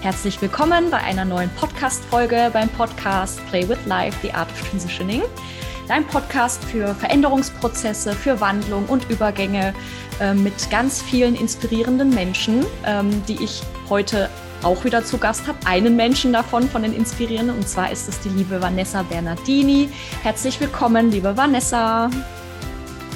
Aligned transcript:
Herzlich 0.00 0.40
willkommen 0.40 0.92
bei 0.92 0.98
einer 0.98 1.24
neuen 1.24 1.50
Podcast-Folge 1.56 2.50
beim 2.52 2.68
Podcast 2.68 3.44
Play 3.48 3.68
with 3.68 3.84
Life, 3.84 4.16
The 4.22 4.32
Art 4.32 4.48
of 4.48 4.70
Transitioning. 4.70 5.22
Dein 5.88 6.06
Podcast 6.06 6.62
für 6.64 6.94
Veränderungsprozesse, 6.94 8.12
für 8.12 8.40
Wandlung 8.40 8.86
und 8.86 9.10
Übergänge 9.10 9.74
äh, 10.20 10.34
mit 10.34 10.70
ganz 10.70 11.02
vielen 11.02 11.34
inspirierenden 11.34 12.10
Menschen, 12.10 12.64
ähm, 12.86 13.24
die 13.26 13.42
ich 13.42 13.60
heute 13.88 14.30
auch 14.62 14.84
wieder 14.84 15.04
zu 15.04 15.18
Gast 15.18 15.48
habe. 15.48 15.58
Einen 15.64 15.96
Menschen 15.96 16.32
davon, 16.32 16.62
von 16.62 16.82
den 16.82 16.94
Inspirierenden, 16.94 17.56
und 17.56 17.68
zwar 17.68 17.90
ist 17.90 18.08
es 18.08 18.20
die 18.20 18.28
liebe 18.28 18.62
Vanessa 18.62 19.02
Bernardini. 19.02 19.88
Herzlich 20.22 20.60
willkommen, 20.60 21.10
liebe 21.10 21.36
Vanessa. 21.36 22.08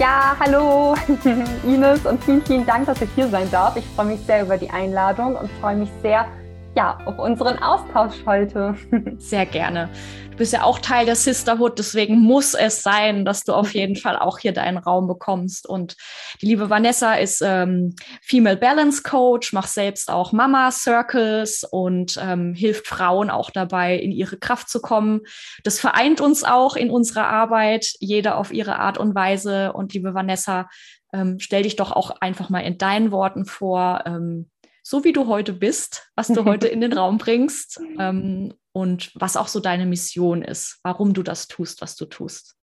Ja, 0.00 0.36
hallo 0.40 0.96
Ines 1.62 2.04
und 2.06 2.24
vielen, 2.24 2.44
vielen 2.44 2.66
Dank, 2.66 2.86
dass 2.86 3.00
ich 3.00 3.10
hier 3.14 3.28
sein 3.28 3.48
darf. 3.52 3.76
Ich 3.76 3.84
freue 3.94 4.06
mich 4.06 4.20
sehr 4.26 4.42
über 4.42 4.58
die 4.58 4.70
Einladung 4.70 5.36
und 5.36 5.48
freue 5.60 5.76
mich 5.76 5.90
sehr 6.02 6.26
ja, 6.74 6.98
auf 7.04 7.18
unseren 7.18 7.58
Austausch 7.58 8.14
heute. 8.26 8.74
Sehr 9.18 9.46
gerne. 9.46 9.90
Du 10.30 10.38
bist 10.38 10.54
ja 10.54 10.62
auch 10.62 10.78
Teil 10.78 11.04
der 11.04 11.14
Sisterhood, 11.14 11.78
deswegen 11.78 12.18
muss 12.18 12.54
es 12.54 12.82
sein, 12.82 13.26
dass 13.26 13.44
du 13.44 13.52
auf 13.52 13.74
jeden 13.74 13.96
Fall 13.96 14.18
auch 14.18 14.38
hier 14.38 14.54
deinen 14.54 14.78
Raum 14.78 15.06
bekommst. 15.06 15.68
Und 15.68 15.94
die 16.40 16.46
liebe 16.46 16.70
Vanessa 16.70 17.14
ist 17.14 17.42
ähm, 17.44 17.94
Female 18.22 18.56
Balance 18.56 19.02
Coach, 19.02 19.52
macht 19.52 19.68
selbst 19.68 20.10
auch 20.10 20.32
Mama 20.32 20.70
Circles 20.70 21.64
und 21.70 22.18
ähm, 22.20 22.54
hilft 22.54 22.86
Frauen 22.86 23.28
auch 23.28 23.50
dabei, 23.50 23.96
in 23.96 24.10
ihre 24.10 24.38
Kraft 24.38 24.70
zu 24.70 24.80
kommen. 24.80 25.20
Das 25.64 25.78
vereint 25.78 26.22
uns 26.22 26.44
auch 26.44 26.76
in 26.76 26.90
unserer 26.90 27.28
Arbeit, 27.28 27.92
jeder 28.00 28.38
auf 28.38 28.52
ihre 28.52 28.78
Art 28.78 28.96
und 28.96 29.14
Weise. 29.14 29.74
Und 29.74 29.92
liebe 29.92 30.14
Vanessa, 30.14 30.70
ähm, 31.12 31.38
stell 31.40 31.64
dich 31.64 31.76
doch 31.76 31.92
auch 31.92 32.22
einfach 32.22 32.48
mal 32.48 32.60
in 32.60 32.78
deinen 32.78 33.12
Worten 33.12 33.44
vor, 33.44 34.04
ähm, 34.06 34.48
so 34.82 35.04
wie 35.04 35.12
du 35.12 35.26
heute 35.26 35.52
bist, 35.52 36.10
was 36.16 36.28
du 36.28 36.44
heute 36.44 36.68
in 36.68 36.80
den 36.80 36.92
Raum 36.92 37.18
bringst 37.18 37.80
ähm, 37.98 38.54
und 38.72 39.12
was 39.14 39.36
auch 39.36 39.48
so 39.48 39.60
deine 39.60 39.86
Mission 39.86 40.42
ist, 40.42 40.80
warum 40.82 41.14
du 41.14 41.22
das 41.22 41.48
tust, 41.48 41.80
was 41.80 41.96
du 41.96 42.06
tust. 42.06 42.56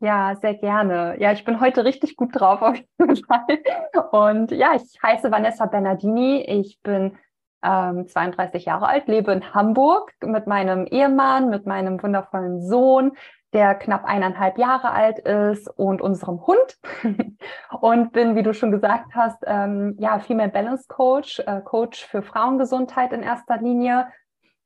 Ja, 0.00 0.36
sehr 0.36 0.54
gerne. 0.54 1.16
Ja, 1.18 1.32
ich 1.32 1.44
bin 1.44 1.60
heute 1.60 1.84
richtig 1.84 2.16
gut 2.16 2.38
drauf 2.38 2.60
auf 2.60 2.76
jeden 2.98 3.16
Fall. 3.24 3.62
Und 4.12 4.50
ja, 4.50 4.74
ich 4.74 5.02
heiße 5.02 5.30
Vanessa 5.30 5.64
Bernardini. 5.66 6.42
Ich 6.42 6.80
bin 6.82 7.16
ähm, 7.62 8.06
32 8.06 8.66
Jahre 8.66 8.88
alt, 8.88 9.08
lebe 9.08 9.32
in 9.32 9.54
Hamburg 9.54 10.12
mit 10.22 10.46
meinem 10.46 10.86
Ehemann, 10.86 11.48
mit 11.48 11.66
meinem 11.66 12.02
wundervollen 12.02 12.62
Sohn 12.62 13.12
der 13.52 13.74
knapp 13.74 14.04
eineinhalb 14.04 14.58
Jahre 14.58 14.90
alt 14.90 15.18
ist 15.20 15.68
und 15.68 16.02
unserem 16.02 16.46
Hund. 16.46 16.78
und 17.80 18.12
bin, 18.12 18.36
wie 18.36 18.42
du 18.42 18.52
schon 18.52 18.70
gesagt 18.70 19.14
hast, 19.14 19.42
ähm, 19.46 19.94
ja, 19.98 20.18
Female 20.18 20.50
Balance 20.50 20.86
Coach, 20.88 21.40
äh, 21.40 21.60
Coach 21.62 22.04
für 22.04 22.22
Frauengesundheit 22.22 23.12
in 23.12 23.22
erster 23.22 23.58
Linie 23.58 24.08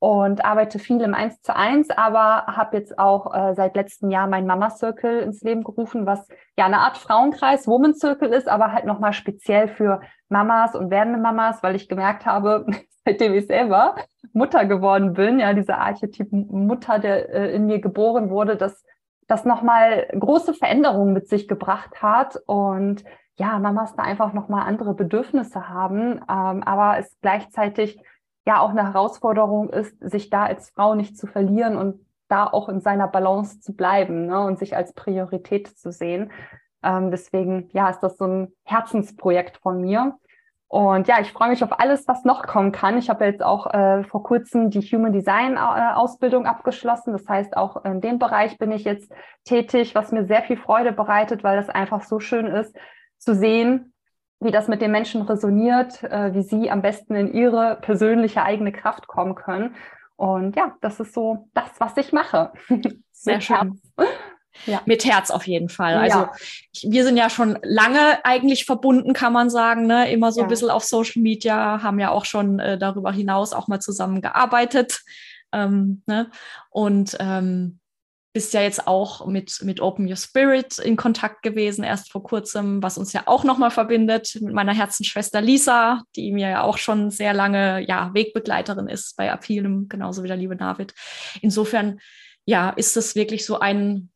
und 0.01 0.45
arbeite 0.47 0.79
viel 0.79 1.01
im 1.03 1.13
Eins 1.13 1.43
zu 1.43 1.55
eins, 1.55 1.91
aber 1.91 2.47
habe 2.47 2.79
jetzt 2.79 2.99
auch 2.99 3.35
äh, 3.35 3.55
seit 3.55 3.77
letztem 3.77 4.11
Jahr 4.11 4.27
mein 4.27 4.47
Mama 4.47 4.71
Circle 4.71 5.21
ins 5.21 5.43
Leben 5.43 5.63
gerufen, 5.63 6.07
was 6.07 6.27
ja 6.57 6.65
eine 6.65 6.79
Art 6.79 6.97
Frauenkreis, 6.97 7.69
Woman 7.69 7.95
Circle 7.95 8.33
ist, 8.33 8.49
aber 8.49 8.73
halt 8.73 8.87
nochmal 8.87 9.13
speziell 9.13 9.69
für 9.69 10.01
Mamas 10.31 10.75
und 10.75 10.91
werdende 10.91 11.21
Mamas, 11.21 11.63
weil 11.63 11.77
ich 11.77 11.89
gemerkt 11.89 12.25
habe, 12.25 12.65
seitdem 13.05 13.35
ich 13.35 13.47
selber 13.47 13.97
Mutter 14.33 14.65
geworden 14.65 15.15
bin, 15.15 15.41
ja, 15.41 15.53
dieser 15.53 15.79
Archetyp 15.79 16.31
Mutter, 16.33 16.99
der 16.99 17.29
äh, 17.31 17.55
in 17.55 17.67
mir 17.67 17.81
geboren 17.81 18.31
wurde, 18.31 18.57
dass 18.57 18.85
das 19.27 19.45
nochmal 19.45 20.09
große 20.19 20.55
Veränderungen 20.55 21.13
mit 21.13 21.29
sich 21.29 21.49
gebracht 21.49 22.03
hat 22.03 22.37
und 22.47 23.05
ja, 23.37 23.59
Mamas 23.59 23.95
da 23.95 24.03
einfach 24.03 24.33
nochmal 24.33 24.67
andere 24.67 24.95
Bedürfnisse 24.95 25.69
haben, 25.69 26.21
ähm, 26.29 26.63
aber 26.63 26.99
es 26.99 27.17
gleichzeitig 27.23 27.99
ja 28.47 28.61
auch 28.61 28.71
eine 28.71 28.93
Herausforderung 28.93 29.71
ist, 29.71 29.97
sich 30.01 30.31
da 30.31 30.45
als 30.45 30.71
Frau 30.71 30.95
nicht 30.95 31.17
zu 31.17 31.27
verlieren 31.27 31.77
und 31.77 32.05
da 32.29 32.47
auch 32.47 32.69
in 32.69 32.81
seiner 32.81 33.09
Balance 33.09 33.61
zu 33.61 33.75
bleiben 33.75 34.27
ne, 34.27 34.41
und 34.41 34.59
sich 34.59 34.77
als 34.77 34.93
Priorität 34.93 35.69
zu 35.69 35.91
sehen. 35.91 36.31
Ähm, 36.83 37.11
deswegen, 37.11 37.69
ja, 37.73 37.91
ist 37.91 38.01
das 38.01 38.17
so 38.17 38.27
ein 38.27 38.53
Herzensprojekt 38.65 39.59
von 39.59 39.81
mir. 39.81 40.17
Und 40.71 41.09
ja, 41.09 41.19
ich 41.21 41.33
freue 41.33 41.49
mich 41.49 41.65
auf 41.65 41.81
alles, 41.81 42.07
was 42.07 42.25
noch 42.25 42.47
kommen 42.47 42.71
kann. 42.71 42.97
Ich 42.97 43.11
habe 43.11 43.25
jetzt 43.25 43.43
auch 43.43 43.75
äh, 43.75 44.05
vor 44.05 44.23
kurzem 44.23 44.71
die 44.71 44.81
Human 44.81 45.13
Design 45.13 45.57
äh, 45.57 45.59
Ausbildung 45.59 46.47
abgeschlossen. 46.47 47.11
Das 47.13 47.29
heißt, 47.29 47.57
auch 47.57 47.85
in 47.85 48.01
dem 48.01 48.21
Bereich 48.21 48.57
bin 48.57 48.71
ich 48.71 48.85
jetzt 48.85 49.13
tätig, 49.43 49.97
was 49.97 50.13
mir 50.13 50.27
sehr 50.27 50.43
viel 50.43 50.57
Freude 50.57 50.93
bereitet, 50.93 51.43
weil 51.43 51.57
das 51.57 51.69
einfach 51.69 52.05
so 52.05 52.21
schön 52.21 52.47
ist 52.47 52.77
zu 53.19 53.35
sehen, 53.35 53.95
wie 54.39 54.53
das 54.53 54.69
mit 54.69 54.81
den 54.81 54.93
Menschen 54.93 55.23
resoniert, 55.23 56.05
äh, 56.05 56.35
wie 56.35 56.43
sie 56.43 56.71
am 56.71 56.83
besten 56.83 57.17
in 57.17 57.33
ihre 57.33 57.81
persönliche 57.81 58.45
eigene 58.45 58.71
Kraft 58.71 59.09
kommen 59.09 59.35
können. 59.35 59.75
Und 60.15 60.55
ja, 60.55 60.77
das 60.83 61.01
ist 61.01 61.15
so 61.15 61.49
das, 61.53 61.81
was 61.81 61.97
ich 61.97 62.13
mache. 62.13 62.53
Sehr 63.11 63.41
schön. 63.41 63.81
Ja. 64.67 64.83
Mit 64.85 65.05
Herz 65.05 65.31
auf 65.31 65.47
jeden 65.47 65.69
Fall. 65.69 65.97
Also 65.97 66.19
ja. 66.19 66.33
ich, 66.73 66.87
wir 66.91 67.05
sind 67.05 67.17
ja 67.17 67.31
schon 67.31 67.59
lange 67.63 68.25
eigentlich 68.25 68.65
verbunden, 68.65 69.13
kann 69.13 69.33
man 69.33 69.51
sagen, 69.51 69.87
ne? 69.87 70.11
immer 70.11 70.33
so 70.33 70.41
ja. 70.41 70.47
ein 70.47 70.51
bisschen 70.51 70.71
auf 70.71 70.85
Social 70.85 71.23
Media, 71.23 71.83
haben 71.83 71.99
ja 71.99 72.11
auch 72.11 72.25
schon 72.25 72.59
äh, 72.59 72.79
darüber 72.79 73.13
hinaus 73.13 73.53
auch 73.53 73.69
mal 73.69 73.81
zusammen 73.81 74.21
gearbeitet. 74.21 75.01
Ähm, 75.53 76.03
ne? 76.07 76.31
Und 76.71 77.17
ähm, 77.21 77.81
bist 78.33 78.55
ja 78.55 78.63
jetzt 78.63 78.87
auch 78.87 79.27
mit, 79.27 79.61
mit 79.63 79.81
Open 79.81 80.07
Your 80.07 80.17
Spirit 80.17 80.79
in 80.79 80.97
Kontakt 80.97 81.43
gewesen, 81.43 81.83
erst 81.83 82.13
vor 82.13 82.23
kurzem, 82.23 82.81
was 82.83 82.97
uns 82.97 83.13
ja 83.13 83.23
auch 83.27 83.43
nochmal 83.43 83.73
verbindet 83.73 84.39
mit 84.41 84.55
meiner 84.55 84.73
Herzensschwester 84.73 85.41
Lisa, 85.41 86.03
die 86.15 86.31
mir 86.31 86.49
ja 86.49 86.63
auch 86.63 86.79
schon 86.79 87.11
sehr 87.11 87.35
lange 87.35 87.85
ja, 87.89 88.11
Wegbegleiterin 88.15 88.87
ist 88.87 89.17
bei 89.17 89.27
Appealem, 89.27 89.89
genauso 89.89 90.23
wie 90.23 90.29
der 90.29 90.37
liebe 90.37 90.57
David. 90.57 90.95
Insofern, 91.41 91.99
ja, 92.45 92.71
ist 92.71 92.97
das 92.97 93.17
wirklich 93.17 93.45
so 93.45 93.59
ein, 93.59 94.11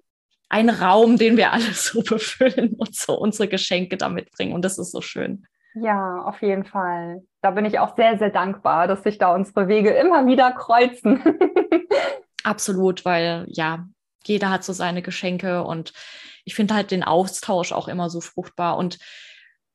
ein 0.49 0.69
Raum, 0.69 1.17
den 1.17 1.37
wir 1.37 1.53
alle 1.53 1.63
so 1.73 2.03
befüllen 2.03 2.75
und 2.75 2.95
so 2.95 3.19
unsere 3.19 3.49
Geschenke 3.49 3.97
damit 3.97 4.31
bringen. 4.33 4.53
Und 4.53 4.65
das 4.65 4.79
ist 4.79 4.93
so 4.93 5.01
schön. 5.01 5.47
Ja, 5.75 6.23
auf 6.23 6.41
jeden 6.41 6.65
Fall. 6.65 7.23
Da 7.43 7.51
bin 7.51 7.65
ich 7.65 7.81
auch 7.81 7.97
sehr, 7.97 8.17
sehr 8.19 8.31
dankbar, 8.31 8.87
dass 8.87 9.03
sich 9.03 9.19
da 9.19 9.35
unsere 9.35 9.67
Wege 9.67 9.91
immer 9.91 10.27
wieder 10.27 10.53
kreuzen. 10.53 11.23
Absolut, 12.45 13.05
weil 13.05 13.47
ja, 13.49 13.87
jeder 14.25 14.51
hat 14.51 14.63
so 14.63 14.73
seine 14.73 15.03
Geschenke 15.03 15.65
und 15.65 15.93
ich 16.45 16.55
finde 16.55 16.75
halt 16.75 16.91
den 16.91 17.03
Austausch 17.03 17.73
auch 17.73 17.89
immer 17.89 18.09
so 18.09 18.21
fruchtbar. 18.21 18.77
Und 18.77 18.99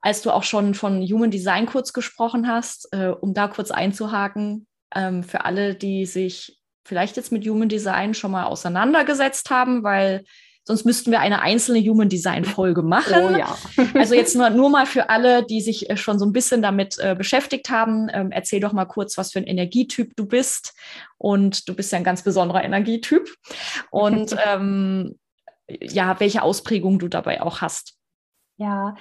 als 0.01 0.21
du 0.21 0.31
auch 0.31 0.43
schon 0.43 0.73
von 0.73 1.01
Human 1.01 1.31
Design 1.31 1.65
kurz 1.65 1.91
gesprochen 1.91 2.47
hast, 2.47 2.87
äh, 2.93 3.07
um 3.07 3.33
da 3.33 3.47
kurz 3.47 3.71
einzuhaken, 3.71 4.67
ähm, 4.95 5.23
für 5.23 5.43
alle, 5.43 5.75
die 5.75 6.05
sich 6.05 6.61
vielleicht 6.85 7.17
jetzt 7.17 7.31
mit 7.31 7.45
Human 7.45 7.69
Design 7.69 8.13
schon 8.13 8.31
mal 8.31 8.45
auseinandergesetzt 8.45 9.49
haben, 9.49 9.83
weil 9.83 10.23
Sonst 10.69 10.85
müssten 10.85 11.09
wir 11.09 11.19
eine 11.19 11.41
einzelne 11.41 11.79
Human 11.79 12.09
Design 12.09 12.45
Folge 12.45 12.83
machen. 12.83 13.33
Oh, 13.33 13.35
ja. 13.35 13.57
also 13.95 14.13
jetzt 14.13 14.35
nur, 14.35 14.51
nur 14.51 14.69
mal 14.69 14.85
für 14.85 15.09
alle, 15.09 15.43
die 15.43 15.61
sich 15.61 15.89
äh, 15.89 15.97
schon 15.97 16.19
so 16.19 16.27
ein 16.27 16.31
bisschen 16.31 16.61
damit 16.61 16.99
äh, 16.99 17.15
beschäftigt 17.15 17.71
haben. 17.71 18.07
Ähm, 18.13 18.31
erzähl 18.31 18.59
doch 18.59 18.71
mal 18.71 18.85
kurz, 18.85 19.17
was 19.17 19.31
für 19.31 19.39
ein 19.39 19.47
Energietyp 19.47 20.15
du 20.15 20.27
bist. 20.27 20.75
Und 21.17 21.67
du 21.67 21.75
bist 21.75 21.91
ja 21.91 21.97
ein 21.97 22.03
ganz 22.03 22.21
besonderer 22.21 22.63
Energietyp. 22.63 23.27
Und 23.89 24.35
ähm, 24.45 25.17
ja, 25.67 26.19
welche 26.19 26.43
Ausprägung 26.43 26.99
du 26.99 27.07
dabei 27.07 27.41
auch 27.41 27.61
hast. 27.61 27.95
Ja, 28.57 28.93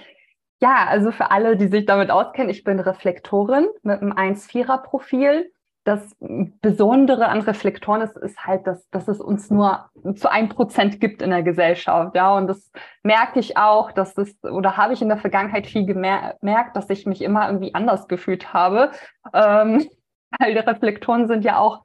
ja, 0.63 0.87
also 0.87 1.13
für 1.13 1.31
alle, 1.31 1.59
die 1.59 1.69
sich 1.69 1.85
damit 1.85 2.11
auskennen, 2.11 2.49
ich 2.49 2.65
bin 2.65 2.81
Reflektorin 2.81 3.69
mit 3.83 4.01
einem 4.01 4.13
1-4er-Profil 4.13 5.53
das 5.89 6.15
Besondere 6.21 7.29
an 7.29 7.41
Reflektoren 7.41 8.03
ist, 8.03 8.15
ist 8.19 8.45
halt, 8.45 8.67
dass, 8.67 8.91
dass 8.91 9.09
es 9.09 9.21
uns 9.21 9.51
nur 9.51 9.89
zu 10.17 10.31
ein 10.31 10.51
Prozent 10.51 11.01
gibt 11.01 11.23
in 11.23 11.31
der 11.31 11.43
Gesellschaft. 11.43 12.15
Ja, 12.15 12.37
und 12.37 12.47
das 12.47 12.71
merke 13.03 13.41
ich 13.41 13.57
auch, 13.57 13.91
dass 13.93 14.13
das, 14.13 14.37
oder 14.43 14.77
habe 14.77 14.93
ich 14.93 15.01
in 15.01 15.09
der 15.09 15.17
Vergangenheit 15.17 15.67
viel 15.67 15.87
gemerkt, 15.87 16.77
dass 16.77 16.91
ich 16.91 17.07
mich 17.07 17.23
immer 17.23 17.47
irgendwie 17.47 17.75
anders 17.75 18.07
gefühlt 18.07 18.53
habe. 18.53 18.91
Ähm, 19.33 19.89
weil 20.39 20.53
die 20.53 20.59
Reflektoren 20.59 21.27
sind 21.27 21.43
ja 21.43 21.59
auch 21.59 21.85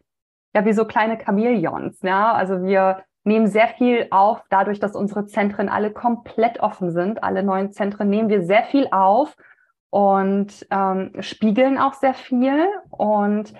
ja 0.53 0.65
wie 0.65 0.73
so 0.73 0.83
kleine 0.83 1.17
Chamäleons. 1.17 2.01
Ja, 2.01 2.33
also 2.33 2.61
wir 2.61 3.05
nehmen 3.23 3.47
sehr 3.47 3.69
viel 3.69 4.07
auf, 4.11 4.41
dadurch, 4.49 4.81
dass 4.81 4.97
unsere 4.97 5.27
Zentren 5.27 5.69
alle 5.69 5.91
komplett 5.91 6.59
offen 6.59 6.91
sind. 6.91 7.23
Alle 7.23 7.41
neuen 7.41 7.71
Zentren 7.71 8.09
nehmen 8.09 8.27
wir 8.27 8.41
sehr 8.43 8.63
viel 8.63 8.89
auf 8.91 9.37
und 9.91 10.67
ähm, 10.71 11.13
spiegeln 11.21 11.77
auch 11.77 11.93
sehr 11.93 12.15
viel. 12.15 12.67
Und 12.89 13.53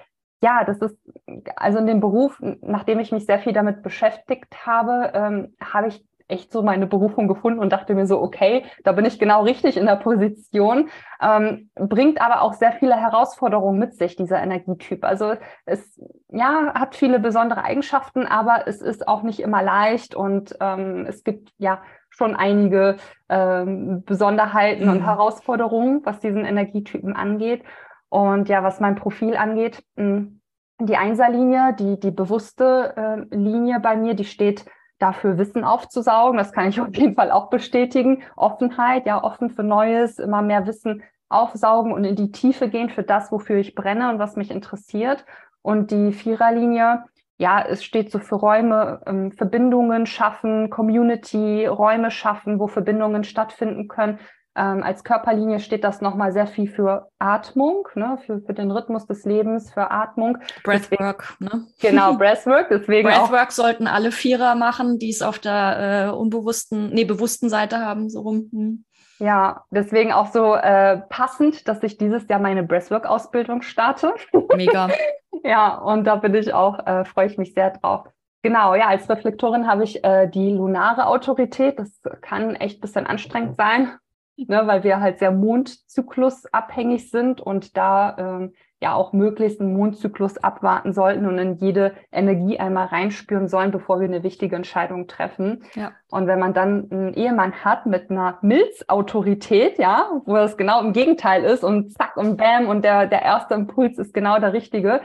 ja, 0.43 0.65
das 0.65 0.79
ist, 0.79 0.97
also 1.55 1.79
in 1.79 1.87
dem 1.87 2.01
Beruf, 2.01 2.37
nachdem 2.61 2.99
ich 2.99 3.13
mich 3.13 3.25
sehr 3.25 3.39
viel 3.39 3.53
damit 3.53 3.81
beschäftigt 3.81 4.65
habe, 4.65 5.11
ähm, 5.13 5.55
habe 5.61 5.87
ich 5.87 6.05
echt 6.27 6.51
so 6.51 6.61
meine 6.63 6.85
Berufung 6.85 7.29
gefunden 7.29 7.59
und 7.59 7.71
dachte 7.71 7.95
mir 7.95 8.07
so, 8.07 8.21
okay, 8.21 8.65
da 8.83 8.91
bin 8.91 9.05
ich 9.05 9.19
genau 9.19 9.43
richtig 9.43 9.77
in 9.77 9.85
der 9.85 9.95
Position, 9.95 10.89
ähm, 11.21 11.69
bringt 11.75 12.21
aber 12.21 12.41
auch 12.41 12.53
sehr 12.53 12.73
viele 12.73 12.95
Herausforderungen 12.95 13.79
mit 13.79 13.95
sich, 13.95 14.17
dieser 14.17 14.41
Energietyp. 14.41 15.05
Also 15.05 15.35
es 15.65 16.01
ja, 16.29 16.73
hat 16.73 16.95
viele 16.95 17.19
besondere 17.19 17.63
Eigenschaften, 17.63 18.25
aber 18.25 18.67
es 18.67 18.81
ist 18.81 19.07
auch 19.07 19.23
nicht 19.23 19.39
immer 19.39 19.63
leicht 19.63 20.13
und 20.13 20.57
ähm, 20.59 21.05
es 21.07 21.23
gibt 21.23 21.51
ja 21.57 21.81
schon 22.09 22.35
einige 22.35 22.97
ähm, 23.29 24.03
Besonderheiten 24.05 24.85
mhm. 24.85 24.91
und 24.91 25.05
Herausforderungen, 25.05 26.01
was 26.03 26.19
diesen 26.19 26.45
Energietypen 26.45 27.15
angeht. 27.15 27.63
Und 28.13 28.47
ja, 28.47 28.61
was 28.61 28.79
mein 28.79 28.93
Profil 28.93 29.35
angeht, 29.35 29.83
hm, 29.97 30.39
die 30.79 30.97
Einserlinie, 30.97 31.73
die, 31.73 31.99
die 31.99 32.11
bewusste 32.11 32.93
äh, 32.95 33.35
Linie 33.35 33.79
bei 33.79 33.95
mir, 33.95 34.13
die 34.13 34.23
steht 34.23 34.65
dafür 34.99 35.39
Wissen 35.39 35.63
aufzusaugen. 35.63 36.37
Das 36.37 36.51
kann 36.51 36.69
ich 36.69 36.79
auf 36.81 36.93
jeden 36.93 37.15
Fall 37.15 37.31
auch 37.31 37.49
bestätigen. 37.49 38.21
Offenheit, 38.35 39.07
ja, 39.07 39.23
offen 39.23 39.49
für 39.49 39.63
Neues, 39.63 40.19
immer 40.19 40.43
mehr 40.43 40.67
Wissen 40.67 41.01
aufsaugen 41.27 41.91
und 41.91 42.03
in 42.03 42.15
die 42.15 42.31
Tiefe 42.31 42.69
gehen 42.69 42.91
für 42.91 43.01
das, 43.01 43.31
wofür 43.31 43.57
ich 43.57 43.73
brenne 43.73 44.11
und 44.11 44.19
was 44.19 44.35
mich 44.35 44.51
interessiert. 44.51 45.25
Und 45.63 45.89
die 45.89 46.11
Viererlinie, 46.11 47.05
ja, 47.39 47.65
es 47.67 47.83
steht 47.83 48.11
so 48.11 48.19
für 48.19 48.35
Räume, 48.35 49.01
ähm, 49.07 49.31
Verbindungen 49.31 50.05
schaffen, 50.05 50.69
Community, 50.69 51.65
Räume 51.65 52.11
schaffen, 52.11 52.59
wo 52.59 52.67
Verbindungen 52.67 53.23
stattfinden 53.23 53.87
können. 53.87 54.19
Ähm, 54.55 54.83
als 54.83 55.03
Körperlinie 55.03 55.59
steht 55.59 55.83
das 55.83 56.01
nochmal 56.01 56.31
sehr 56.31 56.45
viel 56.45 56.67
für 56.67 57.09
Atmung, 57.17 57.87
ne, 57.95 58.19
für, 58.25 58.39
für 58.41 58.53
den 58.53 58.69
Rhythmus 58.69 59.07
des 59.07 59.25
Lebens, 59.25 59.73
für 59.73 59.89
Atmung. 59.89 60.37
Breathwork, 60.63 61.35
ne? 61.39 61.65
Genau, 61.81 62.15
Breathwork. 62.15 62.67
Deswegen 62.69 63.09
Breathwork 63.09 63.47
auch, 63.47 63.51
sollten 63.51 63.87
alle 63.87 64.11
Vierer 64.11 64.53
machen, 64.53 64.99
die 64.99 65.09
es 65.09 65.23
auf 65.23 65.39
der 65.39 66.11
äh, 66.11 66.15
unbewussten, 66.15 66.93
nee, 66.93 67.05
bewussten 67.05 67.49
Seite 67.49 67.79
haben, 67.79 68.09
so 68.09 68.21
rum. 68.21 68.49
Hm. 68.51 68.85
Ja, 69.19 69.63
deswegen 69.71 70.11
auch 70.11 70.31
so 70.31 70.53
äh, 70.55 70.97
passend, 71.09 71.67
dass 71.67 71.81
ich 71.81 71.97
dieses 71.97 72.27
Jahr 72.27 72.39
meine 72.39 72.61
Breathwork-Ausbildung 72.63 73.61
starte. 73.61 74.13
Mega. 74.55 74.89
ja, 75.43 75.77
und 75.77 76.03
da 76.05 76.17
bin 76.17 76.35
ich 76.35 76.53
auch, 76.53 76.85
äh, 76.85 77.05
freue 77.05 77.27
ich 77.27 77.37
mich 77.37 77.53
sehr 77.53 77.71
drauf. 77.71 78.07
Genau, 78.43 78.75
ja, 78.75 78.87
als 78.87 79.09
Reflektorin 79.09 79.67
habe 79.67 79.85
ich 79.85 80.03
äh, 80.03 80.27
die 80.27 80.51
lunare 80.51 81.07
Autorität. 81.07 81.79
Das 81.79 82.01
kann 82.21 82.55
echt 82.55 82.79
ein 82.79 82.81
bisschen 82.81 83.07
anstrengend 83.07 83.55
sein, 83.55 83.93
ne, 84.37 84.63
weil 84.65 84.83
wir 84.83 84.99
halt 84.99 85.19
sehr 85.19 85.31
mondzyklusabhängig 85.31 87.09
sind 87.09 87.41
und 87.41 87.77
da 87.77 88.15
ähm, 88.17 88.53
ja 88.83 88.93
auch 88.93 89.13
möglichst 89.13 89.61
einen 89.61 89.73
Mondzyklus 89.73 90.37
abwarten 90.37 90.93
sollten 90.93 91.25
und 91.25 91.37
in 91.39 91.55
jede 91.55 91.95
Energie 92.11 92.59
einmal 92.59 92.87
reinspüren 92.87 93.47
sollen, 93.47 93.71
bevor 93.71 93.99
wir 94.01 94.07
eine 94.07 94.23
wichtige 94.23 94.57
Entscheidung 94.57 95.07
treffen. 95.07 95.63
Ja. 95.73 95.93
Und 96.09 96.27
wenn 96.27 96.37
man 96.37 96.53
dann 96.53 96.91
einen 96.91 97.13
Ehemann 97.13 97.63
hat 97.63 97.85
mit 97.85 98.11
einer 98.11 98.39
Milzautorität, 98.41 99.79
ja, 99.79 100.21
wo 100.25 100.35
das 100.35 100.57
genau 100.57 100.81
im 100.81 100.91
Gegenteil 100.91 101.45
ist 101.45 101.63
und 101.63 101.93
zack 101.93 102.17
und 102.17 102.35
bam 102.35 102.67
und 102.67 102.83
der, 102.83 103.07
der 103.07 103.21
erste 103.21 103.53
Impuls 103.53 103.97
ist 103.97 104.13
genau 104.13 104.39
der 104.39 104.51
richtige, 104.51 105.01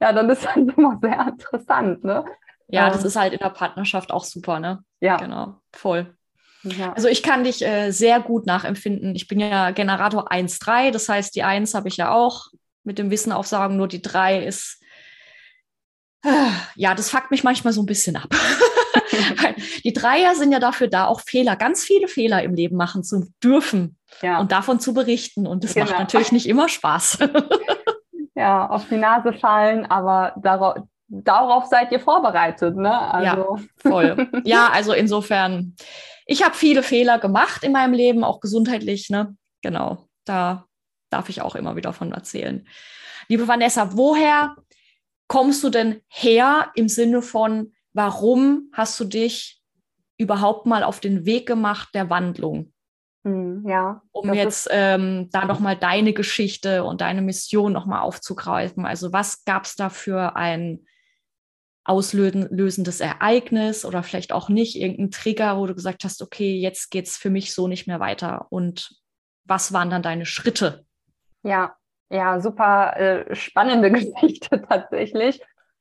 ja, 0.00 0.12
dann 0.12 0.30
ist 0.30 0.46
das 0.46 0.56
immer 0.56 0.98
sehr 1.00 1.28
interessant, 1.28 2.04
ne? 2.04 2.24
Ja, 2.68 2.86
ähm, 2.86 2.92
das 2.92 3.04
ist 3.04 3.16
halt 3.16 3.34
in 3.34 3.40
der 3.40 3.50
Partnerschaft 3.50 4.10
auch 4.10 4.24
super, 4.24 4.58
ne? 4.58 4.82
Ja. 5.00 5.16
Genau, 5.16 5.56
voll. 5.72 6.14
Ja. 6.62 6.92
Also 6.92 7.08
ich 7.08 7.22
kann 7.22 7.44
dich 7.44 7.64
äh, 7.64 7.90
sehr 7.90 8.20
gut 8.20 8.46
nachempfinden. 8.46 9.14
Ich 9.14 9.28
bin 9.28 9.40
ja 9.40 9.70
Generator 9.70 10.30
1.3, 10.30 10.90
das 10.90 11.08
heißt, 11.08 11.34
die 11.34 11.42
1 11.44 11.74
habe 11.74 11.88
ich 11.88 11.96
ja 11.96 12.12
auch 12.12 12.48
mit 12.84 12.98
dem 12.98 13.10
Wissen 13.10 13.32
aufsagen, 13.32 13.76
nur 13.76 13.88
die 13.88 14.02
drei 14.02 14.44
ist, 14.44 14.78
ja, 16.74 16.94
das 16.94 17.10
fuckt 17.10 17.30
mich 17.30 17.44
manchmal 17.44 17.72
so 17.72 17.82
ein 17.82 17.86
bisschen 17.86 18.16
ab. 18.16 18.28
die 19.84 19.92
Dreier 19.92 20.34
sind 20.34 20.52
ja 20.52 20.58
dafür 20.58 20.88
da, 20.88 21.06
auch 21.06 21.20
Fehler, 21.20 21.56
ganz 21.56 21.84
viele 21.84 22.08
Fehler 22.08 22.42
im 22.42 22.54
Leben 22.54 22.76
machen 22.76 23.04
zu 23.04 23.28
dürfen 23.42 23.96
ja. 24.20 24.40
und 24.40 24.50
davon 24.50 24.80
zu 24.80 24.94
berichten. 24.94 25.46
Und 25.46 25.64
das 25.64 25.74
genau. 25.74 25.86
macht 25.86 25.98
natürlich 25.98 26.32
nicht 26.32 26.48
immer 26.48 26.68
Spaß. 26.68 27.18
ja, 28.34 28.68
auf 28.68 28.88
die 28.88 28.96
Nase 28.96 29.32
fallen, 29.32 29.86
aber 29.86 30.34
darauf, 31.08 31.66
seid 31.66 31.90
ihr 31.92 32.00
vorbereitet, 32.00 32.76
ne? 32.76 32.98
Also. 33.12 33.56
Ja, 33.56 33.90
voll. 33.90 34.28
Ja, 34.44 34.68
also 34.70 34.92
insofern, 34.92 35.74
ich 36.26 36.44
habe 36.44 36.54
viele 36.54 36.82
Fehler 36.82 37.18
gemacht 37.18 37.64
in 37.64 37.72
meinem 37.72 37.94
Leben, 37.94 38.24
auch 38.24 38.40
gesundheitlich, 38.40 39.10
ne? 39.10 39.36
Genau. 39.62 40.08
Da 40.24 40.66
darf 41.10 41.28
ich 41.28 41.42
auch 41.42 41.54
immer 41.54 41.76
wieder 41.76 41.92
von 41.92 42.12
erzählen. 42.12 42.66
Liebe 43.28 43.48
Vanessa, 43.48 43.96
woher 43.96 44.56
kommst 45.26 45.64
du 45.64 45.70
denn 45.70 46.00
her 46.08 46.70
im 46.74 46.88
Sinne 46.88 47.22
von, 47.22 47.72
warum 47.92 48.70
hast 48.72 48.98
du 49.00 49.04
dich 49.04 49.60
überhaupt 50.18 50.66
mal 50.66 50.82
auf 50.82 51.00
den 51.00 51.24
Weg 51.24 51.46
gemacht 51.46 51.90
der 51.94 52.10
Wandlung? 52.10 52.72
Hm, 53.24 53.64
ja. 53.66 54.02
Um 54.12 54.32
jetzt 54.32 54.68
ähm, 54.70 55.28
da 55.32 55.44
nochmal 55.44 55.76
deine 55.76 56.12
Geschichte 56.12 56.84
und 56.84 57.00
deine 57.00 57.22
Mission 57.22 57.72
nochmal 57.72 58.00
aufzugreifen. 58.00 58.86
Also 58.86 59.12
was 59.12 59.44
gab 59.44 59.64
es 59.64 59.76
da 59.76 59.90
für 59.90 60.36
ein 60.36 60.86
auslösendes 61.88 63.00
Ereignis 63.00 63.84
oder 63.84 64.02
vielleicht 64.02 64.32
auch 64.32 64.48
nicht, 64.48 64.76
irgendein 64.76 65.10
Trigger, 65.10 65.58
wo 65.58 65.66
du 65.66 65.74
gesagt 65.74 66.04
hast, 66.04 66.22
okay, 66.22 66.56
jetzt 66.56 66.90
geht 66.90 67.06
es 67.06 67.16
für 67.16 67.30
mich 67.30 67.54
so 67.54 67.68
nicht 67.68 67.86
mehr 67.86 68.00
weiter. 68.00 68.46
Und 68.50 68.90
was 69.44 69.72
waren 69.72 69.90
dann 69.90 70.02
deine 70.02 70.26
Schritte? 70.26 70.84
Ja, 71.42 71.74
ja, 72.10 72.40
super 72.40 72.96
äh, 72.96 73.34
spannende 73.34 73.90
Geschichte 73.92 74.62
tatsächlich. 74.62 75.40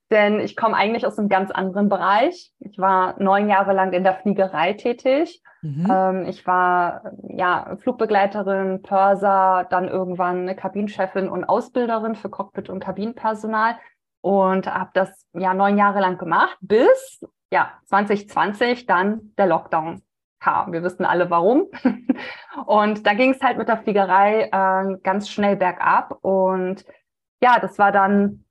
Denn 0.10 0.40
ich 0.40 0.56
komme 0.56 0.78
eigentlich 0.78 1.06
aus 1.06 1.20
einem 1.20 1.28
ganz 1.28 1.52
anderen 1.52 1.90
Bereich. 1.90 2.54
Ich 2.60 2.78
war 2.78 3.22
neun 3.22 3.50
Jahre 3.50 3.74
lang 3.74 3.92
in 3.92 4.06
der 4.06 4.16
Fliegerei 4.16 4.72
tätig. 4.74 5.42
Mhm. 5.62 5.88
Ähm, 5.92 6.26
ich 6.28 6.48
war 6.48 7.12
ja 7.28 7.76
Flugbegleiterin, 7.82 8.82
Pörser, 8.84 9.68
dann 9.70 9.90
irgendwann 9.90 10.44
eine 10.44 10.56
Kabinenchefin 10.56 11.28
und 11.28 11.44
Ausbilderin 11.44 12.16
für 12.16 12.30
Cockpit 12.30 12.70
und 12.70 12.80
Kabinenpersonal 12.80 13.78
und 14.28 14.68
habe 14.68 14.90
das 14.94 15.26
ja 15.32 15.54
neun 15.54 15.78
Jahre 15.78 16.02
lang 16.02 16.18
gemacht, 16.18 16.58
bis 16.60 17.26
ja 17.50 17.72
2020 17.86 18.86
dann 18.86 19.34
der 19.38 19.48
Lockdown 19.48 20.02
kam. 20.42 20.74
Wir 20.74 20.84
wissen 20.84 21.06
alle 21.06 21.30
warum. 21.30 21.68
Und 22.66 23.08
da 23.08 23.14
ging 23.14 23.32
es 23.32 23.42
halt 23.42 23.58
mit 23.58 23.70
der 23.70 23.78
Fliegerei 23.78 24.50
äh, 24.52 24.98
ganz 25.02 25.30
schnell 25.30 25.56
bergab. 25.56 26.18
Und 26.22 26.84
ja, 27.42 27.58
das 27.60 27.80
war 27.80 27.94
dann 27.94 28.44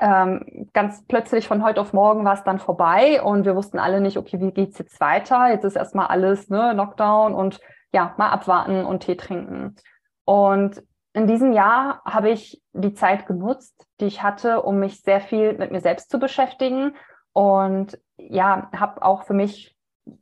ähm, 0.00 0.70
ganz 0.72 1.04
plötzlich 1.06 1.46
von 1.46 1.62
heute 1.62 1.82
auf 1.82 1.92
morgen 1.92 2.24
war 2.24 2.32
es 2.32 2.44
dann 2.44 2.58
vorbei 2.58 3.22
und 3.22 3.44
wir 3.44 3.54
wussten 3.54 3.78
alle 3.78 4.00
nicht, 4.00 4.16
okay, 4.16 4.40
wie 4.40 4.50
geht's 4.50 4.78
jetzt 4.78 4.98
weiter? 4.98 5.50
Jetzt 5.50 5.64
ist 5.64 5.76
erstmal 5.76 6.06
alles, 6.06 6.48
ne, 6.48 6.72
Lockdown 6.72 7.34
und 7.34 7.60
ja, 7.92 8.14
mal 8.16 8.30
abwarten 8.30 8.86
und 8.86 9.00
Tee 9.00 9.16
trinken. 9.16 9.76
Und 10.24 10.82
in 11.14 11.26
diesem 11.26 11.52
Jahr 11.52 12.02
habe 12.04 12.30
ich 12.30 12.62
die 12.72 12.94
Zeit 12.94 13.26
genutzt, 13.26 13.86
die 14.00 14.06
ich 14.06 14.22
hatte, 14.22 14.62
um 14.62 14.78
mich 14.78 15.02
sehr 15.02 15.20
viel 15.20 15.56
mit 15.58 15.70
mir 15.70 15.80
selbst 15.80 16.10
zu 16.10 16.18
beschäftigen 16.18 16.96
und 17.32 17.98
ja, 18.16 18.70
habe 18.74 19.02
auch 19.02 19.24
für 19.24 19.34
mich 19.34 19.76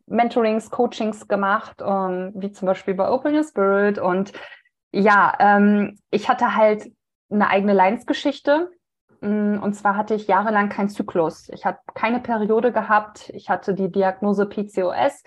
Mentorings, 0.06 0.70
Coachings 0.70 1.28
gemacht, 1.28 1.80
um, 1.82 2.32
wie 2.34 2.52
zum 2.52 2.66
Beispiel 2.66 2.94
bei 2.94 3.10
Open 3.10 3.34
Your 3.34 3.44
Spirit. 3.44 3.98
Und 3.98 4.32
ja, 4.92 5.32
ähm, 5.38 5.98
ich 6.10 6.28
hatte 6.28 6.54
halt 6.54 6.90
eine 7.30 7.48
eigene 7.48 7.72
Leidensgeschichte. 7.72 8.70
Mm, 9.20 9.58
und 9.58 9.74
zwar 9.74 9.96
hatte 9.96 10.14
ich 10.14 10.26
jahrelang 10.26 10.68
keinen 10.68 10.88
Zyklus. 10.88 11.48
Ich 11.50 11.64
hatte 11.64 11.80
keine 11.94 12.20
Periode 12.20 12.72
gehabt. 12.72 13.30
Ich 13.30 13.48
hatte 13.48 13.74
die 13.74 13.90
Diagnose 13.90 14.46
PCOS 14.46 15.22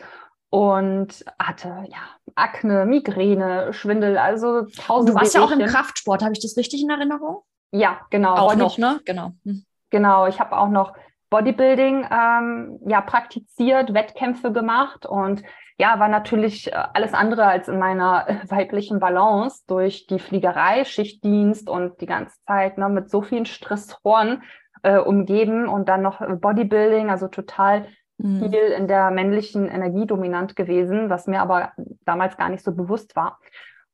und 0.54 1.26
hatte 1.40 1.70
ja 1.90 1.98
Akne, 2.36 2.86
Migräne, 2.86 3.74
Schwindel, 3.74 4.20
also 4.20 4.68
tausend. 4.78 5.10
Du 5.10 5.16
warst 5.16 5.34
ja 5.34 5.42
auch 5.42 5.50
im 5.50 5.66
Kraftsport, 5.66 6.22
habe 6.22 6.34
ich 6.34 6.42
das 6.42 6.56
richtig 6.58 6.84
in 6.84 6.92
Erinnerung? 6.92 7.40
Ja, 7.72 8.02
genau. 8.12 8.36
Auch 8.36 8.56
noch, 8.56 8.78
ne? 8.78 9.02
Genau. 9.04 9.32
Hm. 9.46 9.66
Genau, 9.90 10.28
ich 10.28 10.40
habe 10.40 10.56
auch 10.56 10.70
noch 10.70 10.94
Bodybuilding 11.32 12.06
ähm, 12.08 12.80
ja 12.86 13.02
praktiziert, 13.02 13.96
Wettkämpfe 13.96 14.52
gemacht 14.52 15.08
und 15.08 15.42
ja, 15.80 15.98
war 15.98 16.08
natürlich 16.08 16.72
äh, 16.72 16.76
alles 16.94 17.16
andere 17.16 17.48
als 17.48 17.68
in 17.68 17.80
meiner 17.80 18.28
weiblichen 18.48 19.00
Balance 19.00 19.64
durch 19.66 20.06
die 20.06 20.20
Fliegerei, 20.20 20.86
Schichtdienst 20.86 21.68
und 21.68 22.00
die 22.00 22.06
ganze 22.06 22.38
Zeit 22.46 22.78
ne, 22.78 22.90
mit 22.90 23.10
so 23.10 23.24
vielen 23.24 23.48
Stressoren 23.48 24.44
äh, 24.84 25.00
umgeben 25.00 25.68
und 25.68 25.90
dann 25.90 26.04
noch 26.04 26.20
Bodybuilding, 26.20 27.10
also 27.10 27.28
total 27.28 27.88
mhm. 28.24 28.40
viel 28.40 28.60
in 28.78 28.88
der 28.88 29.12
männlichen 29.12 29.70
Energie 29.70 30.08
dominant 30.08 30.56
gewesen, 30.56 31.10
was 31.10 31.28
mir 31.28 31.42
aber 31.42 31.72
damals 32.06 32.38
gar 32.38 32.50
nicht 32.50 32.64
so 32.64 32.74
bewusst 32.74 33.16
war. 33.16 33.40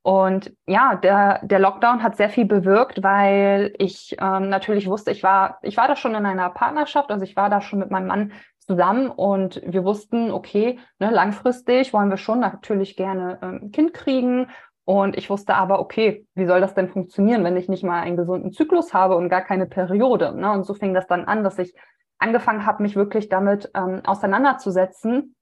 Und 0.01 0.53
ja, 0.65 0.95
der, 0.95 1.41
der 1.43 1.59
Lockdown 1.59 2.01
hat 2.01 2.15
sehr 2.15 2.29
viel 2.29 2.45
bewirkt, 2.45 3.03
weil 3.03 3.73
ich 3.77 4.15
ähm, 4.19 4.47
natürlich 4.47 4.87
wusste, 4.87 5.11
ich 5.11 5.23
war, 5.23 5.59
ich 5.61 5.75
war 5.75 5.89
da 5.89 5.95
schon 5.97 6.15
in 6.15 6.25
einer 6.25 6.49
Partnerschaft, 6.49 7.11
also 7.11 7.25
ich 7.25 7.35
war 7.35 7.49
da 7.49 7.59
schon 7.59 7.79
mit 7.79 7.91
meinem 7.91 8.07
Mann 8.07 8.31
zusammen 8.59 9.09
und 9.09 9.61
wir 9.65 9.83
wussten, 9.83 10.31
okay, 10.31 10.79
ne, 10.99 11.09
langfristig 11.09 11.91
wollen 11.91 12.09
wir 12.09 12.17
schon 12.17 12.39
natürlich 12.39 12.95
gerne 12.95 13.39
ein 13.41 13.61
ähm, 13.63 13.71
Kind 13.71 13.93
kriegen. 13.93 14.47
Und 14.89 15.15
ich 15.15 15.29
wusste 15.29 15.53
aber, 15.53 15.81
okay, 15.81 16.25
wie 16.33 16.47
soll 16.47 16.61
das 16.61 16.73
denn 16.73 16.89
funktionieren, 16.89 17.43
wenn 17.43 17.55
ich 17.55 17.69
nicht 17.69 17.83
mal 17.83 18.01
einen 18.01 18.17
gesunden 18.17 18.51
Zyklus 18.51 18.91
habe 18.91 19.17
und 19.17 19.29
gar 19.29 19.43
keine 19.43 19.67
Periode? 19.67 20.35
Ne? 20.35 20.51
Und 20.51 20.63
so 20.63 20.73
fing 20.73 20.95
das 20.95 21.05
dann 21.05 21.25
an, 21.25 21.43
dass 21.43 21.59
ich 21.59 21.75
angefangen 22.17 22.65
habe, 22.65 22.81
mich 22.81 22.95
wirklich 22.95 23.29
damit 23.29 23.69
ähm, 23.75 24.01
auseinanderzusetzen 24.03 25.35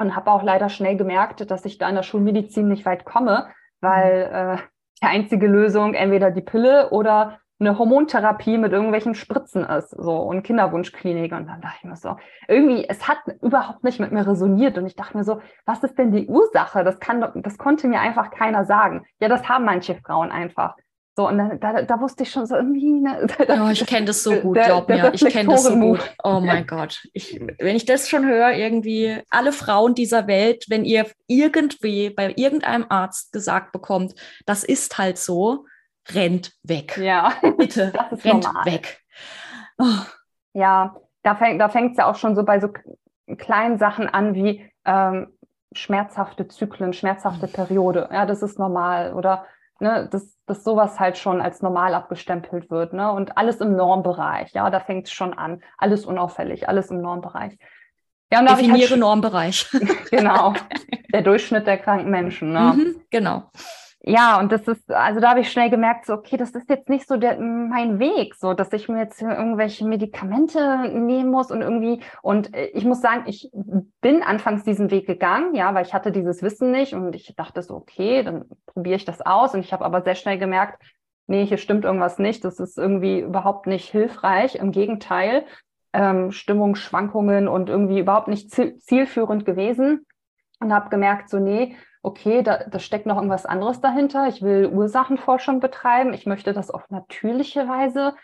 und 0.00 0.16
habe 0.16 0.32
auch 0.32 0.42
leider 0.42 0.68
schnell 0.68 0.96
gemerkt, 0.96 1.48
dass 1.48 1.64
ich 1.64 1.78
da 1.78 1.88
in 1.88 1.94
der 1.94 2.02
Schulmedizin 2.02 2.66
nicht 2.66 2.84
weit 2.86 3.04
komme, 3.04 3.46
weil 3.80 4.26
mhm. 4.26 4.34
äh, 4.34 4.62
die 5.00 5.06
einzige 5.06 5.46
Lösung 5.46 5.94
entweder 5.94 6.32
die 6.32 6.42
Pille 6.42 6.90
oder 6.90 7.38
eine 7.60 7.78
Hormontherapie 7.78 8.56
mit 8.56 8.72
irgendwelchen 8.72 9.14
Spritzen 9.14 9.64
ist, 9.64 9.90
so 9.90 10.16
und 10.16 10.42
Kinderwunschklinik. 10.42 11.32
Und 11.32 11.46
dann 11.46 11.60
dachte 11.60 11.76
ich 11.78 11.84
mir 11.84 11.96
so, 11.96 12.16
irgendwie, 12.46 12.88
es 12.88 13.08
hat 13.08 13.18
überhaupt 13.42 13.82
nicht 13.82 13.98
mit 13.98 14.12
mir 14.12 14.26
resoniert. 14.26 14.78
Und 14.78 14.86
ich 14.86 14.94
dachte 14.94 15.16
mir 15.16 15.24
so, 15.24 15.40
was 15.66 15.82
ist 15.82 15.98
denn 15.98 16.12
die 16.12 16.28
Ursache? 16.28 16.84
Das 16.84 17.00
kann, 17.00 17.24
das 17.34 17.58
konnte 17.58 17.88
mir 17.88 18.00
einfach 18.00 18.30
keiner 18.30 18.64
sagen. 18.64 19.04
Ja, 19.20 19.28
das 19.28 19.48
haben 19.48 19.64
manche 19.64 19.96
Frauen 19.96 20.30
einfach. 20.30 20.76
So, 21.18 21.26
und 21.26 21.36
da, 21.36 21.56
da, 21.56 21.82
da, 21.82 22.00
wusste 22.00 22.22
ich 22.22 22.30
schon 22.30 22.46
so 22.46 22.54
irgendwie. 22.54 23.00
Ne, 23.00 23.26
da, 23.48 23.66
oh, 23.66 23.70
ich 23.70 23.84
kenne 23.86 24.06
das 24.06 24.22
so 24.22 24.34
gut, 24.40 24.54
glaub 24.54 24.86
der, 24.86 24.96
mir. 24.96 25.14
Ich 25.14 25.24
kenne 25.24 25.48
das 25.48 25.64
so 25.64 25.74
gut. 25.74 25.98
Oh 26.22 26.38
mein 26.38 26.64
Gott. 26.64 27.08
Ich, 27.12 27.40
wenn 27.58 27.74
ich 27.74 27.86
das 27.86 28.08
schon 28.08 28.24
höre, 28.24 28.52
irgendwie 28.52 29.20
alle 29.28 29.50
Frauen 29.50 29.96
dieser 29.96 30.28
Welt, 30.28 30.66
wenn 30.68 30.84
ihr 30.84 31.06
irgendwie 31.26 32.10
bei 32.10 32.32
irgendeinem 32.36 32.86
Arzt 32.88 33.32
gesagt 33.32 33.72
bekommt, 33.72 34.14
das 34.46 34.62
ist 34.62 34.96
halt 34.96 35.18
so, 35.18 35.64
rennt 36.12 36.52
weg. 36.62 36.96
Ja. 36.98 37.32
Bitte, 37.56 37.92
rennt 38.24 38.44
normal. 38.44 38.64
weg. 38.64 39.00
Oh. 39.78 39.84
Ja, 40.52 40.96
da 41.22 41.34
fängt 41.34 41.60
da 41.60 41.66
es 41.66 41.96
ja 41.96 42.06
auch 42.06 42.16
schon 42.16 42.34
so 42.34 42.44
bei 42.44 42.60
so 42.60 42.68
kleinen 43.36 43.78
Sachen 43.78 44.08
an 44.08 44.34
wie 44.34 44.70
ähm, 44.84 45.28
schmerzhafte 45.72 46.48
Zyklen, 46.48 46.92
schmerzhafte 46.92 47.46
Periode. 47.46 48.08
Ja, 48.12 48.26
das 48.26 48.42
ist 48.42 48.58
normal. 48.58 49.12
Oder 49.14 49.46
ne, 49.80 50.08
dass, 50.10 50.36
dass 50.46 50.64
sowas 50.64 50.98
halt 50.98 51.18
schon 51.18 51.40
als 51.40 51.62
normal 51.62 51.94
abgestempelt 51.94 52.70
wird. 52.70 52.92
Ne? 52.92 53.12
Und 53.12 53.36
alles 53.36 53.60
im 53.60 53.76
Normbereich, 53.76 54.52
ja, 54.52 54.68
da 54.70 54.80
fängt 54.80 55.06
es 55.06 55.12
schon 55.12 55.34
an. 55.34 55.62
Alles 55.76 56.06
unauffällig, 56.06 56.68
alles 56.68 56.90
im 56.90 57.00
Normbereich. 57.02 57.58
Ja, 58.32 58.40
und 58.40 58.50
Definiere 58.50 58.90
halt, 58.90 59.00
Normbereich. 59.00 59.70
genau, 60.10 60.54
der 61.12 61.22
Durchschnitt 61.22 61.66
der 61.66 61.78
kranken 61.78 62.10
Menschen. 62.10 62.52
Ne? 62.52 62.74
Mhm, 62.76 63.02
genau 63.10 63.50
ja, 64.00 64.38
und 64.38 64.52
das 64.52 64.66
ist, 64.68 64.90
also 64.92 65.20
da 65.20 65.30
habe 65.30 65.40
ich 65.40 65.50
schnell 65.50 65.70
gemerkt, 65.70 66.06
so, 66.06 66.14
okay, 66.14 66.36
das 66.36 66.50
ist 66.52 66.70
jetzt 66.70 66.88
nicht 66.88 67.08
so 67.08 67.16
der, 67.16 67.38
mein 67.40 67.98
Weg, 67.98 68.36
so, 68.36 68.54
dass 68.54 68.72
ich 68.72 68.88
mir 68.88 69.00
jetzt 69.00 69.20
irgendwelche 69.20 69.84
Medikamente 69.86 70.88
nehmen 70.88 71.30
muss 71.30 71.50
und 71.50 71.62
irgendwie, 71.62 72.00
und 72.22 72.54
äh, 72.54 72.66
ich 72.66 72.84
muss 72.84 73.00
sagen, 73.00 73.24
ich 73.26 73.50
bin 74.00 74.22
anfangs 74.22 74.62
diesen 74.62 74.92
Weg 74.92 75.06
gegangen, 75.06 75.54
ja, 75.54 75.74
weil 75.74 75.84
ich 75.84 75.94
hatte 75.94 76.12
dieses 76.12 76.42
Wissen 76.42 76.70
nicht 76.70 76.94
und 76.94 77.14
ich 77.16 77.34
dachte 77.36 77.60
so, 77.62 77.74
okay, 77.74 78.22
dann 78.22 78.44
probiere 78.66 78.96
ich 78.96 79.04
das 79.04 79.20
aus. 79.20 79.54
Und 79.54 79.60
ich 79.60 79.72
habe 79.72 79.84
aber 79.84 80.02
sehr 80.02 80.14
schnell 80.14 80.38
gemerkt, 80.38 80.80
nee, 81.26 81.44
hier 81.44 81.58
stimmt 81.58 81.84
irgendwas 81.84 82.18
nicht, 82.18 82.44
das 82.44 82.60
ist 82.60 82.78
irgendwie 82.78 83.18
überhaupt 83.20 83.66
nicht 83.66 83.90
hilfreich, 83.90 84.54
im 84.54 84.70
Gegenteil, 84.70 85.44
ähm, 85.92 86.30
Stimmungsschwankungen 86.30 87.48
und 87.48 87.68
irgendwie 87.68 87.98
überhaupt 87.98 88.28
nicht 88.28 88.50
zielführend 88.52 89.44
gewesen. 89.44 90.06
Und 90.60 90.72
habe 90.72 90.88
gemerkt, 90.88 91.30
so, 91.30 91.38
nee, 91.38 91.76
okay, 92.02 92.42
da, 92.42 92.64
da 92.70 92.78
steckt 92.78 93.06
noch 93.06 93.16
irgendwas 93.16 93.46
anderes 93.46 93.80
dahinter. 93.80 94.28
Ich 94.28 94.42
will 94.42 94.66
Ursachenforschung 94.66 95.60
betreiben. 95.60 96.14
Ich 96.14 96.26
möchte 96.26 96.52
das 96.52 96.70
auf 96.70 96.88
natürliche 96.90 97.68
Weise 97.68 98.14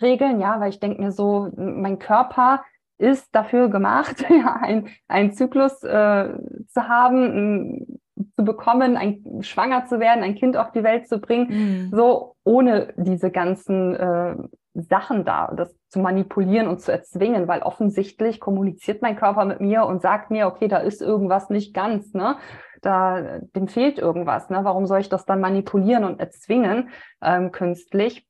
regeln, 0.00 0.40
ja, 0.40 0.60
weil 0.60 0.70
ich 0.70 0.80
denke 0.80 1.00
mir 1.00 1.12
so, 1.12 1.50
mein 1.56 1.98
Körper 1.98 2.62
ist 2.98 3.34
dafür 3.34 3.68
gemacht, 3.68 4.24
ja, 4.30 4.58
ein, 4.60 4.88
einen 5.08 5.32
Zyklus 5.32 5.82
äh, 5.82 6.28
zu 6.68 6.88
haben, 6.88 8.00
zu 8.36 8.44
bekommen, 8.44 8.96
ein, 8.96 9.24
schwanger 9.40 9.86
zu 9.86 10.00
werden, 10.00 10.22
ein 10.22 10.34
Kind 10.34 10.56
auf 10.56 10.70
die 10.72 10.84
Welt 10.84 11.08
zu 11.08 11.18
bringen, 11.18 11.48
mhm. 11.48 11.96
so 11.96 12.36
ohne 12.44 12.92
diese 12.96 13.30
ganzen 13.30 13.94
äh, 13.96 14.36
Sachen 14.74 15.24
da, 15.24 15.52
das 15.54 15.74
zu 15.88 15.98
manipulieren 16.00 16.68
und 16.68 16.80
zu 16.80 16.92
erzwingen, 16.92 17.46
weil 17.46 17.62
offensichtlich 17.62 18.40
kommuniziert 18.40 19.02
mein 19.02 19.16
Körper 19.16 19.44
mit 19.44 19.60
mir 19.60 19.84
und 19.84 20.00
sagt 20.00 20.30
mir, 20.30 20.46
okay, 20.46 20.68
da 20.68 20.78
ist 20.78 21.02
irgendwas 21.02 21.50
nicht 21.50 21.74
ganz, 21.74 22.14
ne? 22.14 22.36
Da, 22.82 23.38
dem 23.56 23.68
fehlt 23.68 23.98
irgendwas, 23.98 24.50
ne? 24.50 24.60
Warum 24.64 24.86
soll 24.86 25.00
ich 25.00 25.08
das 25.08 25.24
dann 25.24 25.40
manipulieren 25.40 26.04
und 26.04 26.20
erzwingen 26.20 26.90
ähm, 27.22 27.52
künstlich? 27.52 28.26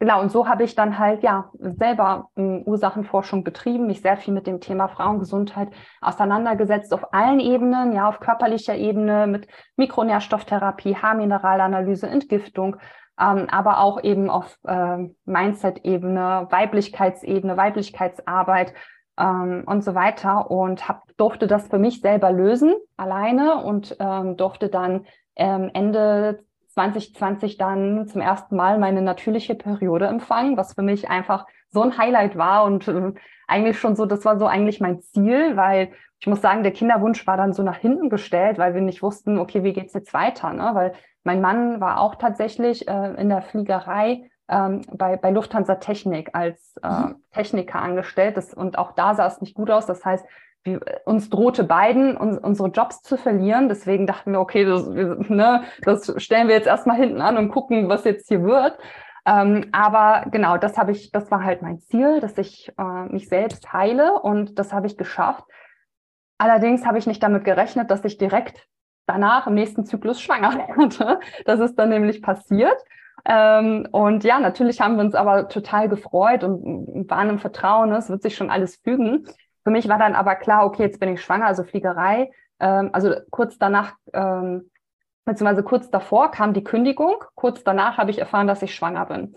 Genau, 0.00 0.20
und 0.20 0.32
so 0.32 0.48
habe 0.48 0.64
ich 0.64 0.74
dann 0.74 0.98
halt 0.98 1.22
ja 1.22 1.50
selber 1.58 2.28
äh, 2.36 2.62
Ursachenforschung 2.64 3.44
betrieben, 3.44 3.86
mich 3.86 4.02
sehr 4.02 4.16
viel 4.16 4.34
mit 4.34 4.46
dem 4.46 4.60
Thema 4.60 4.88
Frauengesundheit 4.88 5.68
auseinandergesetzt 6.00 6.92
auf 6.92 7.14
allen 7.14 7.40
Ebenen, 7.40 7.92
ja, 7.92 8.08
auf 8.08 8.20
körperlicher 8.20 8.74
Ebene 8.74 9.26
mit 9.26 9.46
Mikronährstofftherapie, 9.76 10.96
Haarmineralanalyse, 10.96 12.08
Entgiftung, 12.08 12.76
ähm, 13.20 13.46
aber 13.50 13.78
auch 13.78 14.02
eben 14.02 14.28
auf 14.28 14.58
äh, 14.66 15.08
Mindset-Ebene, 15.24 16.48
Weiblichkeitsebene, 16.50 17.56
Weiblichkeitsarbeit 17.56 18.74
ähm, 19.18 19.64
und 19.66 19.84
so 19.84 19.94
weiter 19.94 20.50
und 20.50 20.88
hab, 20.88 21.04
durfte 21.16 21.46
das 21.46 21.68
für 21.68 21.78
mich 21.78 22.00
selber 22.00 22.32
lösen, 22.32 22.74
alleine 22.96 23.62
und 23.64 23.96
ähm, 24.00 24.36
durfte 24.36 24.68
dann 24.68 25.06
ähm, 25.36 25.70
Ende 25.74 26.44
2020 26.68 27.56
dann 27.56 28.06
zum 28.08 28.20
ersten 28.20 28.56
Mal 28.56 28.78
meine 28.78 29.02
natürliche 29.02 29.54
Periode 29.54 30.06
empfangen, 30.06 30.56
was 30.56 30.74
für 30.74 30.82
mich 30.82 31.08
einfach 31.08 31.46
so 31.70 31.82
ein 31.82 31.96
Highlight 31.96 32.36
war 32.36 32.64
und 32.64 32.88
äh, 32.88 33.12
eigentlich 33.46 33.78
schon 33.78 33.96
so, 33.96 34.06
das 34.06 34.24
war 34.24 34.38
so 34.38 34.46
eigentlich 34.46 34.80
mein 34.80 35.00
Ziel, 35.00 35.56
weil 35.56 35.92
ich 36.20 36.26
muss 36.26 36.40
sagen, 36.40 36.62
der 36.62 36.72
Kinderwunsch 36.72 37.26
war 37.26 37.36
dann 37.36 37.52
so 37.52 37.62
nach 37.62 37.76
hinten 37.76 38.08
gestellt, 38.08 38.58
weil 38.58 38.74
wir 38.74 38.80
nicht 38.80 39.02
wussten, 39.02 39.38
okay, 39.38 39.62
wie 39.62 39.72
geht's 39.72 39.92
jetzt 39.92 40.14
weiter, 40.14 40.52
ne? 40.52 40.70
Weil 40.72 40.94
mein 41.22 41.40
Mann 41.40 41.80
war 41.80 42.00
auch 42.00 42.14
tatsächlich 42.14 42.88
äh, 42.88 43.14
in 43.14 43.28
der 43.28 43.42
Fliegerei 43.42 44.30
ähm, 44.48 44.82
bei, 44.92 45.16
bei 45.16 45.30
Lufthansa 45.30 45.76
Technik 45.76 46.30
als 46.34 46.76
äh, 46.82 46.88
mhm. 46.88 47.16
Techniker 47.32 47.80
angestellt 47.80 48.36
das, 48.36 48.52
und 48.52 48.78
auch 48.78 48.92
da 48.92 49.14
sah 49.14 49.26
es 49.26 49.40
nicht 49.40 49.54
gut 49.54 49.70
aus. 49.70 49.86
Das 49.86 50.04
heißt, 50.04 50.26
wir, 50.64 50.80
uns 51.04 51.30
drohte 51.30 51.64
beiden, 51.64 52.16
uns, 52.16 52.38
unsere 52.38 52.68
Jobs 52.68 53.02
zu 53.02 53.16
verlieren. 53.16 53.68
Deswegen 53.68 54.06
dachten 54.06 54.32
wir, 54.32 54.40
okay, 54.40 54.64
das, 54.64 54.86
ne, 54.88 55.64
das 55.82 56.12
stellen 56.22 56.48
wir 56.48 56.54
jetzt 56.54 56.66
erstmal 56.66 56.96
hinten 56.96 57.20
an 57.20 57.36
und 57.36 57.50
gucken, 57.50 57.88
was 57.88 58.04
jetzt 58.04 58.28
hier 58.28 58.42
wird. 58.42 58.78
Ähm, 59.26 59.66
aber 59.72 60.28
genau, 60.30 60.58
das 60.58 60.76
habe 60.76 60.92
ich, 60.92 61.10
das 61.10 61.30
war 61.30 61.42
halt 61.42 61.62
mein 61.62 61.80
Ziel, 61.80 62.20
dass 62.20 62.36
ich 62.36 62.72
äh, 62.78 63.04
mich 63.08 63.28
selbst 63.28 63.72
heile 63.72 64.20
und 64.20 64.58
das 64.58 64.72
habe 64.72 64.86
ich 64.86 64.98
geschafft. 64.98 65.44
Allerdings 66.36 66.84
habe 66.84 66.98
ich 66.98 67.06
nicht 67.06 67.22
damit 67.22 67.44
gerechnet, 67.44 67.90
dass 67.90 68.04
ich 68.04 68.18
direkt 68.18 68.68
danach 69.06 69.46
im 69.46 69.54
nächsten 69.54 69.86
Zyklus 69.86 70.20
schwanger 70.20 70.54
werde. 70.76 71.20
Das 71.46 71.60
ist 71.60 71.76
dann 71.76 71.88
nämlich 71.88 72.20
passiert. 72.20 72.76
Ähm, 73.26 73.88
und 73.90 74.24
ja, 74.24 74.38
natürlich 74.38 74.80
haben 74.80 74.96
wir 74.96 75.04
uns 75.04 75.14
aber 75.14 75.48
total 75.48 75.88
gefreut 75.88 76.44
und 76.44 77.08
waren 77.08 77.30
im 77.30 77.38
Vertrauen, 77.38 77.92
es 77.92 78.10
wird 78.10 78.22
sich 78.22 78.36
schon 78.36 78.50
alles 78.50 78.76
fügen. 78.76 79.26
Für 79.62 79.70
mich 79.70 79.88
war 79.88 79.98
dann 79.98 80.14
aber 80.14 80.34
klar, 80.34 80.66
okay, 80.66 80.82
jetzt 80.82 81.00
bin 81.00 81.14
ich 81.14 81.22
schwanger, 81.22 81.46
also 81.46 81.64
Fliegerei. 81.64 82.30
Ähm, 82.60 82.90
also 82.92 83.14
kurz 83.30 83.58
danach, 83.58 83.94
ähm, 84.12 84.70
beziehungsweise 85.24 85.62
kurz 85.62 85.90
davor 85.90 86.30
kam 86.30 86.52
die 86.52 86.64
Kündigung. 86.64 87.24
Kurz 87.34 87.64
danach 87.64 87.96
habe 87.96 88.10
ich 88.10 88.18
erfahren, 88.18 88.46
dass 88.46 88.62
ich 88.62 88.74
schwanger 88.74 89.06
bin. 89.06 89.36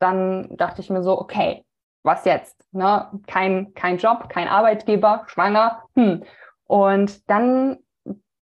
Dann 0.00 0.56
dachte 0.56 0.80
ich 0.80 0.90
mir 0.90 1.02
so, 1.02 1.20
okay, 1.20 1.64
was 2.02 2.24
jetzt? 2.24 2.66
Ne? 2.72 3.08
Kein, 3.26 3.72
kein 3.74 3.98
Job, 3.98 4.28
kein 4.28 4.48
Arbeitgeber, 4.48 5.24
schwanger. 5.26 5.84
Hm. 5.94 6.24
Und 6.64 7.30
dann, 7.30 7.78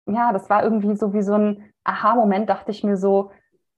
ja, 0.05 0.33
das 0.33 0.49
war 0.49 0.63
irgendwie 0.63 0.95
so 0.95 1.13
wie 1.13 1.21
so 1.21 1.33
ein 1.33 1.73
Aha-Moment, 1.83 2.49
dachte 2.49 2.71
ich 2.71 2.83
mir 2.83 2.97
so, 2.97 3.31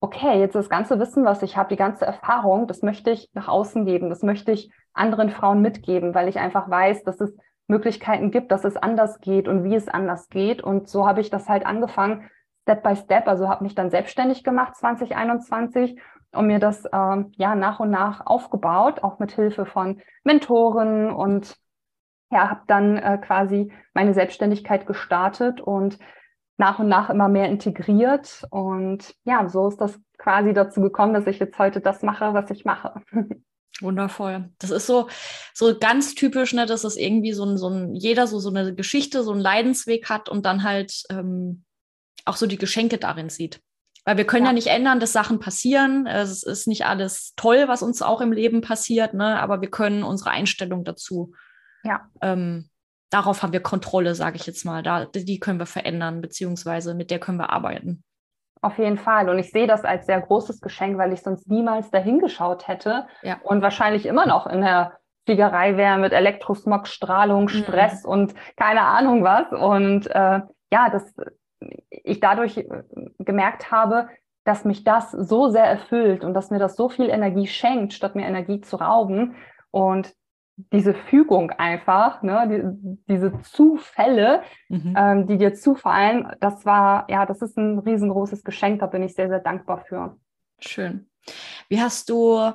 okay, 0.03 0.37
jetzt 0.37 0.55
das 0.55 0.69
ganze 0.69 0.99
Wissen, 0.99 1.23
was 1.23 1.41
ich 1.43 1.55
habe, 1.55 1.69
die 1.69 1.77
ganze 1.77 2.05
Erfahrung, 2.05 2.67
das 2.67 2.81
möchte 2.81 3.09
ich 3.09 3.29
nach 3.31 3.47
außen 3.47 3.85
geben, 3.85 4.09
das 4.09 4.21
möchte 4.21 4.51
ich 4.51 4.69
anderen 4.91 5.29
Frauen 5.29 5.61
mitgeben, 5.61 6.13
weil 6.13 6.27
ich 6.27 6.39
einfach 6.39 6.69
weiß, 6.69 7.05
dass 7.05 7.21
es 7.21 7.33
Möglichkeiten 7.67 8.29
gibt, 8.29 8.51
dass 8.51 8.65
es 8.65 8.75
anders 8.75 9.21
geht 9.21 9.47
und 9.47 9.63
wie 9.63 9.75
es 9.75 9.87
anders 9.87 10.27
geht. 10.27 10.61
Und 10.61 10.89
so 10.89 11.07
habe 11.07 11.21
ich 11.21 11.29
das 11.29 11.47
halt 11.47 11.65
angefangen, 11.65 12.29
Step 12.63 12.83
by 12.83 12.97
Step, 12.97 13.29
also 13.29 13.47
habe 13.47 13.63
mich 13.63 13.75
dann 13.75 13.91
selbstständig 13.91 14.43
gemacht 14.43 14.75
2021 14.75 15.97
und 16.33 16.47
mir 16.47 16.59
das 16.59 16.83
äh, 16.83 17.23
ja 17.37 17.55
nach 17.55 17.79
und 17.79 17.89
nach 17.89 18.25
aufgebaut, 18.25 19.03
auch 19.03 19.19
mit 19.19 19.31
Hilfe 19.31 19.65
von 19.65 20.01
Mentoren 20.25 21.13
und 21.13 21.55
ja, 22.29 22.49
habe 22.49 22.63
dann 22.67 22.97
äh, 22.97 23.19
quasi 23.19 23.71
meine 23.93 24.13
Selbstständigkeit 24.13 24.85
gestartet 24.85 25.61
und 25.61 25.97
nach 26.57 26.79
und 26.79 26.87
nach 26.87 27.09
immer 27.09 27.27
mehr 27.27 27.49
integriert. 27.49 28.45
Und 28.49 29.15
ja, 29.23 29.47
so 29.49 29.67
ist 29.67 29.81
das 29.81 29.99
quasi 30.17 30.53
dazu 30.53 30.81
gekommen, 30.81 31.13
dass 31.13 31.27
ich 31.27 31.39
jetzt 31.39 31.57
heute 31.57 31.81
das 31.81 32.01
mache, 32.01 32.33
was 32.33 32.49
ich 32.51 32.65
mache. 32.65 33.01
Wundervoll. 33.81 34.51
Das 34.59 34.69
ist 34.69 34.85
so, 34.85 35.09
so 35.53 35.77
ganz 35.77 36.15
typisch, 36.15 36.53
ne, 36.53 36.65
dass 36.65 36.83
es 36.83 36.95
irgendwie 36.95 37.33
so 37.33 37.43
ein, 37.43 37.57
so 37.57 37.69
ein, 37.69 37.95
jeder 37.95 38.27
so, 38.27 38.39
so 38.39 38.49
eine 38.49 38.75
Geschichte, 38.75 39.23
so 39.23 39.31
einen 39.31 39.41
Leidensweg 39.41 40.09
hat 40.09 40.29
und 40.29 40.45
dann 40.45 40.63
halt 40.63 41.03
ähm, 41.09 41.63
auch 42.25 42.35
so 42.35 42.45
die 42.45 42.57
Geschenke 42.59 42.99
darin 42.99 43.29
sieht. 43.29 43.61
Weil 44.05 44.17
wir 44.17 44.25
können 44.25 44.45
ja. 44.45 44.51
ja. 44.51 44.55
nicht 44.55 44.67
ändern, 44.67 44.99
dass 44.99 45.13
Sachen 45.13 45.39
passieren. 45.39 46.05
Es 46.05 46.43
ist 46.43 46.67
nicht 46.67 46.85
alles 46.85 47.33
toll, 47.35 47.67
was 47.67 47.81
uns 47.81 48.01
auch 48.01 48.21
im 48.21 48.31
Leben 48.31 48.61
passiert, 48.61 49.13
ne? 49.13 49.39
aber 49.39 49.61
wir 49.61 49.69
können 49.69 50.03
unsere 50.03 50.29
Einstellung 50.29 50.83
dazu 50.83 51.33
ja. 51.83 52.09
ähm, 52.21 52.69
darauf 53.13 53.43
haben 53.43 53.53
wir 53.53 53.61
Kontrolle, 53.61 54.15
sage 54.15 54.37
ich 54.37 54.45
jetzt 54.45 54.65
mal. 54.65 54.81
Da, 54.83 55.05
die 55.05 55.39
können 55.39 55.59
wir 55.59 55.65
verändern, 55.65 56.21
beziehungsweise 56.21 56.93
mit 56.95 57.11
der 57.11 57.19
können 57.19 57.37
wir 57.37 57.51
arbeiten. 57.51 58.03
Auf 58.61 58.77
jeden 58.77 58.97
Fall. 58.97 59.29
Und 59.29 59.39
ich 59.39 59.51
sehe 59.51 59.67
das 59.67 59.83
als 59.83 60.05
sehr 60.05 60.21
großes 60.21 60.61
Geschenk, 60.61 60.97
weil 60.97 61.11
ich 61.11 61.21
sonst 61.21 61.49
niemals 61.49 61.91
dahin 61.91 62.19
geschaut 62.19 62.67
hätte 62.67 63.05
ja. 63.21 63.37
und 63.43 63.61
wahrscheinlich 63.61 64.05
immer 64.05 64.25
noch 64.25 64.47
in 64.47 64.61
der 64.61 64.97
Fliegerei 65.25 65.77
wäre 65.77 65.97
mit 65.97 66.13
Elektrosmog, 66.13 66.87
Strahlung, 66.87 67.43
mhm. 67.43 67.49
Stress 67.49 68.03
mhm. 68.03 68.09
und 68.09 68.35
keine 68.55 68.81
Ahnung 68.81 69.23
was. 69.23 69.51
Und 69.51 70.07
äh, 70.07 70.41
ja, 70.71 70.89
dass 70.89 71.13
ich 71.89 72.19
dadurch 72.19 72.57
äh, 72.57 72.83
gemerkt 73.19 73.71
habe, 73.71 74.07
dass 74.45 74.65
mich 74.65 74.83
das 74.83 75.11
so 75.11 75.49
sehr 75.49 75.65
erfüllt 75.65 76.23
und 76.23 76.33
dass 76.33 76.49
mir 76.49 76.59
das 76.59 76.75
so 76.75 76.89
viel 76.89 77.09
Energie 77.09 77.47
schenkt, 77.47 77.93
statt 77.93 78.15
mir 78.15 78.25
Energie 78.25 78.61
zu 78.61 78.77
rauben. 78.77 79.35
Und 79.71 80.13
diese 80.55 80.93
Fügung 80.93 81.49
einfach, 81.51 82.21
ne, 82.21 82.47
die, 82.47 82.97
diese 83.07 83.41
Zufälle, 83.41 84.43
mhm. 84.69 84.95
ähm, 84.97 85.27
die 85.27 85.37
dir 85.37 85.53
zufallen, 85.55 86.27
das 86.39 86.65
war, 86.65 87.07
ja, 87.09 87.25
das 87.25 87.41
ist 87.41 87.57
ein 87.57 87.79
riesengroßes 87.79 88.43
Geschenk, 88.43 88.79
da 88.79 88.85
bin 88.85 89.03
ich 89.03 89.15
sehr, 89.15 89.29
sehr 89.29 89.39
dankbar 89.39 89.83
für. 89.87 90.17
Schön. 90.59 91.09
Wie 91.69 91.81
hast 91.81 92.09
du 92.09 92.51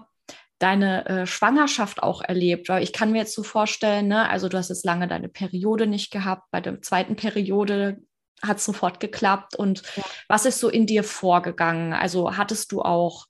deine 0.59 1.07
äh, 1.07 1.27
Schwangerschaft 1.27 2.03
auch 2.03 2.23
erlebt? 2.23 2.69
Weil 2.69 2.83
ich 2.83 2.93
kann 2.93 3.13
mir 3.13 3.19
jetzt 3.19 3.35
so 3.35 3.43
vorstellen, 3.43 4.09
ne, 4.09 4.29
also 4.29 4.49
du 4.49 4.59
hast 4.59 4.69
jetzt 4.69 4.85
lange 4.85 5.09
deine 5.09 5.29
Periode 5.29 5.87
nicht 5.87 6.13
gehabt, 6.13 6.51
bei 6.51 6.61
der 6.61 6.81
zweiten 6.83 7.17
Periode 7.17 7.99
hat 8.43 8.59
es 8.59 8.65
sofort 8.65 9.01
geklappt. 9.01 9.57
Und 9.57 9.83
ja. 9.97 10.05
was 10.29 10.47
ist 10.47 10.61
so 10.61 10.69
in 10.69 10.87
dir 10.87 11.03
vorgegangen? 11.03 11.93
Also 11.93 12.37
hattest 12.37 12.71
du 12.71 12.83
auch 12.83 13.27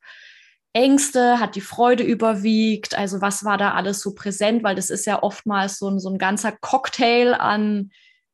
Ängste, 0.79 1.41
hat 1.41 1.57
die 1.57 1.61
Freude 1.61 2.05
überwiegt? 2.05 2.97
Also 2.97 3.21
was 3.21 3.45
war 3.45 3.59
da 3.59 3.73
alles 3.73 4.01
so 4.01 4.15
präsent? 4.15 4.63
Weil 4.63 4.77
das 4.77 4.91
ist 4.91 5.07
ja 5.07 5.23
oftmals 5.23 5.79
so 5.79 5.89
ein, 5.91 5.99
so 5.99 6.09
ein 6.09 6.19
ganzer 6.19 6.53
Cocktail 6.53 7.35
an 7.35 7.91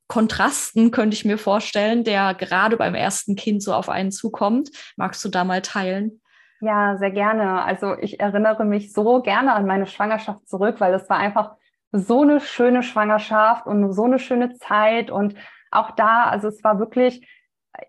Kontrasten, 0.07 0.91
könnte 0.91 1.15
ich 1.15 1.25
mir 1.25 1.39
vorstellen, 1.39 2.03
der 2.03 2.35
gerade 2.35 2.77
beim 2.77 2.93
ersten 2.93 3.35
Kind 3.35 3.63
so 3.63 3.73
auf 3.73 3.89
einen 3.89 4.11
zukommt. 4.11 4.69
Magst 4.95 5.25
du 5.25 5.29
da 5.29 5.43
mal 5.43 5.63
teilen? 5.63 6.21
Ja, 6.61 6.97
sehr 6.97 7.09
gerne. 7.09 7.63
Also 7.63 7.97
ich 7.97 8.19
erinnere 8.19 8.63
mich 8.63 8.93
so 8.93 9.23
gerne 9.23 9.53
an 9.53 9.65
meine 9.65 9.87
Schwangerschaft 9.87 10.47
zurück, 10.47 10.75
weil 10.77 10.93
es 10.93 11.09
war 11.09 11.17
einfach 11.17 11.55
so 11.91 12.21
eine 12.21 12.39
schöne 12.39 12.83
Schwangerschaft 12.83 13.65
und 13.65 13.91
so 13.91 14.03
eine 14.03 14.19
schöne 14.19 14.53
Zeit. 14.53 15.09
Und 15.09 15.33
auch 15.71 15.91
da, 15.91 16.25
also 16.25 16.49
es 16.49 16.63
war 16.63 16.77
wirklich, 16.77 17.27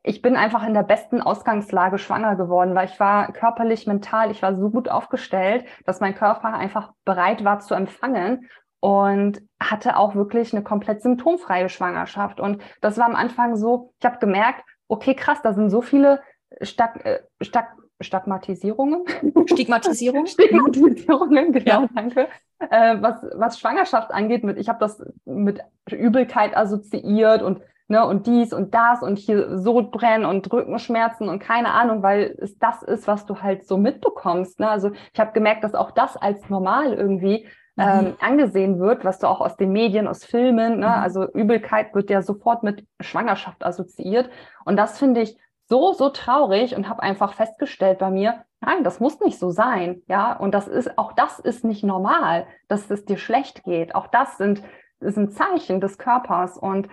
ich 0.02 0.22
bin 0.22 0.36
einfach 0.36 0.66
in 0.66 0.74
der 0.74 0.82
besten 0.82 1.20
Ausgangslage 1.20 1.98
schwanger 1.98 2.36
geworden, 2.36 2.74
weil 2.74 2.88
ich 2.88 2.98
war 2.98 3.32
körperlich, 3.32 3.86
mental, 3.86 4.30
ich 4.30 4.42
war 4.42 4.56
so 4.56 4.70
gut 4.70 4.88
aufgestellt, 4.88 5.64
dass 5.84 6.00
mein 6.00 6.14
Körper 6.14 6.54
einfach 6.54 6.92
bereit 7.04 7.44
war 7.44 7.60
zu 7.60 7.74
empfangen 7.74 8.48
und 8.80 9.40
hatte 9.60 9.96
auch 9.96 10.14
wirklich 10.14 10.52
eine 10.52 10.62
komplett 10.62 11.02
symptomfreie 11.02 11.68
Schwangerschaft. 11.68 12.40
Und 12.40 12.62
das 12.80 12.98
war 12.98 13.06
am 13.06 13.16
Anfang 13.16 13.56
so, 13.56 13.92
ich 13.98 14.06
habe 14.06 14.18
gemerkt, 14.18 14.64
okay, 14.88 15.14
krass, 15.14 15.42
da 15.42 15.52
sind 15.52 15.70
so 15.70 15.82
viele 15.82 16.20
Stag, 16.62 17.04
äh, 17.04 17.20
Stag, 17.40 17.76
Stigmatisierungen. 18.00 19.04
Stigmatisierung? 19.46 20.26
Stigmatisierungen, 20.26 21.52
genau, 21.52 21.82
ja. 21.82 21.88
danke. 21.94 22.28
Äh, 22.58 22.96
was, 23.00 23.26
was 23.34 23.58
Schwangerschaft 23.58 24.10
angeht, 24.12 24.44
mit, 24.44 24.58
ich 24.58 24.68
habe 24.68 24.78
das 24.78 25.02
mit 25.24 25.60
Übelkeit 25.90 26.56
assoziiert 26.56 27.42
und 27.42 27.62
ne, 27.88 28.06
und 28.06 28.26
dies 28.26 28.52
und 28.52 28.74
das 28.74 29.02
und 29.02 29.18
hier 29.18 29.58
Sodbrennen 29.58 30.26
und 30.26 30.52
Rückenschmerzen 30.52 31.28
und 31.28 31.38
keine 31.38 31.72
Ahnung, 31.72 32.02
weil 32.02 32.36
es 32.38 32.58
das 32.58 32.82
ist, 32.82 33.06
was 33.06 33.26
du 33.26 33.42
halt 33.42 33.66
so 33.66 33.78
mitbekommst. 33.78 34.60
Ne? 34.60 34.68
Also 34.68 34.90
ich 35.12 35.20
habe 35.20 35.32
gemerkt, 35.32 35.64
dass 35.64 35.74
auch 35.74 35.90
das 35.90 36.16
als 36.16 36.48
normal 36.48 36.92
irgendwie 36.92 37.48
ähm, 37.78 38.04
mhm. 38.04 38.14
angesehen 38.20 38.80
wird, 38.80 39.04
was 39.04 39.18
du 39.18 39.26
auch 39.26 39.40
aus 39.40 39.56
den 39.56 39.72
Medien, 39.72 40.08
aus 40.08 40.24
Filmen, 40.24 40.80
ne? 40.80 40.86
Mhm. 40.86 40.92
also 40.92 41.30
Übelkeit 41.32 41.94
wird 41.94 42.08
ja 42.08 42.22
sofort 42.22 42.62
mit 42.62 42.86
Schwangerschaft 43.00 43.64
assoziiert. 43.64 44.30
Und 44.64 44.76
das 44.76 44.98
finde 44.98 45.20
ich 45.20 45.36
so, 45.68 45.92
so 45.92 46.08
traurig 46.10 46.74
und 46.74 46.88
habe 46.88 47.02
einfach 47.02 47.34
festgestellt 47.34 47.98
bei 47.98 48.10
mir, 48.10 48.44
nein, 48.60 48.84
das 48.84 49.00
muss 49.00 49.20
nicht 49.20 49.38
so 49.38 49.50
sein. 49.50 50.02
Ja, 50.08 50.32
und 50.32 50.54
das 50.54 50.68
ist, 50.68 50.96
auch 50.96 51.12
das 51.12 51.38
ist 51.38 51.64
nicht 51.64 51.84
normal, 51.84 52.46
dass 52.68 52.90
es 52.90 53.04
dir 53.04 53.18
schlecht 53.18 53.64
geht. 53.64 53.94
Auch 53.94 54.06
das 54.06 54.38
sind, 54.38 54.62
sind 55.00 55.32
Zeichen 55.32 55.80
des 55.80 55.98
Körpers. 55.98 56.56
Und 56.56 56.88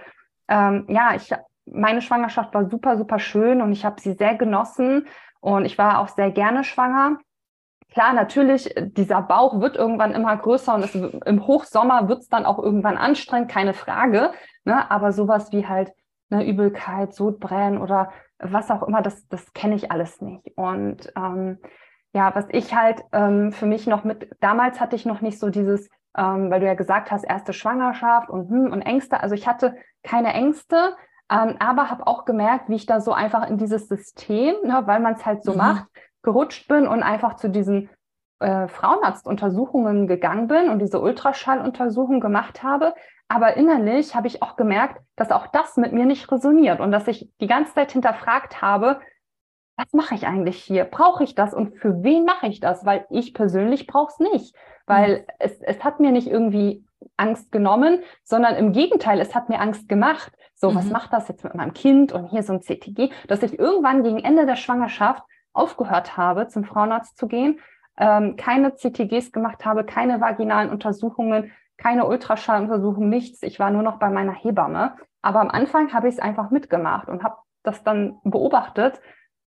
ähm, 0.48 0.86
ja, 0.90 1.16
ich, 1.16 1.32
meine 1.66 2.02
Schwangerschaft 2.02 2.54
war 2.54 2.70
super, 2.70 2.98
super 2.98 3.20
schön 3.20 3.62
und 3.62 3.72
ich 3.72 3.86
habe 3.86 4.02
sie 4.02 4.14
sehr 4.14 4.36
genossen 4.36 5.08
und 5.40 5.66
ich 5.66 5.78
war 5.78 6.00
auch 6.00 6.10
sehr 6.10 6.32
gerne 6.32 6.64
schwanger. 6.64 7.18
Klar, 7.90 8.14
natürlich, 8.14 8.74
dieser 8.76 9.22
Bauch 9.22 9.60
wird 9.62 9.76
irgendwann 9.76 10.14
immer 10.14 10.36
größer 10.36 10.74
und 10.74 10.84
es, 10.84 10.96
im 10.96 11.46
Hochsommer 11.46 12.08
wird 12.10 12.22
es 12.22 12.30
dann 12.30 12.46
auch 12.46 12.58
irgendwann 12.58 12.98
anstrengend, 12.98 13.52
keine 13.52 13.74
Frage. 13.74 14.32
Ne? 14.66 14.90
Aber 14.90 15.12
sowas 15.12 15.52
wie 15.52 15.68
halt 15.68 15.92
eine 16.32 16.46
Übelkeit, 16.46 17.14
Sodbrennen 17.14 17.80
oder 17.80 18.12
was 18.40 18.72
auch 18.72 18.84
immer, 18.84 19.02
das, 19.02 19.28
das 19.28 19.54
kenne 19.54 19.76
ich 19.76 19.92
alles 19.92 20.22
nicht. 20.22 20.44
Und 20.56 21.14
ähm, 21.16 21.60
ja, 22.14 22.34
was 22.34 22.46
ich 22.50 22.74
halt 22.74 23.04
ähm, 23.12 23.52
für 23.52 23.68
mich 23.68 23.86
noch 23.86 24.04
mit, 24.04 24.30
damals 24.40 24.80
hatte 24.80 24.96
ich 24.96 25.06
noch 25.06 25.22
nicht 25.22 25.40
so 25.40 25.50
dieses, 25.50 25.88
ähm, 26.18 26.52
weil 26.52 26.60
du 26.60 26.66
ja 26.66 26.74
gesagt 26.74 27.12
hast, 27.12 27.24
erste 27.24 27.54
Schwangerschaft 27.54 28.30
und, 28.30 28.50
hm, 28.50 28.72
und 28.72 28.82
Ängste. 28.82 29.22
Also 29.22 29.36
ich 29.36 29.48
hatte 29.48 29.76
keine 30.04 30.34
Ängste, 30.34 30.96
ähm, 31.30 31.56
aber 31.60 31.90
habe 31.90 32.08
auch 32.08 32.26
gemerkt, 32.26 32.70
wie 32.70 32.76
ich 32.76 32.86
da 32.86 33.02
so 33.02 33.14
einfach 33.14 33.50
in 33.50 33.58
dieses 33.58 33.88
System, 33.88 34.56
ne, 34.64 34.84
weil 34.86 35.00
man 35.00 35.14
es 35.14 35.26
halt 35.26 35.44
so 35.44 35.52
mhm. 35.52 35.58
macht, 35.58 35.86
gerutscht 36.22 36.68
bin 36.68 36.88
und 36.88 37.04
einfach 37.04 37.36
zu 37.36 37.50
diesen 37.50 37.90
äh, 38.40 38.68
Frauenarztuntersuchungen 38.68 40.08
gegangen 40.08 40.48
bin 40.48 40.70
und 40.70 40.80
diese 40.80 41.00
Ultraschalluntersuchung 41.00 42.20
gemacht 42.20 42.64
habe. 42.64 42.94
Aber 43.28 43.58
innerlich 43.58 44.16
habe 44.16 44.28
ich 44.28 44.42
auch 44.44 44.56
gemerkt, 44.56 45.02
dass 45.16 45.32
auch 45.32 45.48
das 45.48 45.78
mit 45.78 45.94
mir 45.94 46.06
nicht 46.06 46.32
resoniert 46.32 46.80
und 46.80 46.92
dass 46.92 47.08
ich 47.08 47.32
die 47.42 47.48
ganze 47.48 47.74
Zeit 47.74 47.92
hinterfragt 47.92 48.62
habe, 48.62 49.00
was 49.84 49.94
mache 49.94 50.16
ich 50.16 50.28
eigentlich 50.28 50.64
hier? 50.64 50.86
Brauche 50.86 51.24
ich 51.24 51.36
das 51.36 51.54
und 51.54 51.76
für 51.78 52.04
wen 52.04 52.26
mache 52.26 52.48
ich 52.48 52.60
das? 52.60 52.86
Weil 52.86 53.06
ich 53.10 53.34
persönlich 53.34 53.88
brauche 53.88 54.12
es 54.12 54.20
nicht, 54.20 54.56
weil 54.86 55.20
mhm. 55.20 55.24
es, 55.40 55.62
es 55.62 55.84
hat 55.84 56.00
mir 56.00 56.12
nicht 56.12 56.28
irgendwie 56.28 56.86
Angst 57.18 57.52
genommen, 57.52 58.00
sondern 58.24 58.56
im 58.56 58.72
Gegenteil, 58.72 59.20
es 59.20 59.36
hat 59.36 59.50
mir 59.50 59.60
Angst 59.60 59.90
gemacht. 59.90 60.32
So, 60.56 60.72
mhm. 60.72 60.76
was 60.76 60.90
macht 60.90 61.14
das 61.14 61.28
jetzt 61.28 61.44
mit 61.44 61.56
meinem 61.56 61.74
Kind 61.74 62.14
und 62.14 62.30
hier 62.30 62.44
so 62.44 62.54
ein 62.54 62.62
CTG, 62.62 63.12
dass 63.28 63.44
ich 63.44 63.60
irgendwann 63.60 64.04
gegen 64.04 64.20
Ende 64.20 64.46
der 64.46 64.56
Schwangerschaft 64.56 65.24
aufgehört 65.52 66.18
habe, 66.18 66.48
zum 66.48 66.64
Frauenarzt 66.64 67.18
zu 67.18 67.28
gehen, 67.28 67.60
ähm, 67.98 68.36
keine 68.38 68.76
CTGs 68.76 69.32
gemacht 69.32 69.66
habe, 69.66 69.84
keine 69.84 70.22
vaginalen 70.22 70.72
Untersuchungen, 70.72 71.52
keine 71.78 72.06
Ultraschalluntersuchung, 72.06 73.10
nichts. 73.10 73.44
Ich 73.44 73.60
war 73.60 73.70
nur 73.70 73.84
noch 73.84 74.00
bei 74.00 74.10
meiner 74.10 74.34
Hebamme. 74.34 74.96
Aber 75.22 75.42
am 75.42 75.50
Anfang 75.50 75.94
habe 75.94 76.08
ich 76.08 76.16
es 76.16 76.20
einfach 76.20 76.50
mitgemacht 76.50 77.10
und 77.10 77.24
habe 77.24 77.38
das 77.64 77.84
dann 77.84 78.20
beobachtet. 78.24 79.02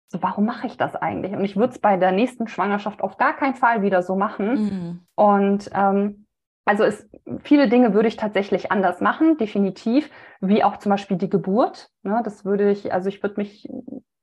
So, 0.08 0.22
warum 0.22 0.44
mache 0.46 0.66
ich 0.66 0.76
das 0.76 0.94
eigentlich? 0.94 1.34
Und 1.34 1.44
ich 1.44 1.56
würde 1.56 1.72
es 1.72 1.78
bei 1.78 1.96
der 1.96 2.12
nächsten 2.12 2.48
Schwangerschaft 2.48 3.02
auf 3.02 3.16
gar 3.16 3.34
keinen 3.34 3.54
Fall 3.54 3.82
wieder 3.82 4.02
so 4.02 4.16
machen. 4.16 4.54
Mhm. 4.54 5.06
Und 5.14 5.70
ähm, 5.74 6.26
also 6.64 6.84
es, 6.84 7.08
viele 7.42 7.68
Dinge 7.68 7.94
würde 7.94 8.08
ich 8.08 8.16
tatsächlich 8.16 8.70
anders 8.70 9.00
machen, 9.00 9.36
definitiv, 9.36 10.10
wie 10.40 10.64
auch 10.64 10.76
zum 10.78 10.90
Beispiel 10.90 11.16
die 11.16 11.30
Geburt. 11.30 11.90
Ne, 12.02 12.20
das 12.24 12.44
würde 12.44 12.70
ich, 12.70 12.92
also 12.92 13.08
ich 13.08 13.22
würde 13.22 13.36
mich 13.38 13.68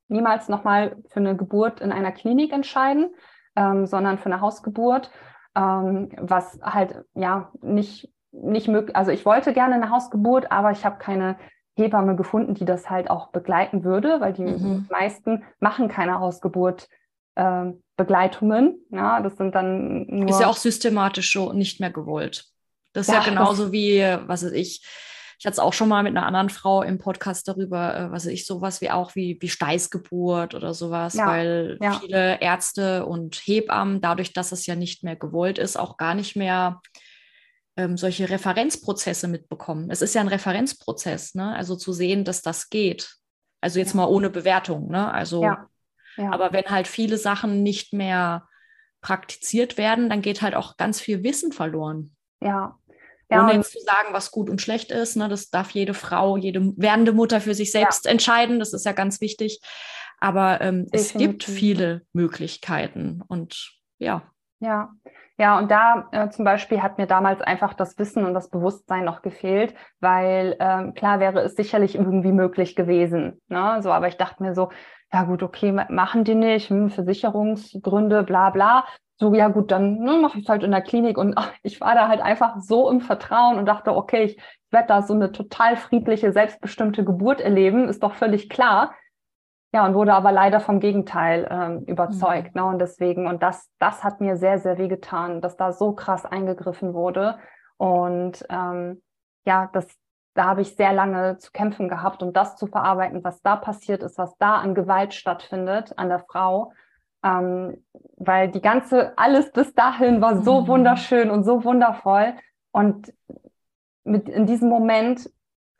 niemals 0.07 0.49
nochmal 0.49 0.97
für 1.09 1.19
eine 1.19 1.35
Geburt 1.35 1.81
in 1.81 1.91
einer 1.91 2.11
Klinik 2.11 2.53
entscheiden, 2.53 3.13
ähm, 3.55 3.85
sondern 3.85 4.17
für 4.17 4.27
eine 4.27 4.41
Hausgeburt 4.41 5.11
ähm, 5.55 6.09
was 6.17 6.59
halt 6.61 7.03
ja 7.13 7.51
nicht, 7.61 8.09
nicht 8.31 8.67
möglich, 8.67 8.95
also 8.95 9.11
ich 9.11 9.25
wollte 9.25 9.53
gerne 9.53 9.75
eine 9.75 9.89
Hausgeburt, 9.89 10.51
aber 10.51 10.71
ich 10.71 10.85
habe 10.85 10.97
keine 10.97 11.37
Hebamme 11.75 12.15
gefunden, 12.15 12.53
die 12.53 12.65
das 12.65 12.89
halt 12.89 13.09
auch 13.09 13.29
begleiten 13.29 13.83
würde, 13.83 14.21
weil 14.21 14.33
die 14.33 14.43
mhm. 14.43 14.87
meisten 14.89 15.43
machen 15.59 15.87
keine 15.87 16.19
Hausgeburt. 16.19 16.87
Äh, 17.35 17.71
Begleitungen, 17.95 18.79
ja, 18.89 19.21
das 19.21 19.37
sind 19.37 19.53
dann 19.53 20.07
nur. 20.07 20.29
Ist 20.29 20.41
ja 20.41 20.47
auch 20.47 20.57
systematisch 20.57 21.31
so 21.31 21.53
nicht 21.53 21.79
mehr 21.79 21.91
gewollt. 21.91 22.45
Das 22.91 23.07
ist 23.07 23.13
ja, 23.13 23.19
ja 23.19 23.29
genauso 23.29 23.71
wie, 23.71 24.01
was 24.25 24.43
weiß 24.43 24.51
ich, 24.53 24.83
ich 25.43 25.45
hatte 25.45 25.55
es 25.55 25.59
auch 25.59 25.73
schon 25.73 25.89
mal 25.89 26.03
mit 26.03 26.15
einer 26.15 26.25
anderen 26.25 26.49
Frau 26.49 26.83
im 26.83 26.99
Podcast 26.99 27.49
darüber, 27.49 27.97
äh, 27.97 28.11
was 28.11 28.25
ich, 28.25 28.45
sowas 28.45 28.79
wie 28.79 28.91
auch 28.91 29.13
wie, 29.13 29.37
wie 29.41 29.49
Steißgeburt 29.49 30.55
oder 30.55 30.73
sowas, 30.73 31.15
ja, 31.15 31.27
weil 31.27 31.77
ja. 31.81 31.99
viele 31.99 32.39
Ärzte 32.39 33.05
und 33.05 33.35
Hebammen, 33.35 33.99
dadurch, 33.99 34.31
dass 34.31 34.53
es 34.53 34.65
ja 34.65 34.75
nicht 34.75 35.03
mehr 35.03 35.17
gewollt 35.17 35.57
ist, 35.57 35.77
auch 35.77 35.97
gar 35.97 36.15
nicht 36.15 36.37
mehr 36.37 36.81
ähm, 37.77 37.97
solche 37.97 38.29
Referenzprozesse 38.29 39.27
mitbekommen. 39.27 39.89
Es 39.89 40.01
ist 40.01 40.15
ja 40.15 40.21
ein 40.21 40.27
Referenzprozess, 40.27 41.35
ne? 41.35 41.55
Also 41.55 41.75
zu 41.75 41.93
sehen, 41.93 42.23
dass 42.23 42.41
das 42.41 42.69
geht. 42.69 43.15
Also 43.61 43.79
jetzt 43.79 43.93
ja. 43.93 43.97
mal 43.97 44.07
ohne 44.07 44.29
Bewertung, 44.29 44.89
ne? 44.89 45.11
Also, 45.11 45.43
aber 46.17 46.53
wenn 46.53 46.65
halt 46.65 46.87
viele 46.87 47.17
Sachen 47.17 47.63
nicht 47.63 47.93
mehr 47.93 48.47
praktiziert 49.01 49.77
werden, 49.77 50.09
dann 50.09 50.21
geht 50.21 50.41
halt 50.41 50.55
auch 50.55 50.77
ganz 50.77 51.01
viel 51.01 51.23
Wissen 51.23 51.51
verloren. 51.51 52.15
Ja, 52.41 52.77
ja, 53.33 53.43
Ohne 53.43 53.53
jetzt 53.55 53.71
zu 53.71 53.79
sagen, 53.79 54.09
was 54.11 54.31
gut 54.31 54.49
und 54.49 54.61
schlecht 54.61 54.91
ist. 54.91 55.15
Ne? 55.15 55.27
Das 55.27 55.49
darf 55.49 55.71
jede 55.71 55.93
Frau, 55.93 56.37
jede 56.37 56.73
werdende 56.77 57.13
Mutter 57.13 57.41
für 57.41 57.55
sich 57.55 57.71
selbst 57.71 58.05
ja. 58.05 58.11
entscheiden. 58.11 58.59
Das 58.59 58.73
ist 58.73 58.85
ja 58.85 58.91
ganz 58.91 59.21
wichtig. 59.21 59.59
Aber 60.19 60.61
ähm, 60.61 60.87
es 60.91 61.13
gibt 61.13 61.43
viele 61.43 62.03
Möglichkeiten 62.13 63.21
und 63.27 63.73
ja. 63.97 64.23
Ja, 64.59 64.93
ja, 65.37 65.57
und 65.57 65.71
da 65.71 66.07
äh, 66.11 66.29
zum 66.29 66.45
Beispiel 66.45 66.81
hat 66.81 66.97
mir 66.97 67.07
damals 67.07 67.41
einfach 67.41 67.73
das 67.73 67.97
Wissen 67.97 68.25
und 68.25 68.33
das 68.33 68.49
Bewusstsein 68.49 69.03
noch 69.05 69.21
gefehlt, 69.21 69.73
weil 69.99 70.55
ähm, 70.59 70.93
klar 70.93 71.19
wäre 71.19 71.41
es 71.41 71.55
sicherlich 71.55 71.95
irgendwie 71.95 72.31
möglich 72.31 72.75
gewesen. 72.75 73.41
Ne? 73.47 73.79
So, 73.81 73.91
aber 73.91 74.07
ich 74.07 74.17
dachte 74.17 74.43
mir 74.43 74.53
so, 74.53 74.69
ja 75.11 75.23
gut, 75.23 75.43
okay, 75.43 75.71
machen 75.89 76.23
die 76.23 76.35
nicht, 76.35 76.69
hm, 76.69 76.89
Versicherungsgründe, 76.89 78.23
bla 78.23 78.51
bla 78.51 78.85
so, 79.23 79.33
ja 79.33 79.47
gut, 79.47 79.71
dann 79.71 79.99
ne, 79.99 80.17
mache 80.17 80.37
ich 80.39 80.43
es 80.43 80.49
halt 80.49 80.63
in 80.63 80.71
der 80.71 80.81
Klinik. 80.81 81.17
Und 81.17 81.37
ach, 81.37 81.51
ich 81.61 81.79
war 81.79 81.95
da 81.95 82.07
halt 82.07 82.21
einfach 82.21 82.59
so 82.59 82.89
im 82.89 82.99
Vertrauen 82.99 83.57
und 83.57 83.65
dachte, 83.65 83.95
okay, 83.95 84.23
ich 84.23 84.37
werde 84.71 84.87
da 84.87 85.01
so 85.01 85.13
eine 85.13 85.31
total 85.31 85.77
friedliche, 85.77 86.33
selbstbestimmte 86.33 87.05
Geburt 87.05 87.39
erleben, 87.39 87.87
ist 87.87 88.03
doch 88.03 88.15
völlig 88.15 88.49
klar. 88.49 88.93
Ja, 89.73 89.85
und 89.85 89.95
wurde 89.95 90.13
aber 90.13 90.31
leider 90.31 90.59
vom 90.59 90.79
Gegenteil 90.79 91.47
ähm, 91.49 91.83
überzeugt. 91.85 92.53
Mhm. 92.53 92.61
Ne? 92.61 92.67
Und 92.67 92.79
deswegen, 92.79 93.27
und 93.27 93.41
das, 93.41 93.69
das 93.79 94.03
hat 94.03 94.21
mir 94.21 94.37
sehr, 94.37 94.59
sehr 94.59 94.77
wehgetan, 94.77 95.41
dass 95.41 95.57
da 95.57 95.71
so 95.71 95.93
krass 95.93 96.25
eingegriffen 96.25 96.93
wurde. 96.93 97.39
Und 97.77 98.45
ähm, 98.49 99.01
ja, 99.45 99.69
das, 99.73 99.87
da 100.35 100.45
habe 100.45 100.61
ich 100.61 100.75
sehr 100.75 100.93
lange 100.93 101.37
zu 101.39 101.51
kämpfen 101.51 101.89
gehabt, 101.89 102.21
um 102.21 102.33
das 102.33 102.55
zu 102.55 102.67
verarbeiten, 102.67 103.23
was 103.23 103.41
da 103.41 103.55
passiert 103.55 104.03
ist, 104.03 104.17
was 104.17 104.37
da 104.37 104.57
an 104.57 104.75
Gewalt 104.75 105.13
stattfindet 105.13 105.97
an 105.97 106.09
der 106.09 106.19
Frau 106.19 106.71
Ähm, 107.25 107.83
weil 108.17 108.51
die 108.51 108.61
ganze, 108.61 109.17
alles 109.17 109.51
bis 109.51 109.73
dahin 109.73 110.21
war 110.21 110.43
so 110.43 110.61
mhm. 110.61 110.67
wunderschön 110.67 111.31
und 111.31 111.45
so 111.45 111.63
wundervoll. 111.63 112.33
Und 112.71 113.13
mit, 114.03 114.27
in 114.27 114.45
diesem 114.45 114.69
Moment 114.69 115.29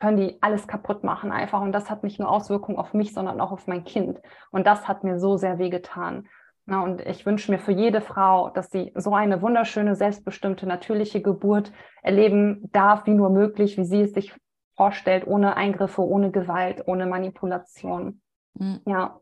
können 0.04 0.18
die 0.18 0.36
alles 0.42 0.66
kaputt 0.66 1.02
machen 1.02 1.32
einfach. 1.32 1.62
Und 1.62 1.72
das 1.72 1.88
hat 1.88 2.04
nicht 2.04 2.20
nur 2.20 2.28
Auswirkungen 2.28 2.76
auf 2.78 2.92
mich, 2.92 3.14
sondern 3.14 3.40
auch 3.40 3.52
auf 3.52 3.66
mein 3.66 3.84
Kind. 3.84 4.20
Und 4.50 4.66
das 4.66 4.86
hat 4.86 5.02
mir 5.02 5.18
so 5.18 5.38
sehr 5.38 5.58
wehgetan. 5.58 6.28
Na, 6.66 6.82
und 6.82 7.00
ich 7.00 7.24
wünsche 7.24 7.50
mir 7.50 7.58
für 7.58 7.72
jede 7.72 8.02
Frau, 8.02 8.50
dass 8.50 8.70
sie 8.70 8.92
so 8.94 9.14
eine 9.14 9.40
wunderschöne, 9.40 9.96
selbstbestimmte, 9.96 10.66
natürliche 10.66 11.22
Geburt 11.22 11.72
erleben 12.02 12.68
darf, 12.72 13.06
wie 13.06 13.14
nur 13.14 13.30
möglich, 13.30 13.78
wie 13.78 13.84
sie 13.84 14.02
es 14.02 14.12
sich 14.12 14.34
vorstellt, 14.76 15.26
ohne 15.26 15.56
Eingriffe, 15.56 16.02
ohne 16.02 16.30
Gewalt, 16.30 16.82
ohne 16.86 17.06
Manipulation. 17.06 18.20
Mhm. 18.54 18.80
Ja. 18.86 19.18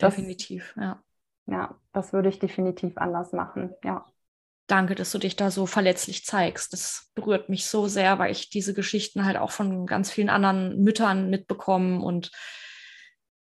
Definitiv, 0.00 0.72
das, 0.76 0.84
ja. 0.84 1.02
Ja, 1.44 1.74
das 1.92 2.14
würde 2.14 2.30
ich 2.30 2.38
definitiv 2.38 2.96
anders 2.96 3.32
machen, 3.32 3.74
ja. 3.84 4.06
Danke, 4.70 4.94
dass 4.94 5.10
du 5.10 5.18
dich 5.18 5.34
da 5.34 5.50
so 5.50 5.66
verletzlich 5.66 6.24
zeigst. 6.24 6.72
Das 6.72 7.10
berührt 7.16 7.48
mich 7.48 7.66
so 7.66 7.88
sehr, 7.88 8.20
weil 8.20 8.30
ich 8.30 8.50
diese 8.50 8.72
Geschichten 8.72 9.24
halt 9.24 9.36
auch 9.36 9.50
von 9.50 9.84
ganz 9.84 10.12
vielen 10.12 10.28
anderen 10.28 10.78
Müttern 10.80 11.28
mitbekomme 11.28 12.00
und 12.00 12.30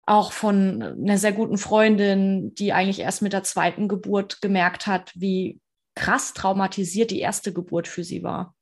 auch 0.04 0.30
von 0.30 0.82
einer 0.82 1.16
sehr 1.16 1.32
guten 1.32 1.56
Freundin, 1.56 2.54
die 2.54 2.74
eigentlich 2.74 2.98
erst 2.98 3.22
mit 3.22 3.32
der 3.32 3.44
zweiten 3.44 3.88
Geburt 3.88 4.42
gemerkt 4.42 4.86
hat, 4.86 5.10
wie 5.14 5.58
krass 5.94 6.34
traumatisiert 6.34 7.10
die 7.10 7.20
erste 7.20 7.50
Geburt 7.50 7.88
für 7.88 8.04
sie 8.04 8.22
war. 8.22 8.54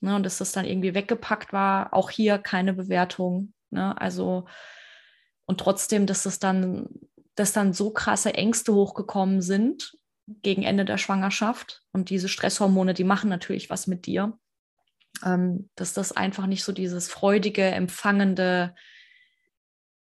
Ne, 0.00 0.14
und 0.14 0.22
dass 0.22 0.38
das 0.38 0.52
dann 0.52 0.64
irgendwie 0.64 0.94
weggepackt 0.94 1.52
war. 1.52 1.92
Auch 1.92 2.10
hier 2.10 2.38
keine 2.38 2.72
Bewertung. 2.72 3.52
Ne? 3.70 4.00
Also, 4.00 4.46
und 5.46 5.58
trotzdem, 5.58 6.06
dass 6.06 6.22
das 6.22 6.38
dann, 6.38 6.88
dass 7.34 7.52
dann 7.52 7.72
so 7.72 7.90
krasse 7.90 8.32
Ängste 8.34 8.72
hochgekommen 8.72 9.42
sind 9.42 9.96
gegen 10.26 10.62
Ende 10.62 10.84
der 10.84 10.98
Schwangerschaft. 10.98 11.82
Und 11.92 12.10
diese 12.10 12.28
Stresshormone, 12.28 12.94
die 12.94 13.04
machen 13.04 13.30
natürlich 13.30 13.70
was 13.70 13.86
mit 13.86 14.06
dir. 14.06 14.38
Ähm, 15.24 15.70
dass 15.76 15.94
das 15.94 16.12
einfach 16.12 16.46
nicht 16.46 16.62
so 16.62 16.72
dieses 16.72 17.08
freudige, 17.08 17.64
empfangende, 17.64 18.74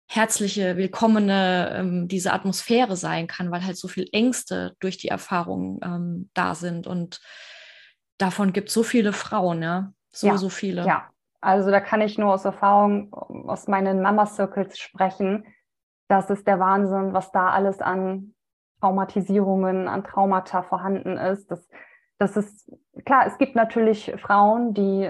herzliche, 0.07 0.77
willkommene, 0.77 1.73
ähm, 1.73 2.07
diese 2.07 2.33
Atmosphäre 2.33 2.95
sein 2.95 3.27
kann, 3.27 3.49
weil 3.49 3.65
halt 3.65 3.77
so 3.77 3.87
viel 3.87 4.07
Ängste 4.11 4.75
durch 4.79 4.97
die 4.97 5.07
Erfahrung 5.07 5.79
ähm, 5.83 6.29
da 6.33 6.53
sind. 6.53 6.85
Und 6.85 7.21
davon 8.17 8.53
gibt 8.53 8.69
es 8.69 8.73
so 8.73 8.83
viele 8.83 9.13
Frauen, 9.13 9.61
ja. 9.63 9.93
So, 10.11 10.27
ja, 10.27 10.37
so 10.37 10.49
viele. 10.49 10.85
Ja, 10.85 11.09
also 11.41 11.71
da 11.71 11.79
kann 11.79 12.01
ich 12.01 12.17
nur 12.17 12.33
aus 12.33 12.45
Erfahrung 12.45 13.13
aus 13.13 13.67
meinen 13.67 14.01
Mama-Circles 14.01 14.77
sprechen. 14.77 15.45
Das 16.07 16.29
ist 16.29 16.45
der 16.45 16.59
Wahnsinn, 16.59 17.13
was 17.13 17.31
da 17.31 17.49
alles 17.49 17.79
an 17.79 18.34
Traumatisierungen, 18.85 19.87
an 19.87 20.03
Traumata 20.03 20.61
vorhanden 20.61 21.17
ist. 21.17 21.49
Das, 21.49 21.67
das 22.19 22.37
ist 22.37 22.71
klar, 23.03 23.25
es 23.25 23.37
gibt 23.39 23.55
natürlich 23.55 24.13
Frauen, 24.17 24.75
die 24.75 25.09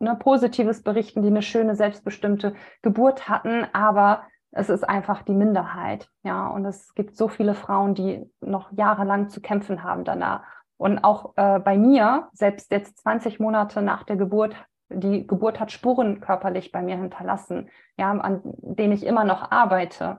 ne, 0.00 0.16
Positives 0.16 0.82
berichten, 0.82 1.22
die 1.22 1.28
eine 1.28 1.42
schöne, 1.42 1.76
selbstbestimmte 1.76 2.54
Geburt 2.82 3.28
hatten, 3.28 3.66
aber 3.72 4.24
es 4.50 4.68
ist 4.68 4.82
einfach 4.82 5.22
die 5.22 5.34
Minderheit. 5.34 6.08
Ja, 6.24 6.48
und 6.48 6.64
es 6.64 6.92
gibt 6.94 7.16
so 7.16 7.28
viele 7.28 7.54
Frauen, 7.54 7.94
die 7.94 8.28
noch 8.40 8.72
jahrelang 8.72 9.28
zu 9.28 9.40
kämpfen 9.40 9.84
haben 9.84 10.04
danach. 10.04 10.42
Und 10.76 10.98
auch 11.04 11.34
äh, 11.36 11.60
bei 11.60 11.76
mir, 11.78 12.28
selbst 12.32 12.72
jetzt 12.72 12.98
20 12.98 13.38
Monate 13.38 13.80
nach 13.80 14.02
der 14.02 14.16
Geburt, 14.16 14.56
die 14.88 15.24
Geburt 15.26 15.60
hat 15.60 15.70
Spuren 15.70 16.20
körperlich 16.20 16.72
bei 16.72 16.82
mir 16.82 16.96
hinterlassen, 16.96 17.68
ja, 17.96 18.10
an 18.10 18.40
denen 18.42 18.92
ich 18.92 19.06
immer 19.06 19.24
noch 19.24 19.52
arbeite. 19.52 20.18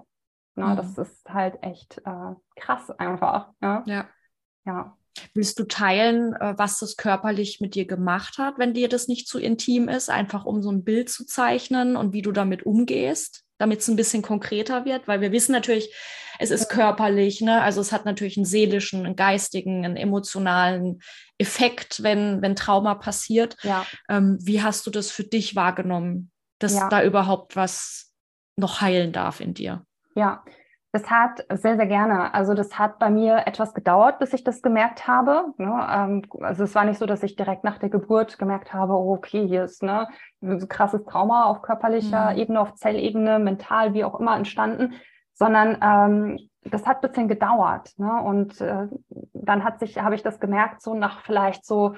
Ja, 0.59 0.67
mhm. 0.67 0.77
Das 0.77 0.97
ist 0.97 1.29
halt 1.29 1.57
echt 1.61 1.99
äh, 2.05 2.35
krass 2.55 2.89
einfach. 2.91 3.49
Ja. 3.61 3.83
ja. 3.85 4.07
ja. 4.65 4.97
Willst 5.33 5.59
du 5.59 5.65
teilen, 5.65 6.33
äh, 6.33 6.53
was 6.57 6.79
das 6.79 6.95
körperlich 6.95 7.59
mit 7.61 7.75
dir 7.75 7.85
gemacht 7.85 8.37
hat, 8.37 8.57
wenn 8.57 8.73
dir 8.73 8.89
das 8.89 9.07
nicht 9.07 9.27
zu 9.27 9.39
intim 9.39 9.89
ist, 9.89 10.09
einfach 10.09 10.45
um 10.45 10.61
so 10.61 10.71
ein 10.71 10.83
Bild 10.83 11.09
zu 11.09 11.25
zeichnen 11.25 11.95
und 11.95 12.13
wie 12.13 12.21
du 12.21 12.31
damit 12.31 12.65
umgehst? 12.65 13.45
damit 13.59 13.81
es 13.81 13.87
ein 13.87 13.95
bisschen 13.95 14.21
konkreter 14.21 14.85
wird, 14.85 15.07
weil 15.07 15.21
wir 15.21 15.31
wissen 15.31 15.51
natürlich, 15.51 15.93
es 16.39 16.49
ist 16.49 16.69
körperlich, 16.69 17.41
ne? 17.41 17.61
also 17.61 17.81
es 17.81 17.91
hat 17.91 18.05
natürlich 18.05 18.37
einen 18.37 18.45
seelischen, 18.45 19.05
einen 19.05 19.17
geistigen, 19.17 19.83
einen 19.83 19.97
emotionalen 19.97 21.01
Effekt, 21.37 22.01
wenn, 22.01 22.41
wenn 22.41 22.55
Trauma 22.55 22.95
passiert. 22.95 23.57
Ja. 23.63 23.85
Ähm, 24.07 24.37
wie 24.41 24.63
hast 24.63 24.87
du 24.87 24.91
das 24.91 25.11
für 25.11 25.25
dich 25.25 25.57
wahrgenommen, 25.57 26.31
dass 26.59 26.75
ja. 26.75 26.87
da 26.87 27.03
überhaupt 27.03 27.57
was 27.57 28.13
noch 28.55 28.79
heilen 28.79 29.11
darf 29.11 29.41
in 29.41 29.53
dir? 29.53 29.85
Ja, 30.15 30.43
das 30.91 31.09
hat 31.11 31.45
sehr, 31.49 31.75
sehr 31.75 31.85
gerne. 31.85 32.33
Also 32.33 32.55
das 32.55 32.79
hat 32.79 32.97
bei 32.97 33.11
mir 33.11 33.45
etwas 33.45 33.75
gedauert, 33.75 34.17
bis 34.17 34.33
ich 34.33 34.43
das 34.43 34.63
gemerkt 34.63 35.07
habe. 35.07 35.53
Ne? 35.57 35.87
Ähm, 35.91 36.21
also 36.41 36.63
es 36.63 36.73
war 36.73 36.83
nicht 36.83 36.97
so, 36.97 37.05
dass 37.05 37.21
ich 37.21 37.35
direkt 37.35 37.63
nach 37.63 37.77
der 37.77 37.89
Geburt 37.89 38.39
gemerkt 38.39 38.73
habe, 38.73 38.93
oh, 38.93 39.13
okay, 39.13 39.47
hier 39.47 39.65
ist 39.65 39.83
ne, 39.83 40.07
ein 40.41 40.67
krasses 40.67 41.03
Trauma 41.05 41.45
auf 41.45 41.61
körperlicher 41.61 42.31
mhm. 42.31 42.37
Ebene, 42.39 42.59
auf 42.61 42.73
Zellebene, 42.73 43.37
mental, 43.37 43.93
wie 43.93 44.03
auch 44.03 44.19
immer 44.19 44.35
entstanden, 44.35 44.95
sondern 45.33 45.77
ähm, 45.81 46.49
das 46.63 46.87
hat 46.87 46.97
ein 46.97 47.07
bisschen 47.07 47.27
gedauert. 47.27 47.91
Ne? 47.97 48.21
Und 48.23 48.59
äh, 48.59 48.87
dann 49.33 49.63
hat 49.63 49.79
sich, 49.79 49.99
habe 49.99 50.15
ich 50.15 50.23
das 50.23 50.39
gemerkt, 50.39 50.81
so 50.81 50.95
nach 50.95 51.21
vielleicht 51.21 51.65
so 51.65 51.93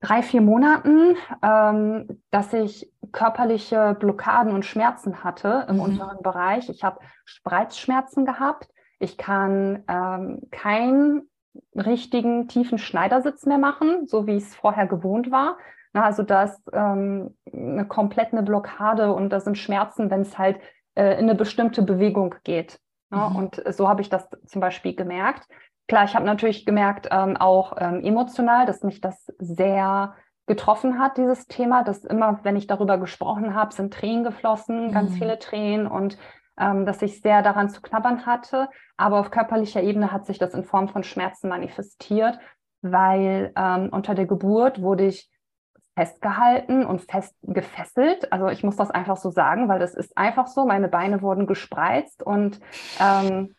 drei, 0.00 0.22
vier 0.22 0.40
Monaten, 0.40 1.16
ähm, 1.42 2.22
dass 2.30 2.52
ich 2.52 2.90
körperliche 3.12 3.96
Blockaden 3.98 4.52
und 4.52 4.64
Schmerzen 4.64 5.22
hatte 5.22 5.66
im 5.68 5.76
mhm. 5.76 5.82
unteren 5.82 6.22
Bereich. 6.22 6.68
Ich 6.68 6.84
habe 6.84 7.00
Spreizschmerzen 7.24 8.24
gehabt. 8.24 8.68
Ich 8.98 9.16
kann 9.16 9.84
ähm, 9.88 10.42
keinen 10.50 11.28
richtigen 11.74 12.48
tiefen 12.48 12.78
Schneidersitz 12.78 13.46
mehr 13.46 13.58
machen, 13.58 14.06
so 14.06 14.26
wie 14.26 14.36
ich 14.36 14.44
es 14.44 14.54
vorher 14.54 14.86
gewohnt 14.86 15.30
war. 15.30 15.58
Na, 15.92 16.04
also 16.04 16.22
da 16.22 16.44
ist 16.44 16.60
ähm, 16.72 17.36
eine 17.52 17.86
komplett 17.86 18.32
eine 18.32 18.42
Blockade 18.42 19.12
und 19.12 19.30
da 19.30 19.40
sind 19.40 19.58
Schmerzen, 19.58 20.10
wenn 20.10 20.20
es 20.20 20.38
halt 20.38 20.60
äh, 20.94 21.14
in 21.14 21.28
eine 21.28 21.34
bestimmte 21.34 21.82
Bewegung 21.82 22.36
geht. 22.44 22.78
Ja, 23.10 23.28
mhm. 23.28 23.36
Und 23.36 23.62
so 23.70 23.88
habe 23.88 24.02
ich 24.02 24.08
das 24.08 24.28
zum 24.46 24.60
Beispiel 24.60 24.94
gemerkt. 24.94 25.48
Klar, 25.90 26.04
ich 26.04 26.14
habe 26.14 26.24
natürlich 26.24 26.64
gemerkt, 26.64 27.08
ähm, 27.10 27.36
auch 27.36 27.72
ähm, 27.76 28.00
emotional, 28.04 28.64
dass 28.64 28.84
mich 28.84 29.00
das 29.00 29.26
sehr 29.40 30.14
getroffen 30.46 31.00
hat, 31.00 31.16
dieses 31.16 31.48
Thema, 31.48 31.82
dass 31.82 32.04
immer, 32.04 32.38
wenn 32.44 32.54
ich 32.54 32.68
darüber 32.68 32.96
gesprochen 32.96 33.56
habe, 33.56 33.74
sind 33.74 33.92
Tränen 33.92 34.22
geflossen, 34.22 34.86
mhm. 34.86 34.92
ganz 34.92 35.14
viele 35.14 35.40
Tränen 35.40 35.88
und 35.88 36.16
ähm, 36.56 36.86
dass 36.86 37.02
ich 37.02 37.20
sehr 37.20 37.42
daran 37.42 37.70
zu 37.70 37.82
knabbern 37.82 38.24
hatte. 38.24 38.68
Aber 38.96 39.18
auf 39.18 39.32
körperlicher 39.32 39.82
Ebene 39.82 40.12
hat 40.12 40.26
sich 40.26 40.38
das 40.38 40.54
in 40.54 40.62
Form 40.62 40.86
von 40.86 41.02
Schmerzen 41.02 41.48
manifestiert, 41.48 42.38
weil 42.82 43.52
ähm, 43.56 43.88
unter 43.90 44.14
der 44.14 44.26
Geburt 44.26 44.80
wurde 44.80 45.06
ich 45.06 45.28
festgehalten 45.96 46.86
und 46.86 47.00
fest 47.00 47.34
gefesselt. 47.42 48.32
Also 48.32 48.46
ich 48.46 48.62
muss 48.62 48.76
das 48.76 48.92
einfach 48.92 49.16
so 49.16 49.30
sagen, 49.30 49.68
weil 49.68 49.80
das 49.80 49.94
ist 49.94 50.16
einfach 50.16 50.46
so. 50.46 50.64
Meine 50.66 50.86
Beine 50.86 51.20
wurden 51.20 51.48
gespreizt 51.48 52.22
und 52.22 52.60
ähm, 53.00 53.56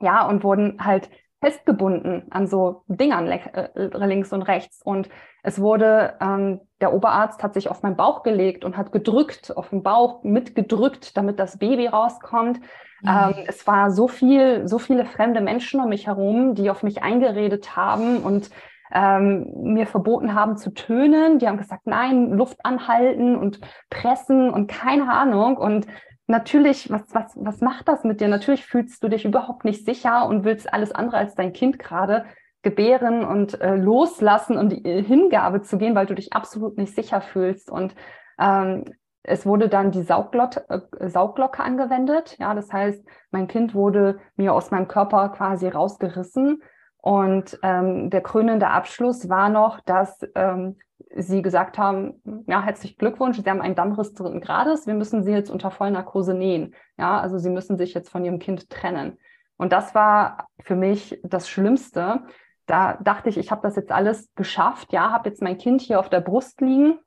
ja, 0.00 0.24
und 0.28 0.44
wurden 0.44 0.84
halt 0.84 1.10
festgebunden 1.40 2.26
an 2.30 2.46
so 2.46 2.82
Dingern 2.88 3.28
äh, 3.28 4.06
links 4.06 4.32
und 4.32 4.42
rechts. 4.42 4.80
Und 4.82 5.08
es 5.42 5.60
wurde, 5.60 6.14
ähm, 6.20 6.60
der 6.80 6.92
Oberarzt 6.92 7.42
hat 7.42 7.54
sich 7.54 7.70
auf 7.70 7.82
meinen 7.82 7.96
Bauch 7.96 8.22
gelegt 8.22 8.64
und 8.64 8.76
hat 8.76 8.92
gedrückt, 8.92 9.56
auf 9.56 9.70
den 9.70 9.82
Bauch 9.82 10.22
mitgedrückt, 10.22 11.16
damit 11.16 11.38
das 11.38 11.58
Baby 11.58 11.86
rauskommt. 11.86 12.60
Mhm. 13.02 13.08
Ähm, 13.08 13.34
es 13.46 13.66
war 13.66 13.90
so 13.90 14.08
viel, 14.08 14.66
so 14.66 14.78
viele 14.78 15.04
fremde 15.04 15.40
Menschen 15.40 15.80
um 15.80 15.88
mich 15.88 16.06
herum, 16.06 16.54
die 16.54 16.70
auf 16.70 16.82
mich 16.82 17.02
eingeredet 17.02 17.76
haben 17.76 18.18
und 18.18 18.50
ähm, 18.92 19.52
mir 19.62 19.86
verboten 19.86 20.34
haben 20.34 20.56
zu 20.56 20.72
tönen. 20.72 21.38
Die 21.38 21.48
haben 21.48 21.58
gesagt, 21.58 21.86
nein, 21.86 22.30
Luft 22.30 22.58
anhalten 22.64 23.36
und 23.36 23.60
pressen 23.90 24.50
und 24.50 24.68
keine 24.68 25.12
Ahnung. 25.12 25.56
Und 25.56 25.86
natürlich, 26.26 26.90
was, 26.90 27.02
was, 27.12 27.32
was 27.36 27.60
macht 27.60 27.88
das 27.88 28.04
mit 28.04 28.20
dir? 28.20 28.28
Natürlich 28.28 28.64
fühlst 28.66 29.02
du 29.02 29.08
dich 29.08 29.24
überhaupt 29.24 29.64
nicht 29.64 29.84
sicher 29.84 30.26
und 30.26 30.44
willst 30.44 30.72
alles 30.72 30.92
andere 30.92 31.18
als 31.18 31.34
dein 31.34 31.52
Kind 31.52 31.78
gerade 31.78 32.24
gebären 32.62 33.24
und 33.24 33.60
äh, 33.60 33.76
loslassen 33.76 34.58
und 34.58 34.70
die 34.70 34.84
äh, 34.84 35.02
Hingabe 35.02 35.62
zu 35.62 35.78
gehen, 35.78 35.94
weil 35.94 36.06
du 36.06 36.14
dich 36.14 36.32
absolut 36.32 36.76
nicht 36.78 36.94
sicher 36.94 37.20
fühlst. 37.20 37.70
Und 37.70 37.94
ähm, 38.40 38.84
es 39.22 39.46
wurde 39.46 39.68
dann 39.68 39.92
die 39.92 40.02
Sauglocke, 40.02 40.64
äh, 40.68 41.08
Sauglocke 41.08 41.62
angewendet. 41.62 42.36
Ja, 42.38 42.54
das 42.54 42.72
heißt, 42.72 43.04
mein 43.30 43.46
Kind 43.46 43.74
wurde 43.74 44.18
mir 44.36 44.52
aus 44.52 44.70
meinem 44.70 44.88
Körper 44.88 45.28
quasi 45.28 45.68
rausgerissen. 45.68 46.62
Und 46.98 47.56
ähm, 47.62 48.10
der 48.10 48.20
krönende 48.20 48.66
Abschluss 48.66 49.28
war 49.28 49.48
noch, 49.48 49.80
dass 49.82 50.18
ähm, 50.34 50.76
sie 51.16 51.42
gesagt 51.42 51.78
haben, 51.78 52.44
ja, 52.46 52.62
herzlichen 52.62 52.98
Glückwunsch, 52.98 53.40
Sie 53.40 53.48
haben 53.48 53.60
einen 53.60 53.74
Dammriss 53.74 54.14
dritten 54.14 54.40
Grades, 54.40 54.86
wir 54.86 54.94
müssen 54.94 55.22
Sie 55.22 55.32
jetzt 55.32 55.50
unter 55.50 55.70
Vollnarkose 55.70 56.34
nähen. 56.34 56.74
Ja, 56.98 57.20
also 57.20 57.38
Sie 57.38 57.50
müssen 57.50 57.76
sich 57.76 57.94
jetzt 57.94 58.10
von 58.10 58.24
Ihrem 58.24 58.38
Kind 58.38 58.70
trennen. 58.70 59.18
Und 59.56 59.72
das 59.72 59.94
war 59.94 60.48
für 60.60 60.76
mich 60.76 61.20
das 61.22 61.48
Schlimmste. 61.48 62.22
Da 62.66 62.98
dachte 63.02 63.28
ich, 63.28 63.38
ich 63.38 63.50
habe 63.50 63.62
das 63.62 63.76
jetzt 63.76 63.92
alles 63.92 64.28
geschafft, 64.34 64.92
ja, 64.92 65.10
habe 65.10 65.28
jetzt 65.28 65.42
mein 65.42 65.58
Kind 65.58 65.80
hier 65.80 66.00
auf 66.00 66.10
der 66.10 66.20
Brust 66.20 66.60
liegen 66.60 66.98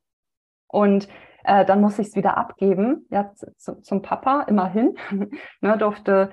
und 0.68 1.08
äh, 1.44 1.66
dann 1.66 1.82
muss 1.82 2.00
ich 2.00 2.08
es 2.08 2.16
wieder 2.16 2.38
abgeben, 2.38 3.06
ja, 3.10 3.34
zu, 3.34 3.82
zum 3.82 4.02
Papa, 4.02 4.42
immerhin. 4.44 4.98
ne, 5.62 5.78
durfte 5.78 6.32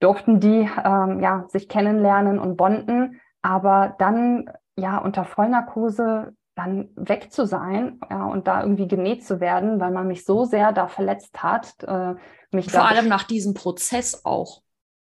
durften 0.00 0.40
die 0.40 0.68
ähm, 0.84 1.20
ja, 1.20 1.44
sich 1.48 1.68
kennenlernen 1.68 2.38
und 2.38 2.56
bonden. 2.56 3.20
Aber 3.42 3.94
dann 3.98 4.50
ja 4.76 4.98
unter 4.98 5.24
Vollnarkose 5.24 6.35
dann 6.56 6.88
weg 6.96 7.30
zu 7.32 7.46
sein 7.46 8.00
ja, 8.10 8.24
und 8.26 8.48
da 8.48 8.62
irgendwie 8.62 8.88
genäht 8.88 9.24
zu 9.24 9.40
werden, 9.40 9.78
weil 9.78 9.92
man 9.92 10.08
mich 10.08 10.24
so 10.24 10.44
sehr 10.44 10.72
da 10.72 10.88
verletzt 10.88 11.42
hat. 11.42 11.74
Äh, 11.82 12.14
mich 12.50 12.70
Vor 12.70 12.88
allem 12.88 13.08
nach 13.08 13.24
diesem 13.24 13.54
Prozess 13.54 14.24
auch. 14.24 14.62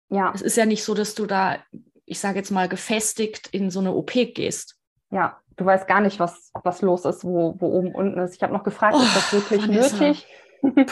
Ja. 0.08 0.32
Es 0.34 0.40
ist 0.40 0.56
ja 0.56 0.64
nicht 0.64 0.82
so, 0.82 0.94
dass 0.94 1.14
du 1.14 1.26
da, 1.26 1.58
ich 2.06 2.18
sage 2.18 2.38
jetzt 2.38 2.50
mal, 2.50 2.68
gefestigt 2.68 3.48
in 3.52 3.70
so 3.70 3.80
eine 3.80 3.92
OP 3.92 4.12
gehst. 4.12 4.76
Ja, 5.10 5.38
du 5.56 5.66
weißt 5.66 5.86
gar 5.86 6.00
nicht, 6.00 6.18
was, 6.18 6.50
was 6.64 6.80
los 6.80 7.04
ist, 7.04 7.22
wo, 7.22 7.54
wo 7.58 7.66
oben 7.66 7.94
unten 7.94 8.18
ist. 8.18 8.34
Ich 8.34 8.42
habe 8.42 8.54
noch 8.54 8.64
gefragt, 8.64 8.96
oh, 8.98 9.02
ist 9.02 9.16
das 9.16 9.32
wirklich 9.32 9.62
Vanessa. 9.62 9.96
nötig? 9.96 10.26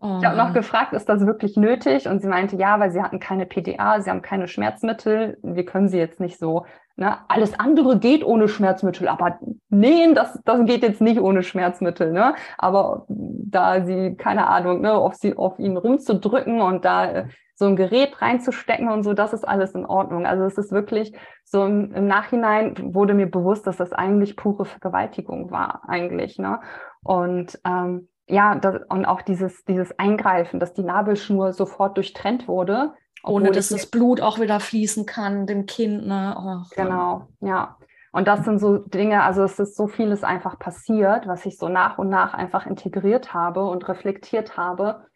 Oh, 0.00 0.18
ich 0.18 0.26
habe 0.26 0.36
noch 0.36 0.52
gefragt, 0.52 0.92
ist 0.92 1.08
das 1.08 1.26
wirklich 1.26 1.56
nötig? 1.56 2.06
Und 2.06 2.20
sie 2.20 2.28
meinte, 2.28 2.56
ja, 2.56 2.78
weil 2.78 2.90
sie 2.90 3.02
hatten 3.02 3.18
keine 3.18 3.46
PDA, 3.46 4.00
sie 4.00 4.10
haben 4.10 4.20
keine 4.20 4.46
Schmerzmittel. 4.46 5.38
Wir 5.42 5.64
können 5.64 5.88
sie 5.88 5.98
jetzt 5.98 6.20
nicht 6.20 6.38
so. 6.38 6.66
Ne? 6.96 7.16
Alles 7.28 7.58
andere 7.58 7.98
geht 7.98 8.24
ohne 8.24 8.48
Schmerzmittel, 8.48 9.08
aber 9.08 9.38
nähen, 9.70 10.14
das, 10.14 10.38
das 10.44 10.64
geht 10.66 10.82
jetzt 10.82 11.00
nicht 11.00 11.20
ohne 11.20 11.42
Schmerzmittel. 11.42 12.12
Ne? 12.12 12.34
Aber 12.58 13.06
da 13.08 13.84
sie, 13.84 14.16
keine 14.16 14.48
Ahnung, 14.48 14.82
ne, 14.82 14.92
auf, 14.92 15.14
sie, 15.14 15.36
auf 15.36 15.58
ihn 15.58 15.76
rumzudrücken 15.76 16.60
und 16.60 16.84
da 16.84 17.10
äh, 17.10 17.28
so 17.54 17.66
ein 17.66 17.76
Gerät 17.76 18.20
reinzustecken 18.20 18.90
und 18.90 19.02
so, 19.02 19.14
das 19.14 19.32
ist 19.32 19.48
alles 19.48 19.74
in 19.74 19.86
Ordnung. 19.86 20.26
Also 20.26 20.44
es 20.44 20.58
ist 20.58 20.72
wirklich 20.72 21.16
so 21.42 21.64
im, 21.64 21.92
im 21.94 22.06
Nachhinein 22.06 22.74
wurde 22.94 23.14
mir 23.14 23.30
bewusst, 23.30 23.66
dass 23.66 23.78
das 23.78 23.92
eigentlich 23.92 24.36
pure 24.36 24.66
Vergewaltigung 24.66 25.50
war, 25.50 25.82
eigentlich. 25.88 26.38
Ne? 26.38 26.60
Und 27.02 27.58
ähm, 27.64 28.08
ja, 28.28 28.56
das, 28.56 28.80
und 28.88 29.04
auch 29.04 29.22
dieses, 29.22 29.64
dieses 29.64 29.96
Eingreifen, 29.98 30.58
dass 30.58 30.74
die 30.74 30.82
Nabelschnur 30.82 31.52
sofort 31.52 31.96
durchtrennt 31.96 32.48
wurde. 32.48 32.94
Ohne 33.22 33.50
dass 33.50 33.68
das 33.68 33.86
Blut 33.86 34.20
auch 34.20 34.40
wieder 34.40 34.60
fließen 34.60 35.06
kann, 35.06 35.46
dem 35.46 35.66
Kind. 35.66 36.06
Ne? 36.06 36.36
Oh, 36.38 36.68
genau, 36.76 37.28
ja. 37.40 37.76
Und 38.12 38.28
das 38.28 38.44
sind 38.44 38.60
so 38.60 38.78
Dinge, 38.78 39.22
also 39.22 39.42
es 39.42 39.58
ist 39.58 39.76
so 39.76 39.88
vieles 39.88 40.24
einfach 40.24 40.58
passiert, 40.58 41.26
was 41.26 41.44
ich 41.44 41.58
so 41.58 41.68
nach 41.68 41.98
und 41.98 42.08
nach 42.08 42.34
einfach 42.34 42.64
integriert 42.66 43.34
habe 43.34 43.66
und 43.66 43.86
reflektiert 43.88 44.56
habe. 44.56 45.06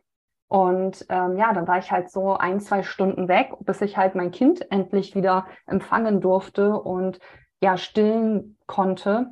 Und 0.48 1.06
ähm, 1.08 1.36
ja, 1.36 1.52
dann 1.52 1.68
war 1.68 1.78
ich 1.78 1.92
halt 1.92 2.10
so 2.10 2.36
ein, 2.36 2.60
zwei 2.60 2.82
Stunden 2.82 3.28
weg, 3.28 3.52
bis 3.60 3.80
ich 3.80 3.96
halt 3.96 4.16
mein 4.16 4.32
Kind 4.32 4.70
endlich 4.70 5.14
wieder 5.14 5.46
empfangen 5.66 6.20
durfte 6.20 6.74
und 6.74 7.20
ja, 7.62 7.76
stillen 7.76 8.58
konnte. 8.66 9.30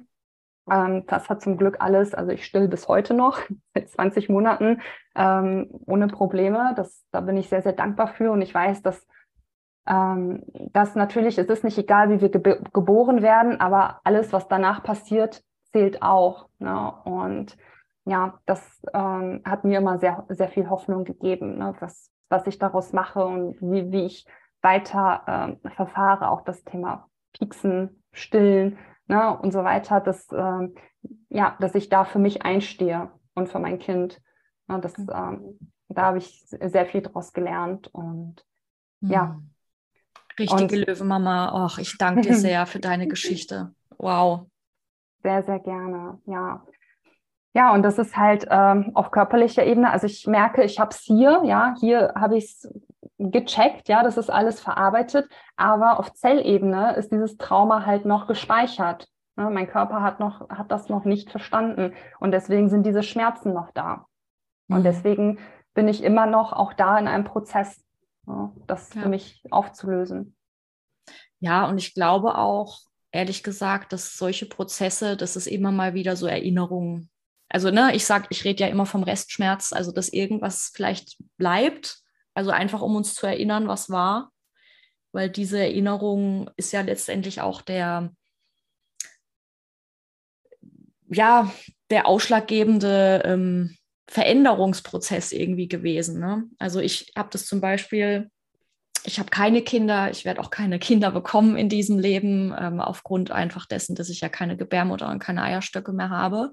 Ähm, 0.71 1.05
das 1.07 1.29
hat 1.29 1.43
zum 1.43 1.57
Glück 1.57 1.77
alles, 1.81 2.15
also 2.15 2.33
ich 2.33 2.45
still 2.45 2.69
bis 2.69 2.89
heute 2.89 3.15
noch, 3.15 3.41
seit 3.75 3.91
20 3.91 4.29
Monaten, 4.29 4.81
ähm, 5.15 5.69
ohne 5.87 6.09
Probleme. 6.09 6.73
Das, 6.77 7.05
da 7.11 7.21
bin 7.21 7.37
ich 7.37 7.49
sehr, 7.49 7.63
sehr 7.63 7.73
dankbar 7.73 8.09
für 8.09 8.31
und 8.31 8.43
ich 8.43 8.55
weiß, 8.55 8.83
dass 8.83 9.07
ähm, 9.89 10.43
das 10.73 10.95
natürlich, 10.95 11.39
es 11.39 11.47
ist 11.47 11.65
nicht 11.65 11.79
egal, 11.79 12.11
wie 12.11 12.21
wir 12.21 12.29
ge 12.29 12.61
geboren 12.73 13.23
werden, 13.23 13.61
aber 13.61 14.01
alles, 14.05 14.33
was 14.33 14.49
danach 14.49 14.83
passiert, 14.83 15.43
zählt 15.73 16.03
auch. 16.03 16.49
Ne? 16.59 16.93
Und 17.05 17.57
ja, 18.05 18.39
das 18.47 18.83
ähm, 18.93 19.43
hat 19.45 19.65
mir 19.65 19.79
immer 19.79 19.99
sehr, 19.99 20.25
sehr 20.29 20.49
viel 20.49 20.69
Hoffnung 20.69 21.05
gegeben, 21.05 21.59
ne? 21.59 21.75
was, 21.81 22.11
was 22.29 22.47
ich 22.47 22.59
daraus 22.59 22.93
mache 22.93 23.25
und 23.25 23.57
wie, 23.61 23.91
wie 23.91 24.07
ich 24.07 24.27
weiter 24.63 25.57
äh, 25.65 25.71
verfahre, 25.71 26.31
auch 26.31 26.43
das 26.43 26.65
Thema 26.65 27.09
Pieksen, 27.33 28.03
Stillen, 28.13 28.79
ne, 29.09 29.39
und 29.39 29.53
so 29.53 29.65
weiter, 29.65 30.01
dass, 30.01 30.29
ähm, 30.33 30.75
ja, 31.29 31.57
dass 31.61 31.75
ich 31.75 31.89
da 31.89 32.05
für 32.05 32.19
mich 32.19 32.43
einstehe 32.43 33.11
und 33.35 33.49
für 33.49 33.59
mein 33.59 33.79
Kind. 33.79 34.21
Ne, 34.69 34.81
das, 34.81 34.97
mhm. 34.97 35.11
ähm, 35.13 35.59
da 35.89 36.03
habe 36.03 36.19
ich 36.19 36.47
sehr 36.49 36.87
viel 36.87 37.03
draus 37.03 37.33
gelernt 37.33 37.89
und 37.89 38.45
mhm. 39.01 39.11
ja. 39.11 39.43
Richtige 40.39 40.77
und, 40.77 40.87
Löwenmama, 40.87 41.67
ach, 41.67 41.79
ich 41.79 41.99
danke 41.99 42.21
dir 42.21 42.35
sehr 42.37 42.67
für 42.67 42.79
deine 42.79 43.09
Geschichte. 43.09 43.75
Wow. 43.97 44.47
Sehr, 45.23 45.43
sehr 45.43 45.59
gerne, 45.59 46.21
ja. 46.27 46.65
Ja, 47.59 47.75
und 47.75 47.83
das 47.83 47.99
ist 47.99 48.17
halt 48.17 48.47
ähm, 48.51 48.93
auf 48.95 49.11
körperlicher 49.11 49.67
Ebene. 49.67 49.91
Also 49.91 50.07
ich 50.07 50.29
merke, 50.29 50.63
ich 50.63 50.79
habe 50.79 50.91
es 50.91 51.01
hier, 51.01 51.43
ja, 51.45 51.75
hier 51.81 52.13
habe 52.15 52.39
ich 52.39 52.45
es 52.45 52.73
gecheckt, 53.19 53.89
ja, 53.89 54.05
das 54.05 54.17
ist 54.17 54.31
alles 54.31 54.61
verarbeitet, 54.61 55.29
aber 55.57 55.99
auf 55.99 56.15
Zellebene 56.15 56.95
ist 56.95 57.11
dieses 57.11 57.37
Trauma 57.37 57.85
halt 57.85 58.05
noch 58.05 58.29
gespeichert. 58.29 59.09
Ne? 59.35 59.51
Mein 59.51 59.67
Körper 59.67 60.03
hat 60.03 60.21
noch, 60.21 60.49
hat 60.51 60.71
das 60.71 60.89
noch 60.89 61.05
nicht 61.05 61.33
verstanden 61.33 61.95
und 62.21 62.31
deswegen 62.31 62.69
sind 62.69 62.87
diese 62.87 63.03
Schmerzen 63.03 63.55
noch 63.55 63.73
da. 63.73 64.07
Mhm. 64.69 64.77
Und 64.77 64.85
deswegen 64.85 65.41
bin 65.75 65.89
ich 65.89 66.05
immer 66.05 66.27
noch 66.27 66.53
auch 66.53 66.75
da 66.75 66.97
in 66.97 67.09
einem 67.09 67.25
Prozess, 67.25 67.85
ja, 68.29 68.53
das 68.69 68.95
ja. 68.95 69.03
für 69.03 69.09
mich 69.09 69.43
aufzulösen. 69.51 70.37
Ja, 71.41 71.69
und 71.69 71.79
ich 71.79 71.93
glaube 71.93 72.39
auch, 72.39 72.79
ehrlich 73.11 73.43
gesagt, 73.43 73.93
dass 73.93 74.17
solche 74.17 74.47
Prozesse, 74.47 75.17
dass 75.17 75.35
es 75.35 75.49
immer 75.49 75.73
mal 75.73 75.95
wieder 75.95 76.15
so 76.15 76.29
Erinnerungen, 76.29 77.11
also 77.49 77.71
ne, 77.71 77.95
ich 77.95 78.05
sag, 78.05 78.27
ich 78.31 78.45
rede 78.45 78.65
ja 78.65 78.69
immer 78.69 78.87
vom 78.87 79.03
Restschmerz, 79.03 79.73
also 79.73 79.93
dass 79.93 80.11
irgendwas 80.11 80.71
vielleicht 80.75 81.17
bleibt, 81.37 81.99
also 82.35 82.51
einfach, 82.51 82.83
um 82.83 82.97
uns 82.97 83.15
zu 83.15 83.27
erinnern, 83.27 83.69
was 83.69 83.91
war, 83.91 84.33
weil 85.13 85.31
diese 85.31 85.59
Erinnerung 85.59 86.51
ist 86.57 86.73
ja 86.73 86.83
letztendlich 86.83 87.41
auch 87.41 87.63
der, 87.63 88.13
ja, 91.11 91.53
der 91.91 92.07
ausschlaggebende 92.07 93.23
ähm, 93.25 93.77
Veränderungsprozess 94.09 95.33
irgendwie 95.33 95.69
gewesen. 95.69 96.21
Ne? 96.21 96.45
Also 96.59 96.81
ich 96.81 97.13
habe 97.17 97.31
das 97.33 97.47
zum 97.47 97.61
Beispiel, 97.61 98.31
ich 99.05 99.19
habe 99.19 99.31
keine 99.31 99.63
Kinder, 99.63 100.11
ich 100.11 100.27
werde 100.27 100.41
auch 100.41 100.51
keine 100.51 100.79
Kinder 100.79 101.11
bekommen 101.11 101.57
in 101.57 101.71
diesem 101.71 101.99
Leben, 101.99 102.55
ähm, 102.59 102.81
aufgrund 102.81 103.31
einfach 103.31 103.65
dessen, 103.67 103.95
dass 103.97 104.11
ich 104.11 104.21
ja 104.21 104.29
keine 104.29 104.57
Gebärmutter 104.57 105.09
und 105.09 105.19
keine 105.19 105.43
Eierstöcke 105.43 105.93
mehr 105.93 106.11
habe. 106.11 106.53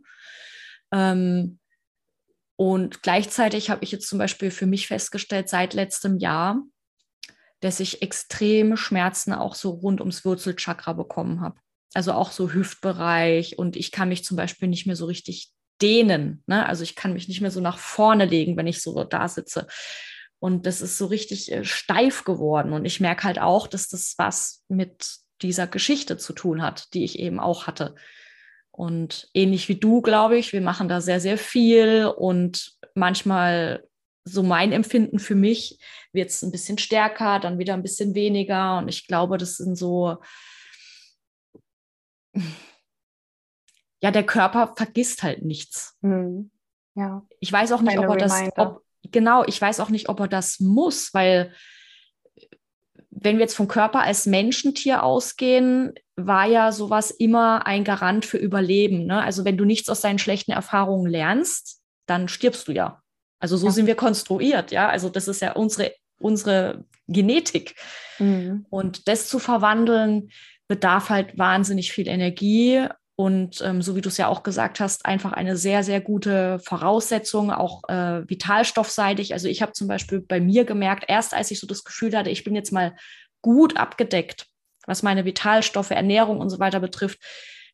Ähm, 0.95 1.59
und 2.55 3.03
gleichzeitig 3.03 3.69
habe 3.69 3.83
ich 3.83 3.91
jetzt 3.91 4.07
zum 4.07 4.17
Beispiel 4.17 4.49
für 4.49 4.65
mich 4.65 4.87
festgestellt, 4.87 5.49
seit 5.49 5.73
letztem 5.73 6.17
Jahr, 6.17 6.63
dass 7.59 7.81
ich 7.81 8.01
extreme 8.01 8.77
Schmerzen 8.77 9.33
auch 9.33 9.55
so 9.55 9.71
rund 9.71 9.99
ums 9.99 10.23
Wurzelchakra 10.23 10.93
bekommen 10.93 11.41
habe. 11.41 11.59
Also 11.93 12.13
auch 12.13 12.31
so 12.31 12.53
Hüftbereich 12.53 13.57
und 13.57 13.75
ich 13.75 13.91
kann 13.91 14.09
mich 14.09 14.23
zum 14.23 14.37
Beispiel 14.37 14.69
nicht 14.69 14.85
mehr 14.85 14.95
so 14.95 15.05
richtig 15.05 15.51
dehnen. 15.81 16.43
Ne? 16.47 16.65
Also 16.65 16.83
ich 16.83 16.95
kann 16.95 17.13
mich 17.13 17.27
nicht 17.27 17.41
mehr 17.41 17.51
so 17.51 17.59
nach 17.59 17.77
vorne 17.77 18.25
legen, 18.25 18.55
wenn 18.55 18.67
ich 18.67 18.81
so 18.81 19.03
da 19.03 19.27
sitze. 19.27 19.67
Und 20.39 20.65
das 20.65 20.81
ist 20.81 20.97
so 20.97 21.07
richtig 21.07 21.51
äh, 21.51 21.65
steif 21.65 22.23
geworden. 22.23 22.73
Und 22.73 22.85
ich 22.85 22.99
merke 22.99 23.23
halt 23.23 23.39
auch, 23.39 23.67
dass 23.67 23.89
das 23.89 24.15
was 24.17 24.63
mit 24.67 25.17
dieser 25.41 25.67
Geschichte 25.67 26.17
zu 26.17 26.33
tun 26.33 26.61
hat, 26.61 26.93
die 26.93 27.03
ich 27.03 27.19
eben 27.19 27.39
auch 27.39 27.67
hatte. 27.67 27.95
Und 28.75 29.29
ähnlich 29.33 29.69
wie 29.69 29.75
du, 29.75 30.01
glaube 30.01 30.37
ich, 30.37 30.51
wir 30.51 30.59
machen 30.59 30.89
da 30.89 30.99
sehr, 30.99 31.21
sehr 31.21 31.37
viel 31.37 32.07
und 32.07 32.77
manchmal 32.93 33.87
so 34.25 34.43
mein 34.43 34.73
Empfinden 34.73 35.17
für 35.17 35.35
mich 35.35 35.79
wird 36.11 36.29
es 36.29 36.41
ein 36.41 36.51
bisschen 36.51 36.77
stärker, 36.77 37.39
dann 37.39 37.57
wieder 37.57 37.73
ein 37.73 37.83
bisschen 37.83 38.15
weniger. 38.15 38.79
Und 38.79 38.89
ich 38.89 39.07
glaube, 39.07 39.37
das 39.37 39.55
sind 39.55 39.77
so, 39.77 40.17
ja, 44.01 44.11
der 44.11 44.25
Körper 44.25 44.73
vergisst 44.75 45.23
halt 45.23 45.45
nichts. 45.45 45.97
Mhm. 46.01 46.51
Ja. 46.95 47.25
Ich 47.39 47.53
weiß 47.53 47.71
auch 47.71 47.81
nicht, 47.81 47.95
Keine 47.95 48.09
ob 48.09 48.15
er 48.15 48.17
das, 48.17 48.43
ob, 48.57 48.83
genau, 49.09 49.45
ich 49.45 49.61
weiß 49.61 49.79
auch 49.79 49.89
nicht, 49.89 50.09
ob 50.09 50.19
er 50.19 50.27
das 50.27 50.59
muss, 50.59 51.13
weil 51.13 51.53
wenn 53.15 53.37
wir 53.37 53.43
jetzt 53.43 53.55
vom 53.55 53.67
Körper 53.67 54.01
als 54.01 54.25
Menschentier 54.25 55.03
ausgehen, 55.03 55.93
war 56.17 56.45
ja 56.45 56.71
sowas 56.71 57.11
immer 57.11 57.65
ein 57.65 57.83
Garant 57.83 58.25
für 58.25 58.37
Überleben. 58.37 59.05
Ne? 59.05 59.21
Also 59.21 59.45
wenn 59.45 59.57
du 59.57 59.65
nichts 59.65 59.89
aus 59.89 60.01
deinen 60.01 60.19
schlechten 60.19 60.51
Erfahrungen 60.51 61.09
lernst, 61.09 61.81
dann 62.07 62.27
stirbst 62.27 62.67
du 62.67 62.73
ja. 62.73 63.01
Also 63.39 63.57
so 63.57 63.67
ja. 63.67 63.71
sind 63.71 63.87
wir 63.87 63.95
konstruiert, 63.95 64.71
ja. 64.71 64.89
Also 64.89 65.09
das 65.09 65.27
ist 65.27 65.41
ja 65.41 65.53
unsere, 65.53 65.93
unsere 66.19 66.85
Genetik. 67.07 67.75
Mhm. 68.19 68.65
Und 68.69 69.07
das 69.07 69.29
zu 69.29 69.39
verwandeln, 69.39 70.29
bedarf 70.67 71.09
halt 71.09 71.37
wahnsinnig 71.37 71.91
viel 71.91 72.07
Energie 72.07 72.87
und 73.17 73.61
ähm, 73.61 73.81
so 73.81 73.95
wie 73.95 74.01
du 74.01 74.09
es 74.09 74.17
ja 74.17 74.27
auch 74.27 74.43
gesagt 74.43 74.81
hast, 74.81 75.05
einfach 75.05 75.31
eine 75.31 75.55
sehr, 75.55 75.83
sehr 75.83 76.01
gute 76.01 76.59
Voraussetzung, 76.59 77.49
auch 77.51 77.87
äh, 77.87 78.27
vitalstoffseitig. 78.29 79.33
Also 79.33 79.47
ich 79.47 79.61
habe 79.61 79.71
zum 79.71 79.87
Beispiel 79.87 80.19
bei 80.19 80.41
mir 80.41 80.65
gemerkt, 80.65 81.05
erst 81.07 81.33
als 81.33 81.49
ich 81.49 81.59
so 81.59 81.67
das 81.67 81.85
Gefühl 81.85 82.15
hatte, 82.15 82.29
ich 82.29 82.43
bin 82.43 82.55
jetzt 82.55 82.73
mal 82.73 82.95
gut 83.41 83.77
abgedeckt, 83.77 84.47
was 84.85 85.01
meine 85.01 85.23
Vitalstoffe, 85.23 85.91
Ernährung 85.91 86.39
und 86.39 86.49
so 86.49 86.59
weiter 86.59 86.81
betrifft, 86.81 87.19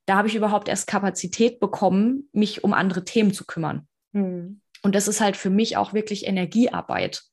da 0.06 0.18
habe 0.18 0.28
ich 0.28 0.36
überhaupt 0.36 0.68
erst 0.68 0.88
Kapazität 0.88 1.60
bekommen, 1.60 2.30
mich 2.34 2.64
um 2.64 2.74
andere 2.74 3.04
Themen 3.04 3.34
zu 3.34 3.46
kümmern. 3.46 3.88
Mhm. 4.12 4.62
Und 4.84 4.96
das 4.96 5.08
ist 5.08 5.22
halt 5.22 5.38
für 5.38 5.50
mich 5.50 5.78
auch 5.78 5.94
wirklich 5.94 6.28
Energiearbeit, 6.28 7.24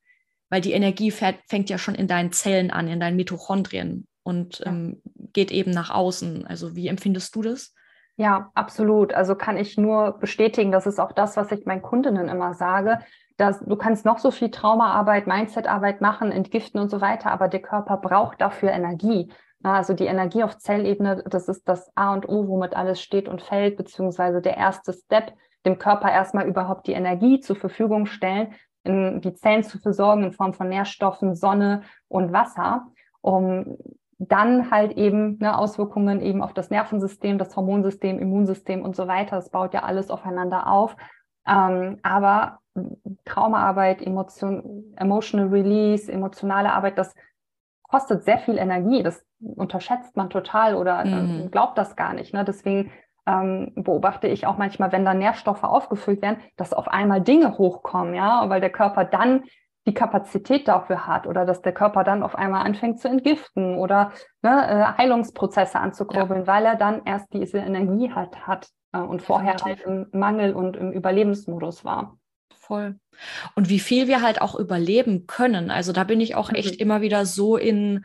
weil 0.50 0.60
die 0.60 0.72
Energie 0.72 1.10
fängt 1.10 1.70
ja 1.70 1.76
schon 1.76 1.94
in 1.94 2.08
deinen 2.08 2.32
Zellen 2.32 2.70
an, 2.70 2.88
in 2.88 3.00
deinen 3.00 3.16
Mitochondrien 3.16 4.06
und 4.22 4.60
ja. 4.60 4.66
ähm, 4.66 5.02
geht 5.32 5.50
eben 5.50 5.70
nach 5.72 5.90
außen. 5.90 6.46
Also 6.46 6.74
wie 6.74 6.88
empfindest 6.88 7.34
du 7.34 7.42
das? 7.42 7.74
Ja, 8.20 8.50
absolut. 8.54 9.14
Also 9.14 9.36
kann 9.36 9.56
ich 9.56 9.78
nur 9.78 10.18
bestätigen, 10.18 10.72
das 10.72 10.86
ist 10.88 10.98
auch 10.98 11.12
das, 11.12 11.36
was 11.36 11.52
ich 11.52 11.66
meinen 11.66 11.82
Kundinnen 11.82 12.28
immer 12.28 12.52
sage, 12.52 12.98
dass 13.36 13.60
du 13.60 13.76
kannst 13.76 14.04
noch 14.04 14.18
so 14.18 14.32
viel 14.32 14.50
Traumaarbeit, 14.50 15.28
Mindsetarbeit 15.28 16.00
machen, 16.00 16.32
entgiften 16.32 16.80
und 16.80 16.90
so 16.90 17.00
weiter, 17.00 17.30
aber 17.30 17.46
der 17.46 17.62
Körper 17.62 17.96
braucht 17.96 18.40
dafür 18.40 18.72
Energie. 18.72 19.30
Also 19.62 19.94
die 19.94 20.06
Energie 20.06 20.42
auf 20.42 20.58
Zellebene, 20.58 21.22
das 21.30 21.48
ist 21.48 21.68
das 21.68 21.92
A 21.94 22.12
und 22.12 22.28
O, 22.28 22.48
womit 22.48 22.74
alles 22.74 23.00
steht 23.00 23.28
und 23.28 23.40
fällt, 23.40 23.76
beziehungsweise 23.76 24.42
der 24.42 24.56
erste 24.56 24.92
Step, 24.92 25.32
dem 25.64 25.78
Körper 25.78 26.10
erstmal 26.10 26.48
überhaupt 26.48 26.88
die 26.88 26.94
Energie 26.94 27.38
zur 27.38 27.54
Verfügung 27.54 28.06
stellen, 28.06 28.52
in 28.82 29.20
die 29.20 29.34
Zellen 29.34 29.62
zu 29.62 29.78
versorgen 29.78 30.24
in 30.24 30.32
Form 30.32 30.54
von 30.54 30.68
Nährstoffen, 30.68 31.36
Sonne 31.36 31.82
und 32.08 32.32
Wasser, 32.32 32.88
um 33.20 33.76
dann 34.18 34.70
halt 34.70 34.96
eben 34.96 35.38
ne, 35.38 35.56
Auswirkungen 35.56 36.20
eben 36.20 36.42
auf 36.42 36.52
das 36.52 36.70
Nervensystem, 36.70 37.38
das 37.38 37.56
Hormonsystem, 37.56 38.18
Immunsystem 38.18 38.82
und 38.82 38.96
so 38.96 39.06
weiter. 39.06 39.36
Das 39.36 39.50
baut 39.50 39.74
ja 39.74 39.84
alles 39.84 40.10
aufeinander 40.10 40.66
auf. 40.66 40.96
Ähm, 41.46 41.98
aber 42.02 42.58
Traumaarbeit, 43.24 44.02
Emotion, 44.02 44.92
Emotional 44.96 45.48
Release, 45.48 46.10
emotionale 46.10 46.72
Arbeit, 46.72 46.98
das 46.98 47.14
kostet 47.82 48.24
sehr 48.24 48.38
viel 48.38 48.58
Energie. 48.58 49.02
Das 49.02 49.24
unterschätzt 49.40 50.16
man 50.16 50.30
total 50.30 50.74
oder 50.74 51.04
äh, 51.04 51.22
mhm. 51.22 51.50
glaubt 51.50 51.78
das 51.78 51.94
gar 51.94 52.12
nicht. 52.12 52.34
Ne? 52.34 52.44
Deswegen 52.44 52.90
ähm, 53.26 53.72
beobachte 53.76 54.26
ich 54.26 54.46
auch 54.46 54.58
manchmal, 54.58 54.90
wenn 54.90 55.04
da 55.04 55.14
Nährstoffe 55.14 55.62
aufgefüllt 55.64 56.22
werden, 56.22 56.38
dass 56.56 56.72
auf 56.72 56.88
einmal 56.88 57.20
Dinge 57.20 57.56
hochkommen, 57.56 58.14
ja, 58.14 58.48
weil 58.48 58.60
der 58.60 58.70
Körper 58.70 59.04
dann 59.04 59.44
die 59.86 59.94
Kapazität 59.94 60.68
dafür 60.68 61.06
hat 61.06 61.26
oder 61.26 61.46
dass 61.46 61.62
der 61.62 61.72
Körper 61.72 62.04
dann 62.04 62.22
auf 62.22 62.34
einmal 62.34 62.66
anfängt 62.66 63.00
zu 63.00 63.08
entgiften 63.08 63.76
oder 63.76 64.12
ne, 64.42 64.50
äh, 64.50 64.98
Heilungsprozesse 64.98 65.78
anzukurbeln, 65.78 66.42
ja. 66.42 66.46
weil 66.46 66.66
er 66.66 66.76
dann 66.76 67.02
erst 67.04 67.32
diese 67.32 67.58
Energie 67.58 68.12
halt 68.12 68.46
hat 68.46 68.68
äh, 68.92 68.98
und 68.98 69.22
vorher 69.22 69.56
halt 69.64 69.80
im 69.80 70.06
Mangel 70.12 70.52
und 70.54 70.76
im 70.76 70.92
Überlebensmodus 70.92 71.84
war. 71.84 72.18
Voll. 72.54 72.96
Und 73.54 73.70
wie 73.70 73.80
viel 73.80 74.08
wir 74.08 74.20
halt 74.20 74.42
auch 74.42 74.54
überleben 74.54 75.26
können. 75.26 75.70
Also 75.70 75.92
da 75.92 76.04
bin 76.04 76.20
ich 76.20 76.34
auch 76.34 76.52
echt 76.52 76.74
mhm. 76.74 76.80
immer 76.80 77.00
wieder 77.00 77.24
so 77.24 77.56
in, 77.56 78.04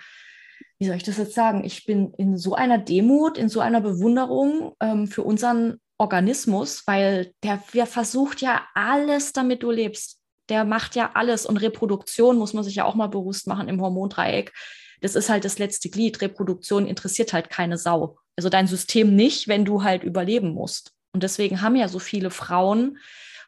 wie 0.80 0.86
soll 0.86 0.96
ich 0.96 1.04
das 1.04 1.18
jetzt 1.18 1.36
sagen? 1.36 1.66
Ich 1.66 1.86
bin 1.86 2.14
in 2.14 2.38
so 2.38 2.56
einer 2.56 2.78
Demut, 2.78 3.38
in 3.38 3.50
so 3.50 3.60
einer 3.60 3.82
Bewunderung 3.82 4.74
ähm, 4.80 5.08
für 5.08 5.24
unseren 5.24 5.82
Organismus, 5.98 6.84
weil 6.88 7.34
der, 7.44 7.62
der 7.74 7.86
versucht 7.86 8.42
ja 8.42 8.62
alles, 8.74 9.34
damit 9.34 9.64
du 9.64 9.72
lebst 9.72 10.23
der 10.54 10.66
macht 10.66 10.96
ja 10.96 11.10
alles 11.16 11.48
und 11.48 11.58
Reproduktion 11.58 12.38
muss 12.38 12.54
man 12.54 12.64
sich 12.64 12.76
ja 12.76 12.86
auch 12.86 12.94
mal 12.94 13.08
bewusst 13.08 13.48
machen 13.48 13.68
im 13.68 13.82
Hormondreieck. 13.82 14.54
Das 15.02 15.16
ist 15.16 15.28
halt 15.28 15.46
das 15.46 15.58
letzte 15.58 15.90
Glied. 15.90 16.22
Reproduktion 16.22 16.86
interessiert 16.86 17.34
halt 17.34 17.50
keine 17.50 17.80
Sau. 17.80 18.20
Also 18.36 18.50
dein 18.50 18.68
System 18.68 19.16
nicht, 19.16 19.48
wenn 19.48 19.66
du 19.66 19.82
halt 19.82 20.04
überleben 20.04 20.54
musst. 20.54 20.94
Und 21.12 21.24
deswegen 21.24 21.62
haben 21.62 21.76
ja 21.76 21.88
so 21.88 21.98
viele 21.98 22.30
Frauen 22.30 23.00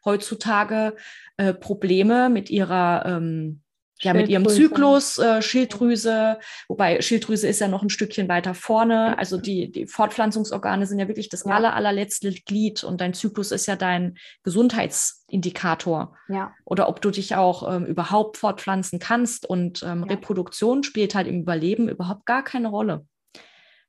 heutzutage 0.03 0.95
äh, 1.37 1.53
Probleme 1.53 2.29
mit 2.31 2.49
ihrer 2.49 3.03
ähm, 3.05 3.61
ja, 4.01 4.13
mit 4.13 4.27
ihrem 4.27 4.47
Zyklus, 4.47 5.17
äh, 5.17 5.41
Schilddrüse, 5.41 6.37
wobei 6.67 7.01
Schilddrüse 7.01 7.47
ist 7.47 7.61
ja 7.61 7.67
noch 7.67 7.81
ein 7.81 7.89
Stückchen 7.89 8.27
weiter 8.27 8.53
vorne. 8.53 9.17
Also 9.17 9.37
die, 9.37 9.71
die 9.71 9.87
Fortpflanzungsorgane 9.87 10.85
sind 10.85 10.99
ja 10.99 11.07
wirklich 11.07 11.29
das 11.29 11.45
ja. 11.45 11.53
aller, 11.53 11.73
allerletzte 11.73 12.31
Glied 12.31 12.83
und 12.83 12.99
dein 12.99 13.13
Zyklus 13.13 13.51
ist 13.51 13.67
ja 13.67 13.75
dein 13.77 14.17
Gesundheitsindikator. 14.43 16.15
Ja. 16.27 16.53
Oder 16.65 16.89
ob 16.89 17.01
du 17.01 17.09
dich 17.09 17.35
auch 17.35 17.73
ähm, 17.73 17.85
überhaupt 17.85 18.37
fortpflanzen 18.37 18.99
kannst 18.99 19.45
und 19.45 19.81
ähm, 19.83 20.01
ja. 20.01 20.15
Reproduktion 20.15 20.83
spielt 20.83 21.15
halt 21.15 21.27
im 21.27 21.39
Überleben 21.39 21.87
überhaupt 21.87 22.25
gar 22.25 22.43
keine 22.43 22.67
Rolle. 22.67 23.05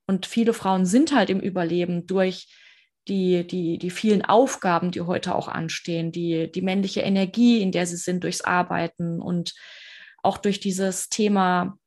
Und 0.06 0.26
viele 0.26 0.52
Frauen 0.52 0.86
sind 0.86 1.14
halt 1.14 1.30
im 1.30 1.40
Überleben 1.40 2.06
durch 2.06 2.48
die, 3.08 3.46
die, 3.46 3.78
die 3.78 3.90
vielen 3.90 4.24
Aufgaben, 4.24 4.90
die 4.90 5.00
heute 5.00 5.34
auch 5.34 5.48
anstehen, 5.48 6.12
die, 6.12 6.50
die 6.50 6.62
männliche 6.62 7.00
Energie, 7.00 7.60
in 7.60 7.72
der 7.72 7.86
sie 7.86 7.96
sind 7.96 8.24
durchs 8.24 8.40
Arbeiten 8.40 9.20
und 9.20 9.52
auch 10.26 10.38
durch 10.38 10.60
dieses 10.60 11.08
Thema 11.08 11.78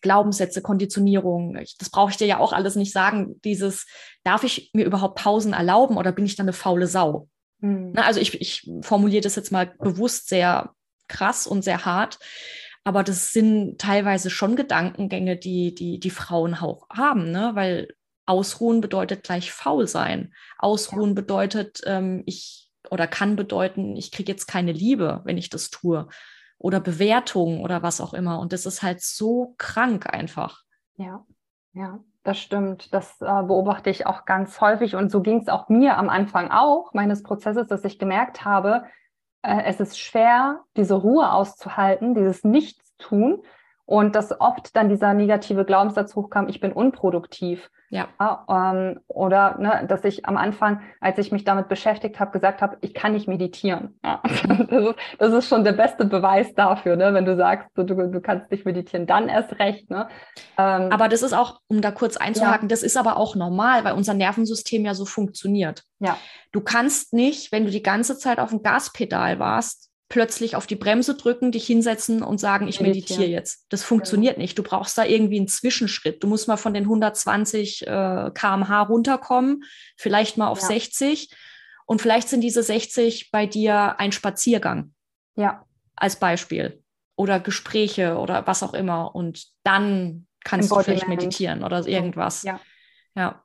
Glaubenssätze, 0.00 0.60
Konditionierung. 0.60 1.58
das 1.78 1.90
brauche 1.90 2.10
ich 2.10 2.18
dir 2.18 2.26
ja 2.26 2.38
auch 2.38 2.52
alles 2.52 2.76
nicht 2.76 2.92
sagen. 2.92 3.40
Dieses, 3.42 3.86
darf 4.22 4.44
ich 4.44 4.70
mir 4.74 4.84
überhaupt 4.84 5.18
Pausen 5.18 5.54
erlauben 5.54 5.96
oder 5.96 6.12
bin 6.12 6.26
ich 6.26 6.36
dann 6.36 6.44
eine 6.44 6.52
faule 6.52 6.86
Sau? 6.86 7.28
Mhm. 7.60 7.92
Na, 7.94 8.02
also 8.02 8.20
ich, 8.20 8.38
ich 8.40 8.70
formuliere 8.82 9.22
das 9.22 9.34
jetzt 9.34 9.50
mal 9.50 9.72
bewusst 9.78 10.28
sehr 10.28 10.74
krass 11.08 11.46
und 11.46 11.64
sehr 11.64 11.86
hart. 11.86 12.18
Aber 12.84 13.02
das 13.02 13.32
sind 13.32 13.80
teilweise 13.80 14.28
schon 14.28 14.56
Gedankengänge, 14.56 15.38
die 15.38 15.74
die, 15.74 15.98
die 15.98 16.10
Frauen 16.10 16.54
auch 16.54 16.86
haben, 16.90 17.30
ne? 17.30 17.52
weil 17.54 17.88
Ausruhen 18.26 18.82
bedeutet 18.82 19.22
gleich 19.22 19.52
faul 19.52 19.86
sein. 19.86 20.34
Ausruhen 20.58 21.10
ja. 21.10 21.14
bedeutet, 21.14 21.80
ähm, 21.86 22.22
ich 22.26 22.70
oder 22.90 23.06
kann 23.06 23.36
bedeuten, 23.36 23.96
ich 23.96 24.10
kriege 24.10 24.30
jetzt 24.30 24.46
keine 24.46 24.72
Liebe, 24.72 25.22
wenn 25.24 25.38
ich 25.38 25.48
das 25.48 25.70
tue 25.70 26.08
oder 26.58 26.80
Bewertung 26.80 27.62
oder 27.62 27.82
was 27.82 28.00
auch 28.00 28.14
immer. 28.14 28.38
Und 28.38 28.52
das 28.52 28.66
ist 28.66 28.82
halt 28.82 29.00
so 29.00 29.54
krank 29.58 30.12
einfach. 30.12 30.62
Ja, 30.96 31.24
ja, 31.72 32.00
das 32.22 32.38
stimmt. 32.38 32.94
Das 32.94 33.20
äh, 33.20 33.42
beobachte 33.42 33.90
ich 33.90 34.06
auch 34.06 34.24
ganz 34.24 34.60
häufig. 34.60 34.96
Und 34.96 35.10
so 35.10 35.20
ging 35.20 35.40
es 35.40 35.48
auch 35.48 35.68
mir 35.68 35.98
am 35.98 36.08
Anfang 36.08 36.50
auch 36.50 36.94
meines 36.94 37.22
Prozesses, 37.22 37.66
dass 37.66 37.84
ich 37.84 37.98
gemerkt 37.98 38.44
habe, 38.44 38.84
äh, 39.42 39.62
es 39.64 39.80
ist 39.80 39.98
schwer, 39.98 40.64
diese 40.76 40.94
Ruhe 40.94 41.30
auszuhalten, 41.30 42.14
dieses 42.14 42.44
Nichtstun. 42.44 43.42
Und 43.86 44.14
dass 44.14 44.40
oft 44.40 44.74
dann 44.76 44.88
dieser 44.88 45.12
negative 45.12 45.64
Glaubenssatz 45.64 46.16
hochkam, 46.16 46.48
ich 46.48 46.60
bin 46.60 46.72
unproduktiv. 46.72 47.70
Ja. 47.90 48.08
Ähm, 48.48 49.00
oder 49.06 49.58
ne, 49.58 49.84
dass 49.86 50.04
ich 50.04 50.26
am 50.26 50.36
Anfang, 50.36 50.80
als 51.00 51.18
ich 51.18 51.30
mich 51.30 51.44
damit 51.44 51.68
beschäftigt 51.68 52.18
habe, 52.18 52.32
gesagt 52.32 52.62
habe, 52.62 52.78
ich 52.80 52.94
kann 52.94 53.12
nicht 53.12 53.28
meditieren. 53.28 53.98
Ja. 54.04 54.20
Das, 54.74 54.82
ist, 54.82 54.94
das, 55.18 55.32
ist, 55.32 55.48
schon 55.48 55.62
der 55.62 55.72
beste 55.72 56.04
Beweis 56.04 56.54
dafür, 56.54 56.96
ne? 56.96 57.12
wenn 57.14 57.24
du 57.24 57.36
sagst, 57.36 57.68
du, 57.74 57.84
du 57.84 58.20
kannst 58.20 58.50
nicht 58.50 58.64
meditieren, 58.64 59.06
dann 59.06 59.28
erst 59.28 59.58
recht. 59.58 59.90
Ne? 59.90 60.08
Ähm, 60.58 60.90
aber 60.90 61.08
das 61.08 61.22
ist 61.22 61.32
auch, 61.32 61.60
um 61.68 61.80
da 61.80 61.90
kurz 61.90 62.16
einzuhaken, 62.16 62.68
ja. 62.68 62.68
das 62.68 62.82
ist 62.82 62.96
aber 62.96 63.16
auch 63.16 63.36
normal, 63.36 63.84
weil 63.84 63.94
unser 63.94 64.14
Nervensystem 64.14 64.84
ja 64.84 64.94
so 64.94 65.04
funktioniert. 65.04 65.84
Ja. 66.00 66.16
Du 66.52 66.60
kannst 66.60 67.12
nicht, 67.12 67.52
wenn 67.52 67.64
du 67.64 67.70
die 67.70 67.82
ganze 67.82 68.18
Zeit 68.18 68.38
auf 68.38 68.50
dem 68.50 68.62
Gaspedal 68.62 69.38
warst, 69.38 69.90
plötzlich 70.08 70.54
auf 70.54 70.66
die 70.66 70.76
Bremse 70.76 71.16
drücken, 71.16 71.50
dich 71.50 71.66
hinsetzen 71.66 72.22
und 72.22 72.38
sagen, 72.38 72.68
ich 72.68 72.80
meditiere 72.80 73.24
jetzt. 73.24 73.66
Das 73.70 73.82
funktioniert 73.82 74.38
nicht. 74.38 74.58
Du 74.58 74.62
brauchst 74.62 74.96
da 74.98 75.04
irgendwie 75.04 75.38
einen 75.38 75.48
Zwischenschritt. 75.48 76.22
Du 76.22 76.28
musst 76.28 76.46
mal 76.46 76.56
von 76.56 76.74
den 76.74 76.84
120 76.84 77.86
äh, 77.86 78.30
kmh 78.34 78.82
runterkommen, 78.82 79.64
vielleicht 79.96 80.36
mal 80.36 80.48
auf 80.48 80.60
ja. 80.60 80.66
60. 80.66 81.34
Und 81.86 82.00
vielleicht 82.00 82.28
sind 82.28 82.42
diese 82.42 82.62
60 82.62 83.30
bei 83.30 83.46
dir 83.46 83.98
ein 83.98 84.12
Spaziergang. 84.12 84.94
Ja. 85.36 85.64
Als 85.96 86.16
Beispiel. 86.16 86.82
Oder 87.16 87.40
Gespräche 87.40 88.18
oder 88.18 88.46
was 88.46 88.62
auch 88.62 88.74
immer. 88.74 89.14
Und 89.14 89.46
dann 89.62 90.26
kannst 90.44 90.70
du 90.70 90.80
vielleicht 90.80 91.08
meditieren 91.08 91.64
oder 91.64 91.86
irgendwas. 91.86 92.42
Ja. 92.42 92.60
Ja. 93.14 93.42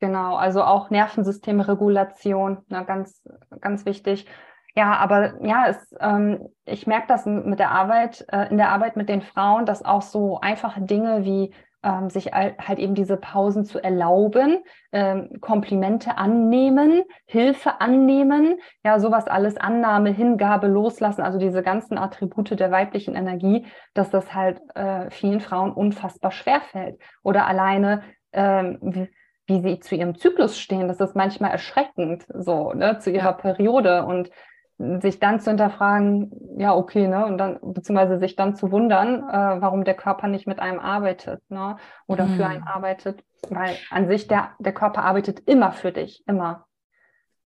Genau, 0.00 0.36
also 0.36 0.62
auch 0.62 0.88
Nervensystemregulation, 0.88 2.64
ne, 2.68 2.84
ganz, 2.86 3.22
ganz 3.60 3.84
wichtig. 3.84 4.26
Ja, 4.76 4.96
aber 4.96 5.44
ja, 5.44 5.66
es, 5.68 5.94
ähm, 6.00 6.48
ich 6.64 6.86
merke 6.86 7.06
das 7.08 7.26
mit 7.26 7.58
der 7.58 7.70
Arbeit, 7.70 8.24
äh, 8.30 8.48
in 8.50 8.56
der 8.56 8.70
Arbeit 8.70 8.96
mit 8.96 9.08
den 9.08 9.22
Frauen, 9.22 9.66
dass 9.66 9.84
auch 9.84 10.02
so 10.02 10.40
einfache 10.40 10.82
Dinge 10.82 11.24
wie 11.24 11.52
ähm, 11.82 12.10
sich 12.10 12.26
halt 12.32 12.78
eben 12.78 12.94
diese 12.94 13.16
Pausen 13.16 13.64
zu 13.64 13.82
erlauben, 13.82 14.58
ähm, 14.92 15.40
Komplimente 15.40 16.18
annehmen, 16.18 17.02
Hilfe 17.26 17.80
annehmen, 17.80 18.58
ja, 18.84 18.98
sowas 19.00 19.26
alles 19.26 19.56
Annahme, 19.56 20.10
Hingabe, 20.10 20.66
Loslassen, 20.66 21.22
also 21.22 21.38
diese 21.38 21.62
ganzen 21.62 21.96
Attribute 21.96 22.58
der 22.58 22.70
weiblichen 22.70 23.14
Energie, 23.14 23.66
dass 23.94 24.10
das 24.10 24.34
halt 24.34 24.60
äh, 24.74 25.10
vielen 25.10 25.40
Frauen 25.40 25.72
unfassbar 25.72 26.32
schwer 26.32 26.60
fällt. 26.60 27.00
Oder 27.22 27.46
alleine, 27.46 28.02
ähm, 28.32 29.08
wie, 29.46 29.60
sie 29.62 29.80
zu 29.80 29.96
ihrem 29.96 30.16
Zyklus 30.16 30.60
stehen, 30.60 30.86
das 30.86 31.00
ist 31.00 31.16
manchmal 31.16 31.50
erschreckend, 31.50 32.24
so, 32.32 32.72
ne, 32.72 32.98
zu 32.98 33.10
ihrer 33.10 33.24
ja. 33.24 33.32
Periode 33.32 34.04
und 34.04 34.30
sich 35.02 35.18
dann 35.18 35.40
zu 35.40 35.50
hinterfragen, 35.50 36.30
ja, 36.58 36.74
okay, 36.74 37.06
ne, 37.06 37.26
und 37.26 37.36
dann, 37.36 37.58
beziehungsweise 37.60 38.18
sich 38.18 38.34
dann 38.34 38.56
zu 38.56 38.72
wundern, 38.72 39.28
äh, 39.28 39.60
warum 39.60 39.84
der 39.84 39.94
Körper 39.94 40.26
nicht 40.26 40.46
mit 40.46 40.58
einem 40.58 40.78
arbeitet, 40.78 41.42
ne, 41.50 41.76
oder 42.06 42.24
mhm. 42.24 42.36
für 42.36 42.46
einen 42.46 42.62
arbeitet, 42.62 43.22
weil 43.50 43.76
an 43.90 44.08
sich 44.08 44.26
der, 44.26 44.52
der 44.58 44.72
Körper 44.72 45.04
arbeitet 45.04 45.40
immer 45.46 45.72
für 45.72 45.92
dich, 45.92 46.24
immer. 46.26 46.66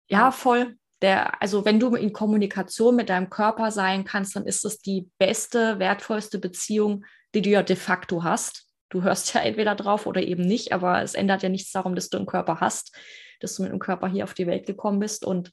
Ja, 0.06 0.30
voll. 0.30 0.76
Der, 1.02 1.42
also 1.42 1.64
wenn 1.64 1.80
du 1.80 1.96
in 1.96 2.12
Kommunikation 2.12 2.94
mit 2.94 3.08
deinem 3.08 3.30
Körper 3.30 3.72
sein 3.72 4.04
kannst, 4.04 4.36
dann 4.36 4.46
ist 4.46 4.64
das 4.64 4.78
die 4.78 5.10
beste, 5.18 5.80
wertvollste 5.80 6.38
Beziehung, 6.38 7.04
die 7.34 7.42
du 7.42 7.50
ja 7.50 7.62
de 7.62 7.76
facto 7.76 8.22
hast. 8.22 8.68
Du 8.90 9.02
hörst 9.02 9.34
ja 9.34 9.40
entweder 9.40 9.74
drauf 9.74 10.06
oder 10.06 10.22
eben 10.22 10.44
nicht, 10.44 10.72
aber 10.72 11.02
es 11.02 11.14
ändert 11.14 11.42
ja 11.42 11.48
nichts 11.48 11.72
darum, 11.72 11.96
dass 11.96 12.10
du 12.10 12.16
einen 12.16 12.26
Körper 12.26 12.60
hast, 12.60 12.96
dass 13.40 13.56
du 13.56 13.64
mit 13.64 13.72
dem 13.72 13.80
Körper 13.80 14.06
hier 14.06 14.22
auf 14.22 14.34
die 14.34 14.46
Welt 14.46 14.66
gekommen 14.66 15.00
bist 15.00 15.24
und 15.24 15.52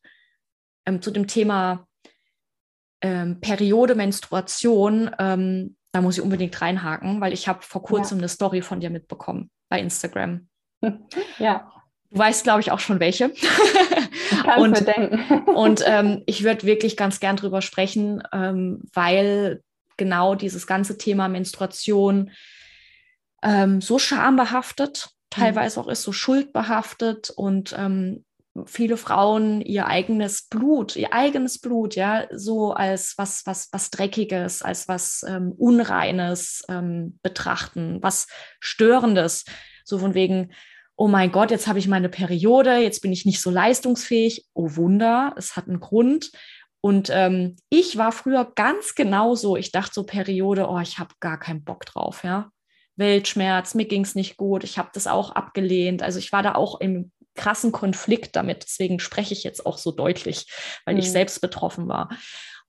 ähm, 0.86 1.02
zu 1.02 1.12
dem 1.12 1.28
Thema 1.28 1.88
ähm, 3.02 3.40
Periode, 3.42 3.96
Menstruation, 3.96 5.12
ähm, 5.20 5.76
da 5.92 6.02
muss 6.02 6.18
ich 6.18 6.24
unbedingt 6.24 6.60
reinhaken, 6.62 7.20
weil 7.20 7.34
ich 7.34 7.48
habe 7.48 7.62
vor 7.62 7.84
kurzem 7.84 8.18
ja. 8.18 8.22
eine 8.22 8.30
Story 8.30 8.62
von 8.62 8.80
dir 8.80 8.90
mitbekommen 8.90 9.50
bei 9.70 9.80
Instagram. 9.80 10.48
ja. 11.40 11.72
Du 12.10 12.20
weißt, 12.20 12.44
glaube 12.44 12.60
ich, 12.60 12.72
auch 12.72 12.80
schon 12.80 13.00
welche. 13.00 13.30
Kannst 14.44 14.60
und, 14.60 14.88
denken. 14.88 15.44
und 15.50 15.84
ähm, 15.86 16.24
ich 16.26 16.44
würde 16.44 16.64
wirklich 16.64 16.98
ganz 16.98 17.20
gern 17.20 17.38
drüber 17.38 17.62
sprechen, 17.62 18.22
ähm, 18.34 18.82
weil 18.94 19.62
genau 19.98 20.36
dieses 20.36 20.68
ganze 20.68 20.98
Thema 20.98 21.28
Menstruation 21.28 22.32
ähm, 23.44 23.82
so 23.82 23.98
schambehaftet, 23.98 25.10
teilweise 25.30 25.80
auch 25.80 25.88
ist 25.88 26.04
so 26.04 26.12
schuldbehaftet 26.12 27.30
und 27.30 27.74
ähm, 27.78 28.26
viele 28.66 28.98
Frauen 28.98 29.62
ihr 29.62 29.88
eigenes 29.88 30.44
Blut, 30.44 30.96
ihr 30.96 31.14
eigenes 31.14 31.60
Blut, 31.60 31.96
ja, 31.96 32.28
so 32.32 32.74
als 32.74 33.14
was, 33.18 33.46
was, 33.46 33.70
was 33.72 33.90
Dreckiges, 33.92 34.62
als 34.62 34.88
was 34.88 35.24
ähm, 35.28 35.54
Unreines 35.58 36.64
ähm, 36.68 37.20
betrachten, 37.24 38.00
was 38.02 38.28
Störendes. 38.60 39.46
So 39.86 40.00
von 40.00 40.14
wegen, 40.14 40.52
oh 40.96 41.08
mein 41.08 41.32
Gott, 41.32 41.52
jetzt 41.52 41.68
habe 41.68 41.80
ich 41.80 41.88
meine 41.88 42.10
Periode, 42.10 42.78
jetzt 42.78 43.02
bin 43.02 43.14
ich 43.14 43.26
nicht 43.26 43.42
so 43.42 43.50
leistungsfähig. 43.50 44.46
Oh 44.54 44.76
Wunder, 44.76 45.34
es 45.38 45.56
hat 45.56 45.68
einen 45.68 45.80
Grund. 45.80 46.32
Und 46.82 47.10
ähm, 47.12 47.56
ich 47.70 47.98
war 47.98 48.12
früher 48.12 48.52
ganz 48.56 48.96
genauso. 48.96 49.56
Ich 49.56 49.72
dachte 49.72 49.94
so 49.94 50.04
Periode, 50.04 50.68
oh, 50.68 50.80
ich 50.80 51.00
habe 51.00 51.14
gar 51.20 51.40
keinen 51.40 51.64
Bock 51.64 51.86
drauf, 51.86 52.24
ja. 52.24 52.50
Weltschmerz, 52.98 53.74
mir 53.74 53.86
ging 53.86 54.04
es 54.04 54.16
nicht 54.16 54.38
gut, 54.38 54.64
ich 54.64 54.78
habe 54.78 54.90
das 54.94 55.08
auch 55.08 55.32
abgelehnt. 55.32 56.04
Also 56.04 56.20
ich 56.20 56.32
war 56.32 56.44
da 56.44 56.56
auch 56.56 56.80
im 56.82 57.12
krassen 57.36 57.72
Konflikt 57.72 58.36
damit. 58.36 58.64
Deswegen 58.64 59.00
spreche 59.00 59.34
ich 59.34 59.44
jetzt 59.44 59.66
auch 59.66 59.78
so 59.78 59.92
deutlich, 59.92 60.48
weil 60.86 60.96
mhm. 60.96 61.00
ich 61.00 61.12
selbst 61.12 61.42
betroffen 61.42 61.88
war. 61.88 62.10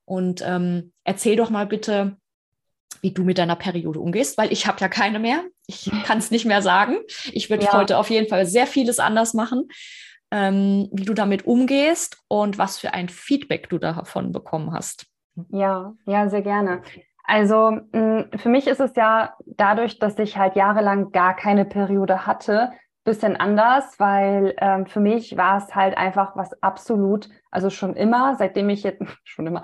Und 0.04 0.42
ähm, 0.44 0.92
erzähl 1.04 1.36
doch 1.36 1.50
mal 1.50 1.66
bitte, 1.66 2.16
wie 3.00 3.12
du 3.12 3.24
mit 3.24 3.38
deiner 3.38 3.56
Periode 3.56 4.00
umgehst, 4.00 4.38
weil 4.38 4.52
ich 4.52 4.66
habe 4.66 4.78
ja 4.80 4.88
keine 4.88 5.18
mehr. 5.18 5.44
Ich 5.66 5.90
kann 6.04 6.18
es 6.18 6.30
nicht 6.30 6.44
mehr 6.44 6.62
sagen. 6.62 6.96
Ich 7.32 7.50
würde 7.50 7.64
ja. 7.64 7.72
heute 7.72 7.98
auf 7.98 8.10
jeden 8.10 8.28
Fall 8.28 8.46
sehr 8.46 8.66
vieles 8.66 8.98
anders 8.98 9.34
machen. 9.34 9.68
Ähm, 10.30 10.88
wie 10.92 11.04
du 11.04 11.12
damit 11.12 11.44
umgehst 11.44 12.16
und 12.26 12.56
was 12.56 12.78
für 12.78 12.94
ein 12.94 13.10
Feedback 13.10 13.68
du 13.68 13.76
davon 13.76 14.32
bekommen 14.32 14.72
hast. 14.72 15.04
Ja, 15.50 15.92
ja, 16.06 16.30
sehr 16.30 16.40
gerne. 16.40 16.82
Also 17.24 17.78
für 17.92 18.48
mich 18.48 18.66
ist 18.66 18.80
es 18.80 18.92
ja 18.96 19.34
dadurch, 19.44 19.98
dass 19.98 20.18
ich 20.18 20.38
halt 20.38 20.56
jahrelang 20.56 21.12
gar 21.12 21.36
keine 21.36 21.64
Periode 21.64 22.26
hatte, 22.26 22.72
bisschen 23.05 23.36
anders, 23.36 23.98
weil 23.98 24.55
ähm, 24.59 24.86
für 24.86 25.00
mich 25.00 25.36
war 25.36 25.59
es 25.59 25.74
halt 25.74 25.96
einfach 25.96 26.36
was 26.36 26.62
absolut, 26.62 27.28
also 27.50 27.70
schon 27.70 27.94
immer, 27.94 28.36
seitdem 28.36 28.68
ich 28.68 28.82
jetzt, 28.82 29.03
schon 29.24 29.46
immer, 29.46 29.62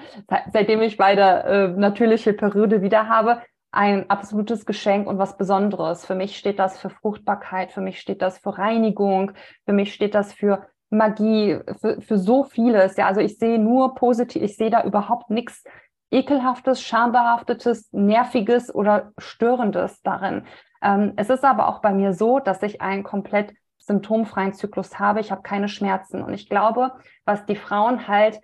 seitdem 0.53 0.83
ich 0.83 0.97
beide 0.97 1.23
äh, 1.23 1.69
natürliche 1.69 2.33
Periode 2.33 2.83
wieder 2.83 3.09
habe, 3.09 3.43
ein 3.71 4.09
absolutes 4.09 4.65
Geschenk 4.67 5.07
und 5.07 5.19
was 5.19 5.37
Besonderes. 5.37 6.07
Für 6.07 6.15
mich 6.15 6.39
steht 6.39 6.59
das 6.59 6.79
für 6.79 6.91
Fruchtbarkeit, 6.91 7.71
für 7.71 7.83
mich 7.83 8.01
steht 8.01 8.23
das 8.23 8.39
für 8.39 8.57
Reinigung, 8.57 9.33
für 9.67 9.73
mich 9.73 9.93
steht 9.93 10.15
das 10.15 10.33
für 10.33 10.67
Magie, 10.91 11.59
für, 11.81 12.01
für 12.01 12.17
so 12.17 12.45
vieles. 12.45 12.97
Ja, 12.97 13.07
also 13.07 13.21
ich 13.21 13.39
sehe 13.39 13.59
nur 13.59 13.95
positiv, 13.95 14.43
ich 14.43 14.57
sehe 14.57 14.71
da 14.71 14.85
überhaupt 14.85 15.29
nichts 15.29 15.65
ekelhaftes, 16.11 16.83
schambehaftetes, 16.83 17.93
nerviges 17.93 18.75
oder 18.75 19.13
störendes 19.19 20.01
darin. 20.03 20.45
Ähm, 20.83 21.13
es 21.17 21.31
ist 21.31 21.45
aber 21.45 21.69
auch 21.69 21.81
bei 21.81 21.93
mir 21.93 22.13
so, 22.13 22.39
dass 22.39 22.63
ich 22.63 22.81
einen 22.81 23.03
komplett 23.03 23.55
symptomfreien 23.79 24.53
Zyklus 24.53 24.99
habe. 24.99 25.21
Ich 25.21 25.31
habe 25.31 25.43
keine 25.43 25.69
Schmerzen. 25.69 26.23
Und 26.23 26.35
ich 26.35 26.49
glaube, 26.49 26.93
was 27.25 27.47
die 27.47 27.57
Frauen 27.57 28.07
halt 28.09 28.41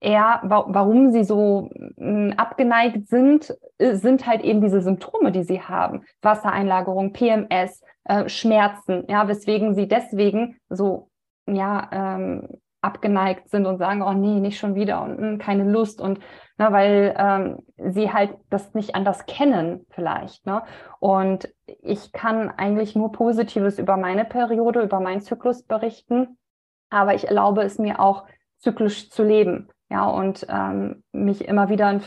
eher, 0.00 0.40
wa 0.42 0.64
warum 0.68 1.12
sie 1.12 1.24
so 1.24 1.70
mh, 1.96 2.34
abgeneigt 2.36 3.08
sind, 3.08 3.54
äh, 3.78 3.94
sind 3.94 4.26
halt 4.26 4.42
eben 4.42 4.60
diese 4.60 4.80
Symptome, 4.80 5.30
die 5.32 5.42
sie 5.42 5.60
haben. 5.60 6.04
Wassereinlagerung, 6.22 7.12
PMS, 7.12 7.82
äh, 8.04 8.28
Schmerzen, 8.28 9.04
ja, 9.08 9.28
weswegen 9.28 9.74
sie 9.74 9.86
deswegen 9.86 10.58
so, 10.70 11.10
ja, 11.46 11.88
ähm, 11.92 12.48
abgeneigt 12.82 13.50
sind 13.50 13.66
und 13.66 13.78
sagen, 13.78 14.02
oh 14.02 14.12
nee, 14.12 14.40
nicht 14.40 14.58
schon 14.58 14.74
wieder 14.74 15.02
und 15.02 15.20
mh, 15.20 15.26
hm, 15.26 15.38
keine 15.38 15.64
Lust 15.64 16.00
und 16.00 16.18
ne, 16.58 16.72
weil 16.72 17.14
ähm, 17.18 17.58
sie 17.76 18.12
halt 18.12 18.36
das 18.48 18.74
nicht 18.74 18.94
anders 18.94 19.26
kennen 19.26 19.86
vielleicht. 19.90 20.46
Ne? 20.46 20.62
Und 20.98 21.52
ich 21.66 22.12
kann 22.12 22.50
eigentlich 22.50 22.96
nur 22.96 23.12
Positives 23.12 23.78
über 23.78 23.96
meine 23.96 24.24
Periode, 24.24 24.82
über 24.82 25.00
meinen 25.00 25.20
Zyklus 25.20 25.62
berichten, 25.62 26.38
aber 26.88 27.14
ich 27.14 27.28
erlaube 27.28 27.62
es 27.62 27.78
mir 27.78 28.00
auch 28.00 28.24
zyklisch 28.58 29.10
zu 29.10 29.24
leben, 29.24 29.68
ja 29.90 30.06
und 30.06 30.46
ähm, 30.48 31.02
mich 31.12 31.46
immer 31.46 31.68
wieder 31.68 31.90
in 31.90 32.02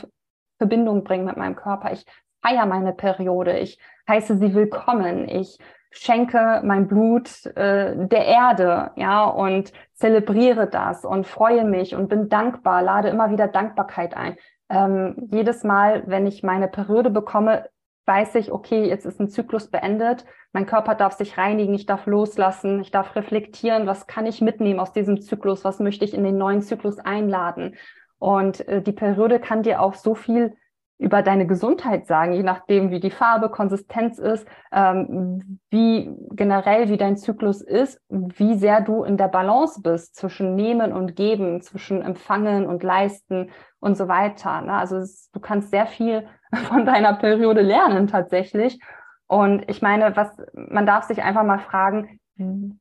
Verbindung 0.58 1.04
bringen 1.04 1.24
mit 1.24 1.36
meinem 1.36 1.56
Körper. 1.56 1.92
Ich 1.92 2.04
feiere 2.42 2.66
meine 2.66 2.92
Periode, 2.92 3.58
ich 3.58 3.78
heiße 4.08 4.38
sie 4.38 4.54
willkommen, 4.54 5.28
ich 5.28 5.58
schenke 5.94 6.60
mein 6.64 6.88
Blut 6.88 7.46
äh, 7.56 7.94
der 8.06 8.26
Erde, 8.26 8.90
ja, 8.96 9.24
und 9.24 9.72
zelebriere 9.94 10.66
das 10.66 11.04
und 11.04 11.26
freue 11.26 11.64
mich 11.64 11.94
und 11.94 12.08
bin 12.08 12.28
dankbar, 12.28 12.82
lade 12.82 13.08
immer 13.08 13.30
wieder 13.30 13.48
Dankbarkeit 13.48 14.16
ein. 14.16 14.36
Ähm, 14.68 15.28
jedes 15.30 15.62
Mal, 15.62 16.02
wenn 16.06 16.26
ich 16.26 16.42
meine 16.42 16.68
Periode 16.68 17.10
bekomme, 17.10 17.68
weiß 18.06 18.34
ich, 18.34 18.52
okay, 18.52 18.86
jetzt 18.86 19.06
ist 19.06 19.20
ein 19.20 19.28
Zyklus 19.28 19.70
beendet, 19.70 20.26
mein 20.52 20.66
Körper 20.66 20.94
darf 20.94 21.14
sich 21.14 21.38
reinigen, 21.38 21.74
ich 21.74 21.86
darf 21.86 22.06
loslassen, 22.06 22.80
ich 22.80 22.90
darf 22.90 23.16
reflektieren, 23.16 23.86
was 23.86 24.06
kann 24.06 24.26
ich 24.26 24.40
mitnehmen 24.40 24.80
aus 24.80 24.92
diesem 24.92 25.20
Zyklus, 25.20 25.64
was 25.64 25.80
möchte 25.80 26.04
ich 26.04 26.12
in 26.12 26.24
den 26.24 26.36
neuen 26.36 26.60
Zyklus 26.60 26.98
einladen. 26.98 27.76
Und 28.18 28.66
äh, 28.68 28.82
die 28.82 28.92
Periode 28.92 29.38
kann 29.38 29.62
dir 29.62 29.80
auch 29.80 29.94
so 29.94 30.14
viel 30.14 30.54
über 30.98 31.22
deine 31.22 31.46
Gesundheit 31.46 32.06
sagen, 32.06 32.32
je 32.32 32.42
nachdem, 32.42 32.90
wie 32.90 33.00
die 33.00 33.10
Farbe, 33.10 33.48
Konsistenz 33.48 34.18
ist, 34.18 34.46
ähm, 34.72 35.58
wie 35.70 36.10
generell, 36.30 36.88
wie 36.88 36.96
dein 36.96 37.16
Zyklus 37.16 37.60
ist, 37.60 38.00
wie 38.08 38.54
sehr 38.54 38.80
du 38.80 39.02
in 39.02 39.16
der 39.16 39.28
Balance 39.28 39.82
bist 39.82 40.14
zwischen 40.14 40.54
Nehmen 40.54 40.92
und 40.92 41.16
Geben, 41.16 41.60
zwischen 41.62 42.00
Empfangen 42.00 42.66
und 42.66 42.82
Leisten 42.82 43.50
und 43.80 43.96
so 43.96 44.06
weiter. 44.06 44.60
Ne? 44.60 44.72
Also 44.72 44.98
es, 44.98 45.30
du 45.32 45.40
kannst 45.40 45.70
sehr 45.70 45.86
viel 45.86 46.26
von 46.68 46.86
deiner 46.86 47.14
Periode 47.14 47.62
lernen 47.62 48.06
tatsächlich. 48.06 48.78
Und 49.26 49.68
ich 49.68 49.82
meine, 49.82 50.16
was 50.16 50.28
man 50.54 50.86
darf 50.86 51.04
sich 51.04 51.22
einfach 51.22 51.44
mal 51.44 51.58
fragen, 51.58 52.20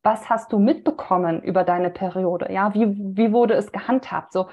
was 0.01 0.29
hast 0.29 0.51
du 0.51 0.59
mitbekommen 0.59 1.41
über 1.41 1.63
deine 1.63 1.89
Periode? 1.89 2.51
Ja, 2.51 2.73
wie, 2.73 2.87
wie 3.15 3.31
wurde 3.31 3.53
es 3.53 3.71
gehandhabt? 3.71 4.33
So, 4.33 4.47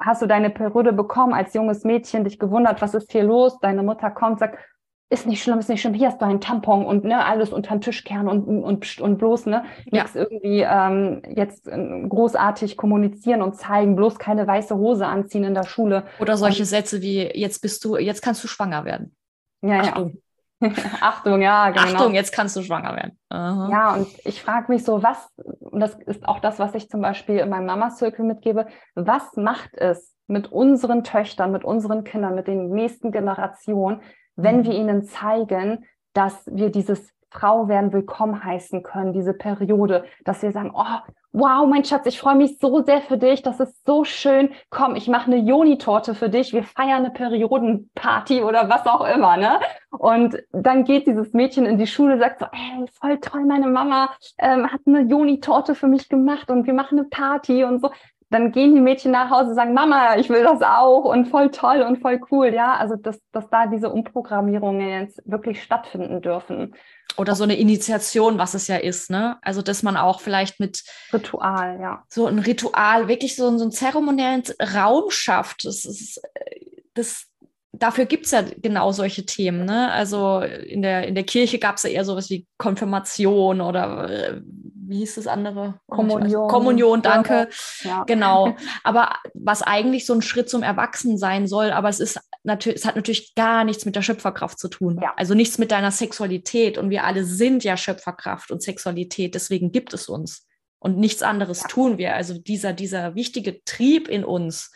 hast 0.00 0.22
du 0.22 0.26
deine 0.26 0.50
Periode 0.50 0.92
bekommen 0.92 1.34
als 1.34 1.54
junges 1.54 1.84
Mädchen, 1.84 2.24
dich 2.24 2.38
gewundert, 2.38 2.80
was 2.80 2.94
ist 2.94 3.12
hier 3.12 3.22
los? 3.22 3.58
Deine 3.60 3.82
Mutter 3.82 4.10
kommt, 4.10 4.38
sagt, 4.38 4.58
ist 5.12 5.26
nicht 5.26 5.42
schlimm, 5.42 5.58
ist 5.58 5.68
nicht 5.68 5.80
schlimm, 5.80 5.94
hier 5.94 6.06
hast 6.06 6.20
du 6.20 6.24
einen 6.24 6.40
Tampon 6.40 6.86
und 6.86 7.04
ne, 7.04 7.24
alles 7.24 7.52
unter 7.52 7.74
den 7.74 7.80
Tisch 7.80 8.04
kehren 8.04 8.28
und, 8.28 8.44
und, 8.46 9.00
und 9.00 9.18
bloß, 9.18 9.46
ne, 9.46 9.64
ja. 9.86 10.02
nichts 10.02 10.14
irgendwie 10.14 10.60
ähm, 10.60 11.22
jetzt 11.34 11.66
äh, 11.66 12.06
großartig 12.08 12.76
kommunizieren 12.76 13.42
und 13.42 13.56
zeigen, 13.56 13.96
bloß 13.96 14.20
keine 14.20 14.46
weiße 14.46 14.76
Hose 14.76 15.06
anziehen 15.06 15.42
in 15.42 15.54
der 15.54 15.64
Schule. 15.64 16.04
Oder 16.20 16.36
solche 16.36 16.62
und, 16.62 16.68
Sätze 16.68 17.02
wie, 17.02 17.28
jetzt 17.34 17.60
bist 17.60 17.84
du, 17.84 17.96
jetzt 17.96 18.22
kannst 18.22 18.44
du 18.44 18.48
schwanger 18.48 18.84
werden. 18.84 19.16
Ja, 19.62 19.80
Achtung. 19.80 20.10
ja. 20.10 20.20
Achtung, 21.00 21.40
ja, 21.40 21.70
genau. 21.70 21.82
Achtung, 21.82 22.14
jetzt 22.14 22.32
kannst 22.32 22.56
du 22.56 22.62
schwanger 22.62 22.94
werden. 22.94 23.18
Aha. 23.30 23.68
Ja, 23.70 23.94
und 23.94 24.08
ich 24.24 24.42
frage 24.42 24.70
mich 24.70 24.84
so, 24.84 25.02
was, 25.02 25.28
und 25.60 25.80
das 25.80 25.94
ist 25.94 26.28
auch 26.28 26.40
das, 26.40 26.58
was 26.58 26.74
ich 26.74 26.88
zum 26.88 27.00
Beispiel 27.00 27.38
in 27.38 27.48
meinem 27.48 27.66
Mama-Circle 27.66 28.24
mitgebe, 28.24 28.66
was 28.94 29.36
macht 29.36 29.70
es 29.74 30.14
mit 30.26 30.52
unseren 30.52 31.02
Töchtern, 31.02 31.50
mit 31.50 31.64
unseren 31.64 32.04
Kindern, 32.04 32.34
mit 32.34 32.46
den 32.46 32.70
nächsten 32.70 33.10
Generationen, 33.10 34.02
wenn 34.36 34.58
mhm. 34.58 34.64
wir 34.64 34.72
ihnen 34.74 35.02
zeigen, 35.04 35.86
dass 36.12 36.46
wir 36.46 36.70
dieses 36.70 37.10
Frau 37.30 37.68
werden 37.68 37.92
willkommen 37.92 38.42
heißen 38.44 38.82
können, 38.82 39.12
diese 39.12 39.32
Periode, 39.32 40.04
dass 40.24 40.42
wir 40.42 40.52
sagen, 40.52 40.72
oh, 40.74 41.12
wow, 41.32 41.66
mein 41.66 41.84
Schatz, 41.84 42.06
ich 42.06 42.18
freue 42.18 42.34
mich 42.34 42.58
so 42.58 42.82
sehr 42.82 43.00
für 43.02 43.16
dich, 43.16 43.42
das 43.42 43.60
ist 43.60 43.86
so 43.86 44.04
schön. 44.04 44.50
Komm, 44.70 44.96
ich 44.96 45.08
mache 45.08 45.30
eine 45.30 45.36
Joni-Torte 45.36 46.14
für 46.14 46.28
dich, 46.28 46.52
wir 46.52 46.64
feiern 46.64 47.04
eine 47.04 47.10
Periodenparty 47.10 48.42
oder 48.42 48.68
was 48.68 48.86
auch 48.86 49.06
immer, 49.06 49.36
ne? 49.36 49.60
Und 49.90 50.42
dann 50.52 50.84
geht 50.84 51.06
dieses 51.06 51.32
Mädchen 51.32 51.66
in 51.66 51.78
die 51.78 51.86
Schule, 51.86 52.18
sagt 52.18 52.40
so, 52.40 52.46
ey, 52.46 52.86
voll 53.00 53.18
toll, 53.20 53.44
meine 53.44 53.68
Mama 53.68 54.10
ähm, 54.38 54.70
hat 54.70 54.80
eine 54.86 55.02
Joni-Torte 55.02 55.74
für 55.74 55.88
mich 55.88 56.08
gemacht 56.08 56.50
und 56.50 56.66
wir 56.66 56.74
machen 56.74 56.98
eine 56.98 57.08
Party 57.08 57.64
und 57.64 57.80
so 57.80 57.90
dann 58.30 58.52
gehen 58.52 58.74
die 58.74 58.80
Mädchen 58.80 59.10
nach 59.10 59.28
Hause 59.28 59.50
und 59.50 59.54
sagen, 59.56 59.74
Mama, 59.74 60.16
ich 60.16 60.30
will 60.30 60.44
das 60.44 60.62
auch 60.62 61.04
und 61.04 61.26
voll 61.26 61.50
toll 61.50 61.82
und 61.82 61.98
voll 61.98 62.20
cool, 62.30 62.54
ja. 62.54 62.74
Also 62.74 62.94
dass, 62.94 63.20
dass 63.32 63.50
da 63.50 63.66
diese 63.66 63.90
Umprogrammierungen 63.90 64.88
jetzt 64.88 65.20
wirklich 65.26 65.62
stattfinden 65.62 66.22
dürfen. 66.22 66.74
Oder 67.16 67.34
so 67.34 67.44
eine 67.44 67.58
Initiation, 67.58 68.38
was 68.38 68.54
es 68.54 68.66
ja 68.68 68.76
ist, 68.76 69.10
ne? 69.10 69.38
Also 69.42 69.62
dass 69.62 69.82
man 69.82 69.96
auch 69.96 70.20
vielleicht 70.20 70.60
mit 70.60 70.82
Ritual, 71.12 71.78
ja. 71.80 72.04
So 72.08 72.26
ein 72.26 72.38
Ritual, 72.38 73.08
wirklich 73.08 73.36
so, 73.36 73.56
so 73.58 73.64
einen 73.64 73.72
zeremoniellen 73.72 74.42
Raum 74.74 75.10
schafft. 75.10 75.64
Das 75.64 75.84
ist 75.84 76.20
das, 76.94 77.26
dafür 77.72 78.04
gibt 78.04 78.26
es 78.26 78.32
ja 78.32 78.44
genau 78.56 78.92
solche 78.92 79.24
Themen. 79.26 79.64
Ne? 79.64 79.90
Also 79.92 80.40
in 80.40 80.82
der, 80.82 81.06
in 81.06 81.14
der 81.14 81.24
Kirche 81.24 81.58
gab 81.58 81.76
es 81.76 81.82
ja 81.84 81.90
eher 81.90 82.04
sowas 82.04 82.30
wie 82.30 82.46
Konfirmation 82.58 83.60
oder 83.60 84.10
äh, 84.10 84.40
wie 84.90 84.98
hieß 84.98 85.14
das 85.14 85.28
andere? 85.28 85.80
Kommunion. 85.86 86.48
Kommunion, 86.48 87.00
danke. 87.00 87.48
Ja. 87.82 88.02
Genau. 88.04 88.56
Aber 88.82 89.14
was 89.34 89.62
eigentlich 89.62 90.04
so 90.04 90.14
ein 90.14 90.20
Schritt 90.20 90.50
zum 90.50 90.64
Erwachsensein 90.64 91.46
soll, 91.46 91.70
aber 91.70 91.88
es 91.88 92.00
ist 92.00 92.20
natürlich, 92.42 92.80
es 92.80 92.84
hat 92.84 92.96
natürlich 92.96 93.34
gar 93.34 93.64
nichts 93.64 93.84
mit 93.84 93.94
der 93.94 94.02
Schöpferkraft 94.02 94.58
zu 94.58 94.68
tun. 94.68 94.98
Ja. 95.00 95.12
Also 95.16 95.34
nichts 95.34 95.58
mit 95.58 95.70
deiner 95.70 95.92
Sexualität. 95.92 96.76
Und 96.76 96.90
wir 96.90 97.04
alle 97.04 97.24
sind 97.24 97.62
ja 97.62 97.76
Schöpferkraft 97.76 98.50
und 98.50 98.62
Sexualität, 98.62 99.34
deswegen 99.34 99.70
gibt 99.70 99.94
es 99.94 100.08
uns. 100.08 100.46
Und 100.80 100.98
nichts 100.98 101.22
anderes 101.22 101.62
ja. 101.62 101.68
tun 101.68 101.98
wir. 101.98 102.14
Also 102.14 102.38
dieser, 102.38 102.72
dieser 102.72 103.14
wichtige 103.14 103.62
Trieb 103.64 104.08
in 104.08 104.24
uns, 104.24 104.72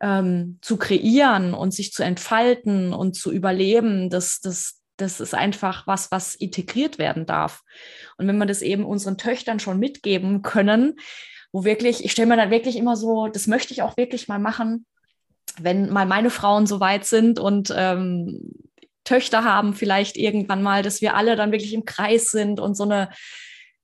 ähm, 0.00 0.58
zu 0.62 0.76
kreieren 0.76 1.54
und 1.54 1.72
sich 1.72 1.92
zu 1.92 2.02
entfalten 2.02 2.92
und 2.92 3.14
zu 3.14 3.30
überleben, 3.30 4.10
das, 4.10 4.40
das, 4.40 4.79
das 5.00 5.20
ist 5.20 5.34
einfach 5.34 5.86
was, 5.86 6.10
was 6.10 6.34
integriert 6.34 6.98
werden 6.98 7.26
darf. 7.26 7.62
Und 8.16 8.26
wenn 8.28 8.38
wir 8.38 8.46
das 8.46 8.62
eben 8.62 8.84
unseren 8.84 9.18
Töchtern 9.18 9.60
schon 9.60 9.78
mitgeben 9.78 10.42
können, 10.42 10.98
wo 11.52 11.64
wirklich, 11.64 12.04
ich 12.04 12.12
stelle 12.12 12.28
mir 12.28 12.36
dann 12.36 12.50
wirklich 12.50 12.76
immer 12.76 12.96
so, 12.96 13.28
das 13.28 13.46
möchte 13.46 13.72
ich 13.72 13.82
auch 13.82 13.96
wirklich 13.96 14.28
mal 14.28 14.38
machen, 14.38 14.86
wenn 15.58 15.90
mal 15.90 16.06
meine 16.06 16.30
Frauen 16.30 16.66
so 16.66 16.80
weit 16.80 17.04
sind 17.04 17.40
und 17.40 17.72
ähm, 17.76 18.52
Töchter 19.04 19.44
haben 19.44 19.74
vielleicht 19.74 20.16
irgendwann 20.16 20.62
mal, 20.62 20.82
dass 20.82 21.00
wir 21.00 21.16
alle 21.16 21.34
dann 21.34 21.52
wirklich 21.52 21.74
im 21.74 21.84
Kreis 21.84 22.30
sind 22.30 22.60
und 22.60 22.76
so 22.76 22.84
eine 22.84 23.08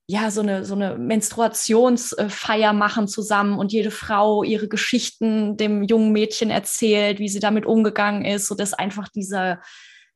ja, 0.09 0.31
so 0.31 0.41
eine, 0.41 0.65
so 0.65 0.75
eine 0.75 0.97
Menstruationsfeier 0.99 2.73
machen 2.73 3.09
zusammen 3.09 3.59
und 3.59 3.73
jede 3.73 3.91
Frau 3.91 4.45
ihre 4.45 4.69
Geschichten 4.69 5.57
dem 5.57 5.83
jungen 5.83 6.13
Mädchen 6.13 6.51
erzählt, 6.51 7.19
wie 7.19 7.29
sie 7.29 7.41
damit 7.41 7.67
umgegangen 7.67 8.25
ist, 8.25 8.47
sodass 8.47 8.73
einfach 8.73 9.09
dieser 9.09 9.61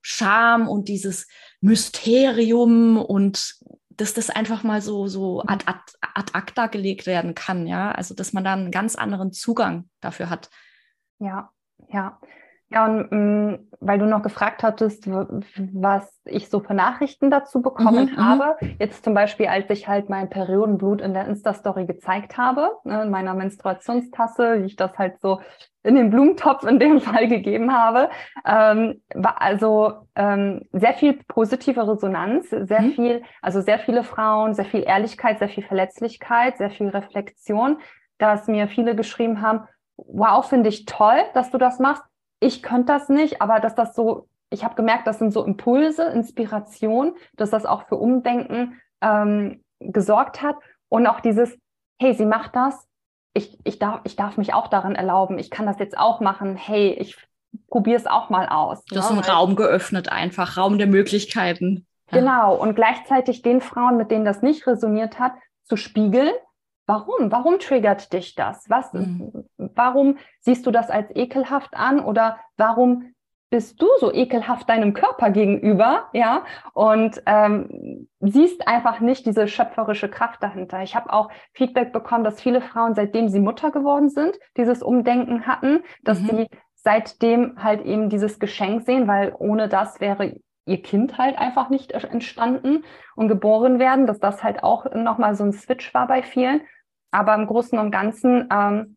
Scham 0.03 0.69
und 0.69 0.89
dieses 0.89 1.27
Mysterium 1.61 2.97
und 2.97 3.57
dass 3.91 4.15
das 4.15 4.31
einfach 4.31 4.63
mal 4.63 4.81
so, 4.81 5.09
so 5.09 5.43
ad, 5.43 5.65
ad, 5.67 5.81
ad 6.01 6.33
acta 6.33 6.69
gelegt 6.69 7.07
werden 7.07 7.35
kann, 7.35 7.67
ja. 7.67 7.93
Also 7.93 8.15
dass 8.15 8.33
man 8.33 8.45
da 8.45 8.55
einen 8.55 8.71
ganz 8.71 8.97
anderen 8.97 9.33
Zugang 9.33 9.91
dafür 10.01 10.31
hat. 10.31 10.49
Ja, 11.19 11.51
ja. 11.93 12.19
Ja, 12.73 12.87
und 12.87 13.11
mh, 13.11 13.17
mm, 13.17 13.71
weil 13.81 13.99
du 13.99 14.07
noch 14.07 14.23
gefragt 14.23 14.63
hattest, 14.63 15.09
was 15.09 16.21
ich 16.25 16.49
so 16.51 16.61
für 16.61 16.75
Nachrichten 16.75 17.31
dazu 17.31 17.63
bekommen 17.63 18.11
mhm, 18.11 18.13
mhm, 18.13 18.25
habe. 18.25 18.57
Jetzt 18.79 19.05
zum 19.05 19.15
Beispiel, 19.15 19.47
als 19.47 19.71
ich 19.71 19.89
halt 19.89 20.09
mein 20.11 20.29
Periodenblut 20.29 21.01
in 21.01 21.15
der 21.15 21.27
Insta-Story 21.27 21.87
gezeigt 21.87 22.37
habe, 22.37 22.73
ne, 22.85 23.03
in 23.03 23.11
meiner 23.11 23.35
Menstruationstasse, 23.35 24.61
wie 24.61 24.67
ich 24.67 24.77
das 24.77 24.97
halt 24.99 25.19
so 25.21 25.41
in 25.83 25.95
den 25.95 26.11
Blumentopf 26.11 26.65
in 26.65 26.79
dem 26.79 27.01
Fall 27.01 27.27
gegeben 27.27 27.73
habe, 27.73 28.11
ähm, 28.47 29.03
war 29.15 29.41
also 29.41 30.07
ähm, 30.15 30.69
sehr 30.73 30.95
viel 30.95 31.15
positive 31.27 31.89
Resonanz, 31.89 32.51
sehr 32.51 32.83
mhm. 32.83 32.93
viel, 32.93 33.23
also 33.41 33.63
sehr 33.63 33.79
viele 33.79 34.05
Frauen, 34.05 34.55
sehr 34.55 34.67
viel 34.67 34.83
Ehrlichkeit, 34.83 35.39
sehr 35.39 35.49
viel 35.49 35.65
Verletzlichkeit, 35.65 36.59
sehr 36.59 36.71
viel 36.71 36.89
Reflexion, 36.89 37.79
dass 38.19 38.47
mir 38.47 38.69
viele 38.69 38.95
geschrieben 38.95 39.41
haben, 39.41 39.67
wow, 39.97 40.47
finde 40.47 40.69
ich 40.69 40.85
toll, 40.85 41.19
dass 41.35 41.51
du 41.51 41.59
das 41.59 41.79
machst 41.79 42.05
ich 42.41 42.63
könnte 42.63 42.93
das 42.93 43.09
nicht, 43.09 43.41
aber 43.41 43.61
dass 43.61 43.75
das 43.75 43.95
so, 43.95 44.27
ich 44.51 44.65
habe 44.65 44.75
gemerkt, 44.75 45.07
das 45.07 45.19
sind 45.19 45.33
so 45.33 45.45
Impulse, 45.45 46.05
Inspiration, 46.05 47.15
dass 47.37 47.51
das 47.51 47.67
auch 47.67 47.87
für 47.87 47.97
Umdenken 47.97 48.81
ähm, 49.01 49.63
gesorgt 49.79 50.43
hat 50.43 50.57
und 50.89 51.07
auch 51.07 51.21
dieses, 51.21 51.57
hey, 52.01 52.15
sie 52.15 52.27
macht 52.27 52.57
das, 52.57 52.87
ich, 53.35 53.59
ich, 53.65 53.79
darf, 53.79 54.01
ich 54.05 54.17
darf 54.17 54.37
mich 54.39 54.55
auch 54.55 54.69
daran 54.69 54.95
erlauben, 54.95 55.39
ich 55.39 55.51
kann 55.51 55.67
das 55.67 55.79
jetzt 55.79 55.97
auch 55.97 56.21
machen, 56.21 56.57
hey, 56.57 56.93
ich 56.95 57.17
probiere 57.69 57.97
es 57.97 58.07
auch 58.07 58.31
mal 58.31 58.49
aus. 58.49 58.85
Das 58.87 59.07
ist 59.07 59.13
ne? 59.13 59.19
ein 59.19 59.25
Raum 59.25 59.55
geöffnet, 59.55 60.11
einfach 60.11 60.57
Raum 60.57 60.79
der 60.79 60.87
Möglichkeiten. 60.87 61.87
Genau, 62.11 62.57
und 62.57 62.75
gleichzeitig 62.75 63.43
den 63.43 63.61
Frauen, 63.61 63.97
mit 63.97 64.11
denen 64.11 64.25
das 64.25 64.43
nicht 64.43 64.67
resoniert 64.67 65.21
hat, 65.21 65.33
zu 65.65 65.77
spiegeln, 65.77 66.33
Warum? 66.91 67.31
Warum 67.31 67.61
triggert 67.61 68.13
dich 68.13 68.35
das? 68.35 68.69
Was, 68.69 68.93
mhm. 68.93 69.45
Warum 69.57 70.19
siehst 70.41 70.67
du 70.67 70.73
das 70.73 70.91
als 70.91 71.09
ekelhaft 71.15 71.75
an 71.75 72.01
oder 72.01 72.41
warum 72.57 73.15
bist 73.49 73.81
du 73.81 73.87
so 74.01 74.13
ekelhaft 74.13 74.69
deinem 74.69 74.93
Körper 74.93 75.31
gegenüber, 75.31 76.09
ja, 76.13 76.45
und 76.73 77.23
ähm, 77.27 78.09
siehst 78.19 78.67
einfach 78.67 78.99
nicht 78.99 79.25
diese 79.25 79.47
schöpferische 79.47 80.09
Kraft 80.09 80.43
dahinter. 80.43 80.83
Ich 80.83 80.97
habe 80.97 81.13
auch 81.13 81.31
Feedback 81.53 81.93
bekommen, 81.93 82.25
dass 82.25 82.41
viele 82.41 82.61
Frauen, 82.61 82.95
seitdem 82.95 83.29
sie 83.29 83.41
Mutter 83.41 83.71
geworden 83.71 84.09
sind, 84.09 84.37
dieses 84.57 84.83
Umdenken 84.83 85.47
hatten, 85.47 85.85
dass 86.03 86.21
mhm. 86.21 86.27
sie 86.27 86.47
seitdem 86.75 87.63
halt 87.63 87.83
eben 87.83 88.09
dieses 88.09 88.41
Geschenk 88.41 88.83
sehen, 88.83 89.07
weil 89.07 89.33
ohne 89.39 89.69
das 89.69 90.01
wäre 90.01 90.41
ihr 90.67 90.83
Kind 90.83 91.19
halt 91.19 91.39
einfach 91.39 91.71
nicht 91.71 91.93
entstanden 91.93 92.85
und 93.17 93.29
geboren 93.29 93.79
werden, 93.79 94.07
dass 94.07 94.19
das 94.19 94.43
halt 94.43 94.63
auch 94.63 94.93
nochmal 94.95 95.35
so 95.35 95.45
ein 95.45 95.53
Switch 95.53 95.93
war 95.95 96.07
bei 96.07 96.23
vielen 96.23 96.63
aber 97.11 97.35
im 97.35 97.47
Großen 97.47 97.79
und 97.79 97.91
Ganzen 97.91 98.49
ähm, 98.53 98.97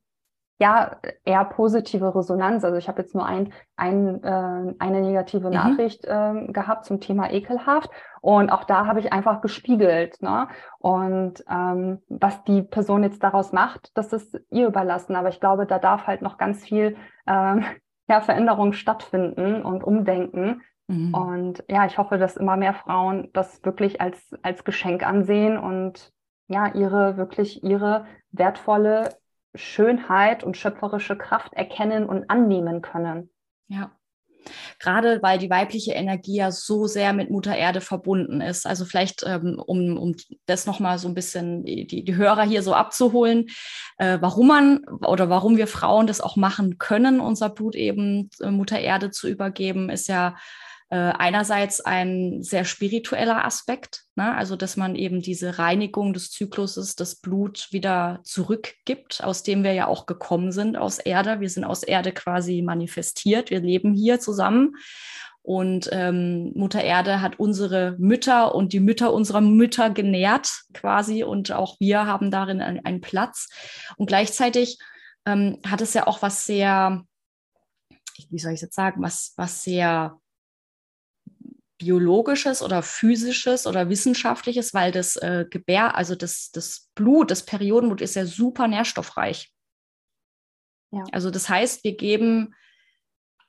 ja 0.59 0.97
eher 1.25 1.45
positive 1.45 2.15
Resonanz. 2.15 2.63
Also 2.63 2.77
ich 2.77 2.87
habe 2.87 3.01
jetzt 3.01 3.15
nur 3.15 3.25
ein, 3.25 3.51
ein, 3.75 4.23
äh, 4.23 4.75
eine 4.79 5.01
negative 5.01 5.47
mhm. 5.47 5.53
Nachricht 5.53 6.05
äh, 6.05 6.47
gehabt 6.47 6.85
zum 6.85 6.99
Thema 7.01 7.31
ekelhaft 7.31 7.89
und 8.21 8.51
auch 8.51 8.63
da 8.63 8.85
habe 8.85 9.01
ich 9.01 9.11
einfach 9.11 9.41
gespiegelt. 9.41 10.21
Ne? 10.21 10.47
Und 10.79 11.43
ähm, 11.49 12.01
was 12.07 12.41
die 12.45 12.61
Person 12.61 13.03
jetzt 13.03 13.21
daraus 13.21 13.51
macht, 13.51 13.91
das 13.95 14.13
ist 14.13 14.39
ihr 14.49 14.67
überlassen. 14.67 15.17
Aber 15.17 15.27
ich 15.27 15.41
glaube, 15.41 15.65
da 15.65 15.77
darf 15.77 16.07
halt 16.07 16.21
noch 16.21 16.37
ganz 16.37 16.63
viel 16.63 16.95
äh, 17.25 17.55
ja, 18.07 18.21
Veränderung 18.21 18.71
stattfinden 18.71 19.61
und 19.61 19.83
umdenken. 19.83 20.61
Mhm. 20.87 21.13
Und 21.13 21.63
ja, 21.69 21.85
ich 21.85 21.97
hoffe, 21.97 22.17
dass 22.17 22.37
immer 22.37 22.55
mehr 22.55 22.73
Frauen 22.73 23.29
das 23.33 23.63
wirklich 23.65 23.99
als, 23.99 24.33
als 24.41 24.63
Geschenk 24.63 25.05
ansehen 25.05 25.57
und 25.57 26.13
ja, 26.47 26.73
ihre 26.73 27.17
wirklich 27.17 27.63
ihre 27.63 28.05
wertvolle 28.31 29.09
Schönheit 29.55 30.43
und 30.43 30.57
schöpferische 30.57 31.17
Kraft 31.17 31.53
erkennen 31.53 32.05
und 32.05 32.29
annehmen 32.29 32.81
können. 32.81 33.29
Ja. 33.67 33.91
Gerade 34.79 35.21
weil 35.21 35.37
die 35.37 35.49
weibliche 35.49 35.93
Energie 35.93 36.35
ja 36.35 36.51
so 36.51 36.85
sehr 36.85 37.13
mit 37.13 37.29
Mutter 37.29 37.55
Erde 37.55 37.79
verbunden 37.79 38.41
ist. 38.41 38.65
Also 38.65 38.83
vielleicht, 38.83 39.23
ähm, 39.25 39.61
um, 39.65 39.97
um 39.97 40.15
das 40.45 40.65
nochmal 40.65 40.99
so 40.99 41.07
ein 41.07 41.13
bisschen 41.13 41.63
die, 41.63 41.85
die 41.85 42.15
Hörer 42.15 42.43
hier 42.43 42.61
so 42.61 42.73
abzuholen, 42.73 43.45
äh, 43.97 44.17
warum 44.19 44.47
man 44.47 44.85
oder 45.07 45.29
warum 45.29 45.55
wir 45.55 45.67
Frauen 45.67 46.07
das 46.07 46.19
auch 46.19 46.35
machen 46.35 46.77
können, 46.77 47.21
unser 47.21 47.49
Blut 47.49 47.75
eben 47.75 48.29
äh, 48.41 48.51
Mutter 48.51 48.79
Erde 48.79 49.11
zu 49.11 49.29
übergeben, 49.29 49.89
ist 49.89 50.09
ja 50.09 50.35
äh, 50.93 51.11
einerseits 51.17 51.81
ein 51.81 52.43
sehr 52.43 52.65
spiritueller 52.65 53.43
Aspekt, 53.45 54.03
ne? 54.15 54.35
also 54.35 54.55
dass 54.55 54.77
man 54.77 54.93
eben 54.93 55.21
diese 55.21 55.57
Reinigung 55.57 56.13
des 56.13 56.29
Zykluses, 56.29 56.95
das 56.95 57.15
Blut 57.15 57.69
wieder 57.71 58.19
zurückgibt, 58.21 59.23
aus 59.23 59.41
dem 59.41 59.63
wir 59.63 59.73
ja 59.73 59.87
auch 59.87 60.05
gekommen 60.05 60.51
sind, 60.51 60.77
aus 60.77 60.99
Erde. 60.99 61.39
Wir 61.39 61.49
sind 61.49 61.63
aus 61.63 61.81
Erde 61.81 62.11
quasi 62.11 62.61
manifestiert, 62.61 63.49
wir 63.49 63.61
leben 63.61 63.95
hier 63.95 64.19
zusammen. 64.19 64.75
Und 65.41 65.89
ähm, 65.91 66.51
Mutter 66.53 66.83
Erde 66.83 67.21
hat 67.21 67.39
unsere 67.39 67.95
Mütter 67.97 68.53
und 68.53 68.71
die 68.71 68.79
Mütter 68.79 69.13
unserer 69.13 69.41
Mütter 69.41 69.89
genährt 69.89 70.51
quasi 70.75 71.23
und 71.23 71.51
auch 71.51 71.75
wir 71.79 72.05
haben 72.05 72.29
darin 72.29 72.61
einen, 72.61 72.85
einen 72.85 73.01
Platz. 73.01 73.49
Und 73.97 74.05
gleichzeitig 74.05 74.77
ähm, 75.25 75.57
hat 75.65 75.81
es 75.81 75.95
ja 75.95 76.05
auch 76.05 76.21
was 76.21 76.45
sehr, 76.45 77.03
wie 78.29 78.37
soll 78.37 78.53
ich 78.53 78.61
jetzt 78.61 78.75
sagen, 78.75 79.01
was, 79.01 79.33
was 79.37 79.63
sehr 79.63 80.19
biologisches 81.83 82.61
oder 82.61 82.81
physisches 82.81 83.67
oder 83.67 83.89
wissenschaftliches, 83.89 84.73
weil 84.73 84.91
das 84.91 85.17
äh, 85.17 85.45
Gebär, 85.49 85.95
also 85.95 86.15
das, 86.15 86.49
das 86.51 86.89
Blut, 86.95 87.29
das 87.29 87.43
Periodenblut 87.45 87.99
ist 87.99 88.15
ja 88.15 88.25
super 88.25 88.69
nährstoffreich. 88.69 89.51
Ja. 90.91 91.03
Also 91.11 91.29
das 91.29 91.49
heißt, 91.49 91.83
wir 91.83 91.97
geben 91.97 92.55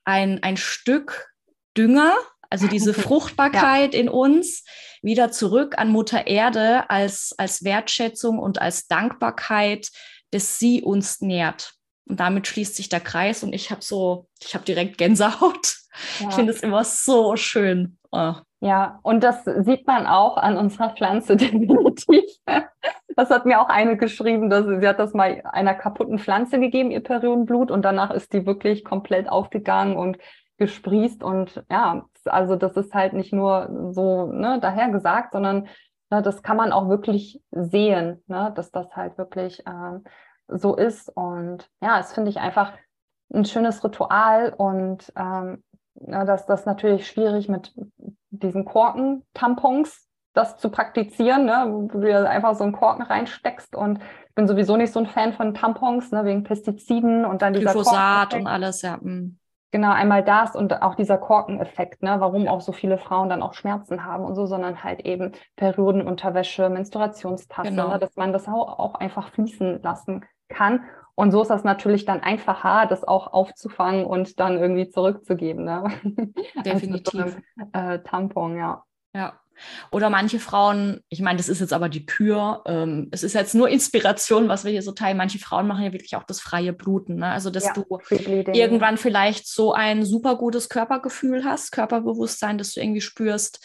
ein, 0.05 0.43
ein 0.43 0.57
Stück 0.57 1.29
Dünger, 1.77 2.17
also 2.51 2.67
diese 2.67 2.93
Fruchtbarkeit 3.07 3.95
ja. 3.95 4.01
in 4.01 4.09
uns, 4.09 4.65
wieder 5.01 5.31
zurück 5.31 5.79
an 5.79 5.91
Mutter 5.91 6.27
Erde 6.27 6.91
als, 6.91 7.35
als 7.39 7.63
Wertschätzung 7.63 8.41
und 8.41 8.61
als 8.61 8.89
Dankbarkeit, 8.89 9.91
dass 10.33 10.59
sie 10.59 10.83
uns 10.83 11.21
nährt. 11.21 11.75
Und 12.07 12.19
damit 12.19 12.49
schließt 12.49 12.75
sich 12.75 12.89
der 12.89 13.01
Kreis 13.01 13.45
und 13.45 13.53
ich 13.53 13.71
habe 13.71 13.83
so, 13.83 14.29
ich 14.43 14.55
habe 14.55 14.65
direkt 14.65 14.99
Gänsehaut. 14.99 15.77
Ja. 16.21 16.29
Ich 16.29 16.35
finde 16.35 16.53
es 16.53 16.63
immer 16.63 16.85
so 16.85 17.37
schön. 17.37 17.99
Oh. 18.11 18.35
Ja, 18.61 18.99
und 19.03 19.23
das 19.23 19.45
sieht 19.45 19.87
man 19.87 20.07
auch 20.07 20.37
an 20.37 20.57
unserer 20.57 20.91
Pflanze 20.91 21.37
definitiv. 21.37 22.25
Das 23.17 23.31
hat 23.31 23.47
mir 23.47 23.61
auch 23.61 23.69
eine 23.69 23.97
geschrieben, 23.97 24.51
dass 24.51 24.67
sie 24.67 24.89
hat 24.89 24.99
das 24.99 25.15
mal 25.15 25.43
einer 25.45 25.75
kaputten 25.75 26.19
Pflanze 26.19 26.59
gegeben, 26.59 26.91
ihr 26.91 27.03
Periodenblut, 27.03 27.71
und 27.71 27.83
danach 27.83 28.11
ist 28.11 28.33
die 28.33 28.47
wirklich 28.47 28.85
komplett 28.85 29.29
aufgegangen 29.29 29.97
und 29.97 30.19
gesprießt. 30.59 31.23
Und 31.23 31.63
ja, 31.71 32.07
also 32.25 32.57
das 32.57 32.77
ist 32.77 32.95
halt 32.95 33.13
nicht 33.13 33.33
nur 33.33 33.93
so 33.93 34.27
ne, 34.27 34.59
daher 34.61 34.89
gesagt, 34.89 35.33
sondern 35.33 35.69
ne, 36.11 36.23
das 36.23 36.43
kann 36.43 36.57
man 36.57 36.73
auch 36.73 36.89
wirklich 36.89 37.43
sehen, 37.51 38.23
ne, 38.27 38.53
dass 38.57 38.71
das 38.71 38.97
halt 38.97 39.19
wirklich 39.19 39.67
äh, 39.67 39.99
so 40.49 40.75
ist. 40.75 41.09
Und 41.15 41.69
ja, 41.83 42.01
es 42.01 42.13
finde 42.13 42.31
ich 42.31 42.39
einfach 42.39 42.73
ein 43.33 43.45
schönes 43.45 43.85
Ritual 43.85 44.55
und 44.57 45.13
ähm, 45.17 45.63
ja, 45.95 46.25
dass 46.25 46.47
das 46.47 46.67
natürlich 46.67 47.07
schwierig 47.07 47.49
mit 47.49 47.75
diesen 48.31 48.65
Korken-Tampons 48.65 50.09
das 50.35 50.57
zu 50.57 50.69
praktizieren, 50.69 51.45
ne, 51.45 51.67
wo 51.69 51.87
du 51.87 52.01
dir 52.01 52.29
einfach 52.29 52.57
so 52.57 52.65
einen 52.65 52.73
Korken 52.73 53.05
reinsteckst 53.05 53.77
und 53.77 54.01
ich 54.29 54.35
bin 54.35 54.49
sowieso 54.49 54.77
nicht 54.77 54.93
so 54.93 54.99
ein 54.99 55.07
Fan 55.07 55.33
von 55.33 55.55
Tampons, 55.55 56.11
ne, 56.11 56.25
wegen 56.25 56.43
Pestiziden 56.43 57.25
und 57.25 57.41
dann 57.41 57.53
dieser 57.53 57.73
Glyphosat 57.73 58.35
und 58.35 58.47
alles, 58.49 58.83
ja. 58.83 58.97
Mm. 58.97 59.39
Genau, 59.71 59.91
einmal 59.91 60.23
das 60.23 60.55
und 60.55 60.83
auch 60.83 60.95
dieser 60.95 61.19
Korkeneffekt, 61.19 62.03
ne, 62.03 62.17
warum 62.19 62.47
auch 62.49 62.61
so 62.61 62.73
viele 62.73 62.99
Frauen 62.99 63.29
dann 63.29 63.43
auch 63.43 63.55
Schmerzen 63.55 64.05
haben 64.05 64.25
und 64.25 64.35
so, 64.35 64.47
sondern 64.47 64.83
halt 64.83 65.01
eben 65.01 65.33
Periodenunterwäsche, 65.57 66.69
Menstruationstasse, 66.69 67.71
genau. 67.71 67.89
ne, 67.89 67.99
dass 67.99 68.17
man 68.17 68.33
das 68.33 68.49
auch 68.49 68.95
einfach 68.97 69.31
fließen 69.31 69.83
lassen 69.83 70.25
kann. 70.49 70.85
Und 71.17 71.31
so 71.31 71.43
ist 71.43 71.49
das 71.49 71.65
natürlich 71.65 72.05
dann 72.05 72.21
einfacher, 72.21 72.87
das 72.87 73.05
auch 73.05 73.33
aufzufangen 73.33 74.05
und 74.05 74.41
dann 74.41 74.59
irgendwie 74.59 74.89
zurückzugeben. 74.89 75.65
Ne? 75.65 75.85
Definitiv. 76.65 77.37
So 77.57 77.79
äh, 77.79 78.03
Tampon, 78.03 78.57
ja. 78.57 78.85
Ja. 79.15 79.39
Oder 79.93 80.11
manche 80.11 80.41
Frauen, 80.41 81.01
ich 81.09 81.21
meine, 81.21 81.37
das 81.37 81.49
ist 81.49 81.61
jetzt 81.61 81.73
aber 81.73 81.89
die 81.89 82.07
Kür, 82.07 82.63
ähm, 82.67 83.09
es 83.13 83.23
ist 83.23 83.35
jetzt 83.35 83.55
nur 83.55 83.69
Inspiration, 83.69 84.49
was 84.49 84.65
wir 84.65 84.73
hier 84.73 84.83
so 84.83 84.91
teilen. 84.91 85.17
Manche 85.17 85.39
Frauen 85.39 85.69
machen 85.69 85.85
ja 85.85 85.93
wirklich 85.93 86.17
auch 86.17 86.25
das 86.25 86.41
freie 86.41 86.73
Bluten. 86.73 87.17
Ne? 87.17 87.27
Also, 87.27 87.51
dass 87.51 87.67
ja, 87.67 87.73
du 87.73 88.01
irgendwann 88.53 88.97
vielleicht 88.97 89.47
so 89.47 89.73
ein 89.73 90.05
super 90.05 90.37
gutes 90.37 90.69
Körpergefühl 90.69 91.45
hast, 91.45 91.71
Körperbewusstsein, 91.71 92.59
dass 92.59 92.73
du 92.73 92.81
irgendwie 92.81 93.01
spürst, 93.01 93.65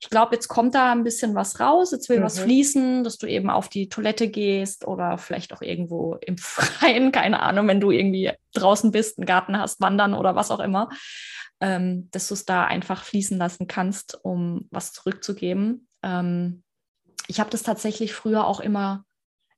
ich 0.00 0.08
glaube, 0.08 0.34
jetzt 0.34 0.48
kommt 0.48 0.74
da 0.74 0.92
ein 0.92 1.04
bisschen 1.04 1.34
was 1.34 1.60
raus, 1.60 1.92
jetzt 1.92 2.08
will 2.08 2.20
mhm. 2.20 2.24
was 2.24 2.40
fließen, 2.40 3.04
dass 3.04 3.18
du 3.18 3.26
eben 3.26 3.50
auf 3.50 3.68
die 3.68 3.88
Toilette 3.88 4.28
gehst 4.28 4.86
oder 4.86 5.18
vielleicht 5.18 5.52
auch 5.52 5.62
irgendwo 5.62 6.14
im 6.14 6.38
Freien, 6.38 7.12
keine 7.12 7.40
Ahnung, 7.40 7.68
wenn 7.68 7.80
du 7.80 7.90
irgendwie 7.90 8.32
draußen 8.54 8.90
bist, 8.90 9.18
einen 9.18 9.26
Garten 9.26 9.58
hast, 9.58 9.80
wandern 9.80 10.14
oder 10.14 10.34
was 10.34 10.50
auch 10.50 10.60
immer 10.60 10.88
ähm, 11.60 12.08
dass 12.10 12.28
du 12.28 12.34
es 12.34 12.46
da 12.46 12.64
einfach 12.64 13.04
fließen 13.04 13.38
lassen 13.38 13.66
kannst, 13.66 14.18
um 14.24 14.66
was 14.70 14.92
zurückzugeben. 14.92 15.88
Ähm, 16.02 16.62
ich 17.26 17.38
habe 17.38 17.50
das 17.50 17.62
tatsächlich 17.62 18.14
früher 18.14 18.46
auch 18.46 18.60
immer, 18.60 19.04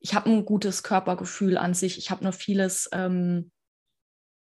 ich 0.01 0.15
habe 0.15 0.29
ein 0.31 0.45
gutes 0.45 0.83
Körpergefühl 0.83 1.57
an 1.57 1.75
sich. 1.75 1.97
Ich 1.97 2.11
habe 2.11 2.25
nur 2.25 2.33
vieles 2.33 2.91
ähm, 2.93 3.53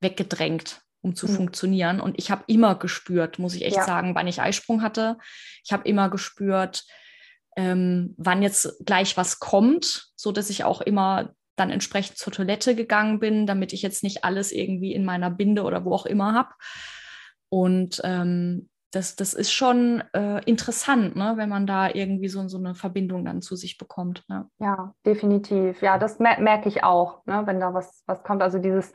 weggedrängt, 0.00 0.80
um 1.04 1.14
zu 1.14 1.28
mhm. 1.28 1.36
funktionieren. 1.36 2.00
Und 2.00 2.18
ich 2.18 2.30
habe 2.30 2.44
immer 2.46 2.74
gespürt, 2.74 3.38
muss 3.38 3.54
ich 3.54 3.64
echt 3.64 3.76
ja. 3.76 3.84
sagen, 3.84 4.14
wann 4.14 4.26
ich 4.26 4.40
Eisprung 4.40 4.82
hatte. 4.82 5.18
Ich 5.62 5.72
habe 5.72 5.86
immer 5.86 6.08
gespürt, 6.08 6.84
ähm, 7.56 8.14
wann 8.16 8.42
jetzt 8.42 8.84
gleich 8.84 9.16
was 9.16 9.38
kommt, 9.38 10.08
so 10.16 10.32
dass 10.32 10.50
ich 10.50 10.64
auch 10.64 10.80
immer 10.80 11.34
dann 11.56 11.70
entsprechend 11.70 12.16
zur 12.16 12.32
Toilette 12.32 12.74
gegangen 12.74 13.20
bin, 13.20 13.46
damit 13.46 13.72
ich 13.72 13.82
jetzt 13.82 14.02
nicht 14.02 14.24
alles 14.24 14.50
irgendwie 14.50 14.92
in 14.92 15.04
meiner 15.04 15.30
Binde 15.30 15.62
oder 15.62 15.84
wo 15.84 15.92
auch 15.92 16.06
immer 16.06 16.34
habe. 16.34 16.50
Und 17.48 18.00
ähm, 18.02 18.68
das, 18.90 19.14
das 19.14 19.34
ist 19.34 19.52
schon 19.52 20.02
äh, 20.12 20.42
interessant, 20.44 21.16
ne, 21.16 21.34
wenn 21.36 21.48
man 21.48 21.66
da 21.66 21.90
irgendwie 21.90 22.28
so, 22.28 22.48
so 22.48 22.58
eine 22.58 22.74
Verbindung 22.74 23.24
dann 23.24 23.42
zu 23.42 23.56
sich 23.56 23.76
bekommt. 23.76 24.24
Ne? 24.28 24.48
Ja, 24.58 24.94
definitiv. 25.04 25.82
Ja, 25.82 25.98
das 25.98 26.18
mer 26.18 26.40
merke 26.40 26.68
ich 26.68 26.82
auch, 26.82 27.24
ne, 27.26 27.42
wenn 27.44 27.60
da 27.60 27.74
was, 27.74 28.02
was 28.06 28.22
kommt. 28.22 28.42
Also 28.42 28.58
dieses, 28.58 28.92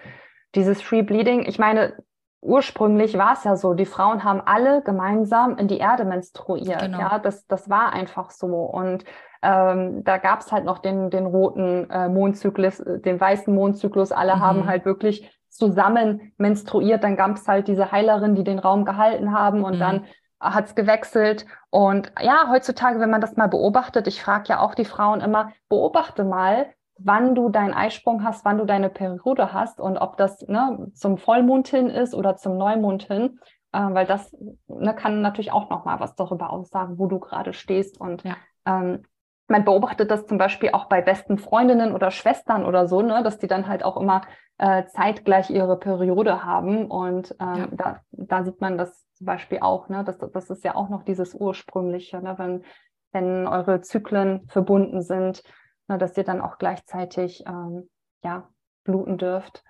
dieses 0.55 0.81
Free 0.81 1.01
Bleeding, 1.01 1.45
ich 1.45 1.59
meine, 1.59 1.93
ursprünglich 2.41 3.17
war 3.17 3.33
es 3.33 3.43
ja 3.43 3.55
so, 3.55 3.73
die 3.73 3.85
Frauen 3.85 4.23
haben 4.23 4.41
alle 4.45 4.81
gemeinsam 4.81 5.57
in 5.57 5.67
die 5.67 5.77
Erde 5.77 6.05
menstruiert. 6.05 6.81
Genau. 6.81 6.99
Ja, 6.99 7.19
das, 7.19 7.45
das 7.47 7.69
war 7.69 7.93
einfach 7.93 8.31
so. 8.31 8.47
Und 8.47 9.03
ähm, 9.41 10.03
da 10.03 10.17
gab 10.17 10.41
es 10.41 10.51
halt 10.51 10.65
noch 10.65 10.79
den, 10.79 11.09
den 11.09 11.25
roten 11.25 11.89
äh, 11.89 12.09
Mondzyklus, 12.09 12.79
äh, 12.79 12.99
den 12.99 13.19
weißen 13.19 13.53
Mondzyklus. 13.53 14.11
Alle 14.11 14.37
mhm. 14.37 14.39
haben 14.39 14.65
halt 14.67 14.85
wirklich 14.85 15.29
zusammen 15.49 16.33
menstruiert. 16.37 17.03
Dann 17.03 17.17
gab 17.17 17.35
es 17.35 17.47
halt 17.47 17.67
diese 17.67 17.91
Heilerin, 17.91 18.35
die 18.35 18.43
den 18.43 18.59
Raum 18.59 18.85
gehalten 18.85 19.33
haben 19.33 19.63
und 19.63 19.75
mhm. 19.75 19.79
dann 19.79 20.05
hat 20.39 20.67
es 20.67 20.75
gewechselt. 20.75 21.45
Und 21.69 22.11
ja, 22.21 22.47
heutzutage, 22.49 22.99
wenn 22.99 23.09
man 23.09 23.21
das 23.21 23.35
mal 23.35 23.47
beobachtet, 23.47 24.07
ich 24.07 24.23
frage 24.23 24.45
ja 24.47 24.59
auch 24.59 24.73
die 24.73 24.85
Frauen 24.85 25.19
immer, 25.19 25.51
beobachte 25.67 26.23
mal, 26.23 26.67
wann 27.03 27.35
du 27.35 27.49
deinen 27.49 27.73
Eisprung 27.73 28.23
hast, 28.23 28.45
wann 28.45 28.57
du 28.57 28.65
deine 28.65 28.89
Periode 28.89 29.53
hast 29.53 29.79
und 29.79 29.97
ob 29.97 30.17
das 30.17 30.47
ne, 30.47 30.87
zum 30.93 31.17
Vollmond 31.17 31.67
hin 31.67 31.89
ist 31.89 32.13
oder 32.13 32.35
zum 32.35 32.57
Neumond 32.57 33.03
hin, 33.03 33.39
äh, 33.71 33.79
weil 33.79 34.05
das 34.05 34.35
ne, 34.67 34.93
kann 34.93 35.21
natürlich 35.21 35.51
auch 35.51 35.69
noch 35.69 35.85
mal 35.85 35.99
was 35.99 36.15
darüber 36.15 36.51
aussagen, 36.51 36.97
wo 36.97 37.07
du 37.07 37.19
gerade 37.19 37.53
stehst. 37.53 37.99
Und 37.99 38.23
ja. 38.23 38.35
ähm, 38.65 39.03
man 39.47 39.65
beobachtet 39.65 40.11
das 40.11 40.25
zum 40.25 40.37
Beispiel 40.37 40.71
auch 40.73 40.85
bei 40.85 41.01
besten 41.01 41.37
Freundinnen 41.37 41.93
oder 41.93 42.11
Schwestern 42.11 42.65
oder 42.65 42.87
so, 42.87 43.01
ne, 43.01 43.23
dass 43.23 43.39
die 43.39 43.47
dann 43.47 43.67
halt 43.67 43.83
auch 43.83 43.97
immer 43.97 44.21
äh, 44.57 44.85
zeitgleich 44.87 45.49
ihre 45.49 45.77
Periode 45.77 46.43
haben. 46.43 46.85
Und 46.85 47.35
ähm, 47.39 47.57
ja. 47.57 47.67
da, 47.71 47.99
da 48.11 48.43
sieht 48.43 48.61
man 48.61 48.77
das 48.77 49.05
zum 49.13 49.25
Beispiel 49.25 49.59
auch, 49.61 49.89
ne, 49.89 50.03
das, 50.03 50.17
das 50.17 50.49
ist 50.49 50.63
ja 50.63 50.75
auch 50.75 50.89
noch 50.89 51.03
dieses 51.03 51.33
Ursprüngliche, 51.33 52.21
ne, 52.21 52.35
wenn, 52.37 52.63
wenn 53.11 53.47
eure 53.47 53.81
Zyklen 53.81 54.47
verbunden 54.47 55.01
sind, 55.01 55.43
ne, 55.89 55.97
dass 55.97 56.15
ihr 56.15 56.23
dann 56.23 56.39
auch 56.39 56.57
gleichzeitig 56.57 57.43
ähm, 57.45 57.89
ja, 58.23 58.49
bluten 58.85 59.17
dürft. 59.17 59.63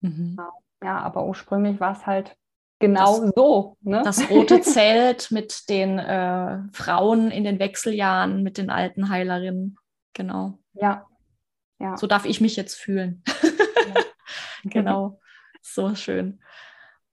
Mhm. 0.00 0.38
Ja, 0.82 0.98
aber 0.98 1.26
ursprünglich 1.26 1.80
war 1.80 1.92
es 1.92 2.06
halt 2.06 2.36
genau 2.78 3.20
das, 3.20 3.32
so. 3.34 3.76
Ne? 3.82 4.02
Das 4.04 4.30
rote 4.30 4.60
Zelt 4.60 5.30
mit 5.30 5.68
den 5.68 5.98
äh, 5.98 6.62
Frauen 6.72 7.30
in 7.30 7.44
den 7.44 7.58
Wechseljahren, 7.58 8.42
mit 8.42 8.58
den 8.58 8.70
alten 8.70 9.08
Heilerinnen. 9.08 9.76
Genau. 10.12 10.58
Ja. 10.74 11.06
ja. 11.78 11.96
So 11.96 12.06
darf 12.06 12.24
ich 12.24 12.40
mich 12.40 12.56
jetzt 12.56 12.76
fühlen. 12.76 13.22
Ja. 13.42 14.02
genau. 14.64 15.20
So 15.62 15.94
schön. 15.94 16.40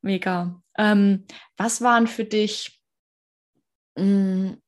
Mega. 0.01 0.61
Ähm, 0.77 1.25
was 1.57 1.81
waren 1.81 2.07
für 2.07 2.25
dich 2.25 2.81
mh, 3.95 4.03
mm, 4.05 4.61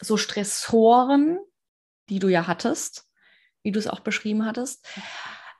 so 0.00 0.16
Stressoren, 0.16 1.38
die 2.08 2.18
du 2.18 2.28
ja 2.28 2.46
hattest, 2.46 3.04
wie 3.62 3.72
du 3.72 3.78
es 3.78 3.86
auch 3.86 4.00
beschrieben 4.00 4.44
hattest? 4.44 4.86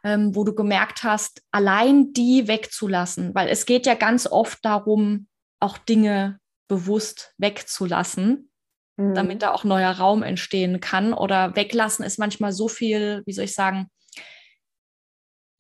ähm, 0.06 0.36
wo 0.36 0.44
du 0.44 0.54
gemerkt 0.54 1.02
hast, 1.02 1.42
allein 1.50 2.12
die 2.12 2.46
wegzulassen, 2.46 3.34
weil 3.34 3.48
es 3.48 3.66
geht 3.66 3.86
ja 3.86 3.94
ganz 3.94 4.28
oft 4.28 4.64
darum, 4.64 5.26
auch 5.58 5.78
Dinge 5.78 6.38
bewusst 6.68 7.34
wegzulassen, 7.38 8.48
mhm. 8.96 9.14
damit 9.14 9.42
da 9.42 9.50
auch 9.50 9.64
neuer 9.64 9.90
Raum 9.90 10.22
entstehen 10.22 10.78
kann. 10.78 11.12
Oder 11.12 11.56
weglassen 11.56 12.04
ist 12.04 12.20
manchmal 12.20 12.52
so 12.52 12.68
viel, 12.68 13.24
wie 13.26 13.32
soll 13.32 13.46
ich 13.46 13.54
sagen, 13.54 13.90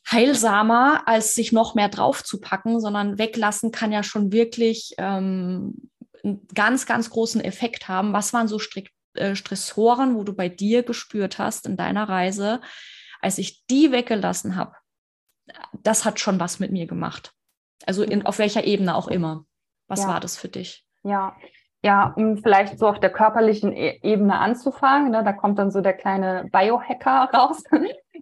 heilsamer, 0.08 1.02
als 1.08 1.34
sich 1.34 1.50
noch 1.50 1.74
mehr 1.74 1.88
draufzupacken, 1.88 2.80
sondern 2.80 3.18
weglassen 3.18 3.72
kann 3.72 3.90
ja 3.90 4.04
schon 4.04 4.30
wirklich 4.30 4.94
ähm, 4.98 5.90
einen 6.22 6.46
ganz, 6.54 6.86
ganz 6.86 7.10
großen 7.10 7.40
Effekt 7.40 7.88
haben. 7.88 8.12
Was 8.12 8.32
waren 8.32 8.46
so 8.46 8.60
Strick, 8.60 8.92
äh, 9.16 9.36
Stressoren, 9.36 10.14
wo 10.14 10.24
du 10.24 10.34
bei 10.34 10.48
dir 10.48 10.82
gespürt 10.82 11.38
hast 11.38 11.66
in 11.66 11.76
deiner 11.76 12.08
Reise, 12.08 12.60
als 13.20 13.38
ich 13.38 13.66
die 13.66 13.92
weggelassen 13.92 14.56
habe, 14.56 14.74
das 15.72 16.04
hat 16.04 16.20
schon 16.20 16.40
was 16.40 16.58
mit 16.58 16.72
mir 16.72 16.86
gemacht. 16.86 17.32
Also 17.84 18.02
in, 18.02 18.24
auf 18.26 18.38
welcher 18.38 18.64
Ebene 18.64 18.94
auch 18.94 19.08
immer. 19.08 19.44
Was 19.88 20.02
ja. 20.02 20.08
war 20.08 20.20
das 20.20 20.36
für 20.36 20.48
dich? 20.48 20.84
Ja, 21.02 21.36
ja, 21.82 22.12
um 22.16 22.38
vielleicht 22.38 22.78
so 22.78 22.88
auf 22.88 22.98
der 22.98 23.12
körperlichen 23.12 23.72
e 23.72 24.00
Ebene 24.02 24.38
anzufangen, 24.38 25.12
ne, 25.12 25.22
da 25.22 25.32
kommt 25.32 25.58
dann 25.58 25.70
so 25.70 25.80
der 25.80 25.92
kleine 25.92 26.48
Biohacker 26.50 27.30
raus. 27.32 27.62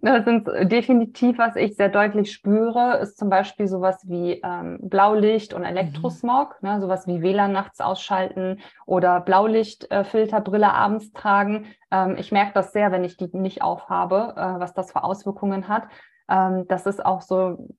Das 0.05 0.25
sind 0.25 0.47
definitiv, 0.71 1.37
was 1.37 1.55
ich 1.55 1.75
sehr 1.75 1.89
deutlich 1.89 2.31
spüre, 2.31 2.97
ist 2.97 3.17
zum 3.17 3.29
Beispiel 3.29 3.67
sowas 3.67 4.07
wie 4.07 4.41
ähm, 4.43 4.77
Blaulicht 4.81 5.53
und 5.53 5.63
Elektrosmog, 5.63 6.57
mhm. 6.61 6.69
ne, 6.69 6.81
sowas 6.81 7.07
wie 7.07 7.21
WLAN 7.21 7.51
nachts 7.51 7.81
ausschalten 7.81 8.59
oder 8.85 9.19
Blaulichtfilterbrille 9.21 10.65
äh, 10.65 10.69
abends 10.69 11.11
tragen. 11.11 11.67
Ähm, 11.91 12.15
ich 12.17 12.31
merke 12.31 12.53
das 12.53 12.71
sehr, 12.71 12.91
wenn 12.91 13.03
ich 13.03 13.17
die 13.17 13.29
nicht 13.33 13.61
aufhabe, 13.61 14.33
äh, 14.37 14.59
was 14.59 14.73
das 14.73 14.91
für 14.91 15.03
Auswirkungen 15.03 15.67
hat. 15.67 15.83
Ähm, 16.29 16.65
das 16.67 16.85
ist 16.85 17.05
auch 17.05 17.21
so 17.21 17.69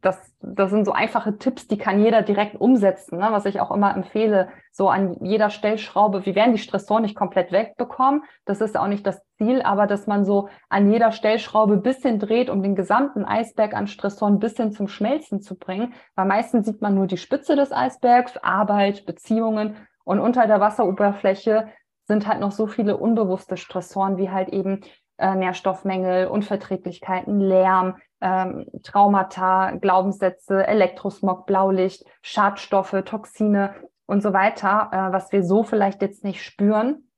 das, 0.00 0.34
das 0.40 0.70
sind 0.70 0.84
so 0.84 0.92
einfache 0.92 1.38
Tipps, 1.38 1.68
die 1.68 1.78
kann 1.78 2.02
jeder 2.02 2.22
direkt 2.22 2.60
umsetzen, 2.60 3.18
ne? 3.18 3.28
was 3.30 3.44
ich 3.44 3.60
auch 3.60 3.70
immer 3.70 3.94
empfehle, 3.94 4.48
so 4.72 4.88
an 4.88 5.24
jeder 5.24 5.50
Stellschraube. 5.50 6.26
Wir 6.26 6.34
werden 6.34 6.52
die 6.52 6.58
Stressoren 6.58 7.02
nicht 7.02 7.14
komplett 7.14 7.52
wegbekommen, 7.52 8.24
das 8.44 8.60
ist 8.60 8.76
auch 8.76 8.88
nicht 8.88 9.06
das 9.06 9.22
Ziel, 9.36 9.62
aber 9.62 9.86
dass 9.86 10.08
man 10.08 10.24
so 10.24 10.48
an 10.68 10.90
jeder 10.90 11.12
Stellschraube 11.12 11.76
bisschen 11.76 12.18
dreht, 12.18 12.50
um 12.50 12.62
den 12.62 12.74
gesamten 12.74 13.24
Eisberg 13.24 13.74
an 13.74 13.86
Stressoren 13.86 14.40
bisschen 14.40 14.72
zum 14.72 14.88
Schmelzen 14.88 15.40
zu 15.40 15.56
bringen, 15.56 15.94
weil 16.16 16.26
meistens 16.26 16.66
sieht 16.66 16.82
man 16.82 16.96
nur 16.96 17.06
die 17.06 17.16
Spitze 17.16 17.54
des 17.54 17.70
Eisbergs, 17.70 18.36
Arbeit, 18.38 19.06
Beziehungen 19.06 19.76
und 20.04 20.18
unter 20.18 20.46
der 20.48 20.60
Wasseroberfläche 20.60 21.68
sind 22.08 22.26
halt 22.26 22.40
noch 22.40 22.52
so 22.52 22.66
viele 22.66 22.96
unbewusste 22.96 23.56
Stressoren, 23.56 24.16
wie 24.16 24.30
halt 24.30 24.48
eben 24.48 24.80
äh, 25.18 25.34
Nährstoffmängel, 25.34 26.26
Unverträglichkeiten, 26.28 27.40
Lärm, 27.40 27.96
ähm, 28.20 28.66
Traumata, 28.82 29.72
Glaubenssätze, 29.72 30.66
Elektrosmog, 30.66 31.46
Blaulicht, 31.46 32.04
Schadstoffe, 32.22 32.96
Toxine 33.04 33.74
und 34.06 34.22
so 34.22 34.32
weiter, 34.32 34.88
äh, 34.92 35.12
was 35.12 35.30
wir 35.32 35.42
so 35.42 35.62
vielleicht 35.62 36.02
jetzt 36.02 36.24
nicht 36.24 36.42
spüren. 36.42 37.08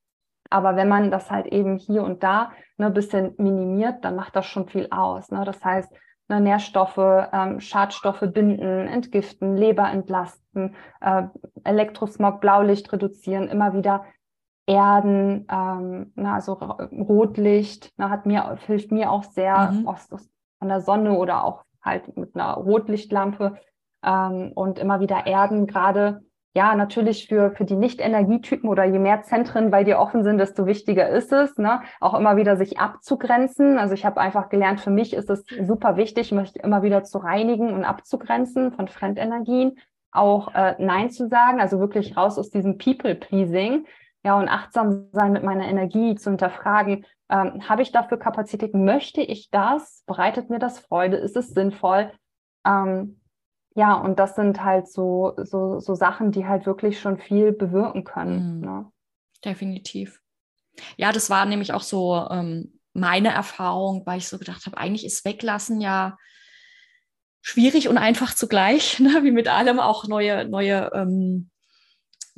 Aber 0.50 0.74
wenn 0.74 0.88
man 0.88 1.10
das 1.10 1.30
halt 1.30 1.46
eben 1.46 1.76
hier 1.76 2.02
und 2.02 2.22
da 2.22 2.50
ne, 2.76 2.86
ein 2.86 2.94
bisschen 2.94 3.34
minimiert, 3.38 4.04
dann 4.04 4.16
macht 4.16 4.34
das 4.34 4.46
schon 4.46 4.68
viel 4.68 4.88
aus. 4.90 5.30
Ne? 5.30 5.44
Das 5.44 5.64
heißt, 5.64 5.92
ne, 6.28 6.40
Nährstoffe, 6.40 6.98
ähm, 6.98 7.60
Schadstoffe 7.60 8.24
binden, 8.32 8.88
entgiften, 8.88 9.56
Leber 9.56 9.88
entlasten, 9.90 10.74
äh, 11.00 11.22
Elektrosmog, 11.62 12.40
Blaulicht 12.40 12.92
reduzieren, 12.92 13.48
immer 13.48 13.74
wieder 13.74 14.04
erden, 14.70 15.46
ähm, 15.50 16.12
na, 16.14 16.34
also 16.34 16.52
Rotlicht, 16.54 17.92
na, 17.96 18.08
hat 18.08 18.24
mir, 18.24 18.56
hilft 18.66 18.92
mir 18.92 19.10
auch 19.10 19.24
sehr 19.24 19.72
mhm. 19.72 19.88
aus, 19.88 20.10
aus 20.12 20.28
von 20.60 20.68
der 20.68 20.80
Sonne 20.80 21.16
oder 21.16 21.44
auch 21.44 21.64
halt 21.82 22.16
mit 22.16 22.34
einer 22.34 22.52
Rotlichtlampe 22.54 23.56
ähm, 24.04 24.52
und 24.54 24.78
immer 24.78 25.00
wieder 25.00 25.26
erden, 25.26 25.66
gerade 25.66 26.20
ja, 26.52 26.74
natürlich 26.74 27.28
für, 27.28 27.52
für 27.52 27.64
die 27.64 27.76
Nicht-Energietypen 27.76 28.68
oder 28.68 28.84
je 28.84 28.98
mehr 28.98 29.22
Zentren 29.22 29.70
bei 29.70 29.84
dir 29.84 29.98
offen 29.98 30.24
sind, 30.24 30.38
desto 30.38 30.66
wichtiger 30.66 31.08
ist 31.08 31.32
es, 31.32 31.56
ne? 31.58 31.80
auch 32.00 32.14
immer 32.18 32.36
wieder 32.36 32.56
sich 32.56 32.78
abzugrenzen. 32.78 33.78
Also 33.78 33.94
ich 33.94 34.04
habe 34.04 34.20
einfach 34.20 34.48
gelernt, 34.48 34.80
für 34.80 34.90
mich 34.90 35.14
ist 35.14 35.30
es 35.30 35.44
super 35.62 35.96
wichtig, 35.96 36.32
mich 36.32 36.56
immer 36.56 36.82
wieder 36.82 37.04
zu 37.04 37.18
reinigen 37.18 37.72
und 37.72 37.84
abzugrenzen 37.84 38.72
von 38.72 38.88
Fremdenergien, 38.88 39.78
auch 40.10 40.52
äh, 40.52 40.74
Nein 40.78 41.10
zu 41.10 41.28
sagen, 41.28 41.60
also 41.60 41.78
wirklich 41.78 42.16
raus 42.16 42.36
aus 42.36 42.50
diesem 42.50 42.78
People-Pleasing, 42.78 43.86
ja, 44.24 44.38
und 44.38 44.48
achtsam 44.48 45.08
sein 45.12 45.32
mit 45.32 45.42
meiner 45.42 45.66
Energie 45.66 46.14
zu 46.14 46.30
hinterfragen, 46.30 47.06
ähm, 47.30 47.68
habe 47.68 47.82
ich 47.82 47.92
dafür 47.92 48.18
Kapazität, 48.18 48.74
möchte 48.74 49.22
ich 49.22 49.50
das, 49.50 50.02
bereitet 50.06 50.50
mir 50.50 50.58
das 50.58 50.78
Freude, 50.78 51.16
ist 51.16 51.36
es 51.36 51.50
sinnvoll? 51.50 52.12
Ähm, 52.66 53.20
ja, 53.74 53.94
und 53.94 54.18
das 54.18 54.34
sind 54.34 54.62
halt 54.64 54.88
so, 54.88 55.34
so, 55.36 55.78
so 55.78 55.94
Sachen, 55.94 56.32
die 56.32 56.46
halt 56.46 56.66
wirklich 56.66 57.00
schon 57.00 57.18
viel 57.18 57.52
bewirken 57.52 58.04
können. 58.04 58.56
Mhm. 58.56 58.60
Ne? 58.60 58.92
Definitiv. 59.44 60.20
Ja, 60.96 61.12
das 61.12 61.30
war 61.30 61.46
nämlich 61.46 61.72
auch 61.72 61.82
so 61.82 62.26
ähm, 62.30 62.80
meine 62.92 63.28
Erfahrung, 63.28 64.04
weil 64.06 64.18
ich 64.18 64.28
so 64.28 64.38
gedacht 64.38 64.66
habe, 64.66 64.76
eigentlich 64.76 65.06
ist 65.06 65.24
Weglassen 65.24 65.80
ja 65.80 66.16
schwierig 67.42 67.88
und 67.88 67.98
einfach 67.98 68.34
zugleich, 68.34 68.98
ne? 69.00 69.20
wie 69.22 69.30
mit 69.30 69.48
allem 69.48 69.80
auch 69.80 70.06
neue, 70.08 70.48
neue, 70.48 70.90
ähm, 70.94 71.50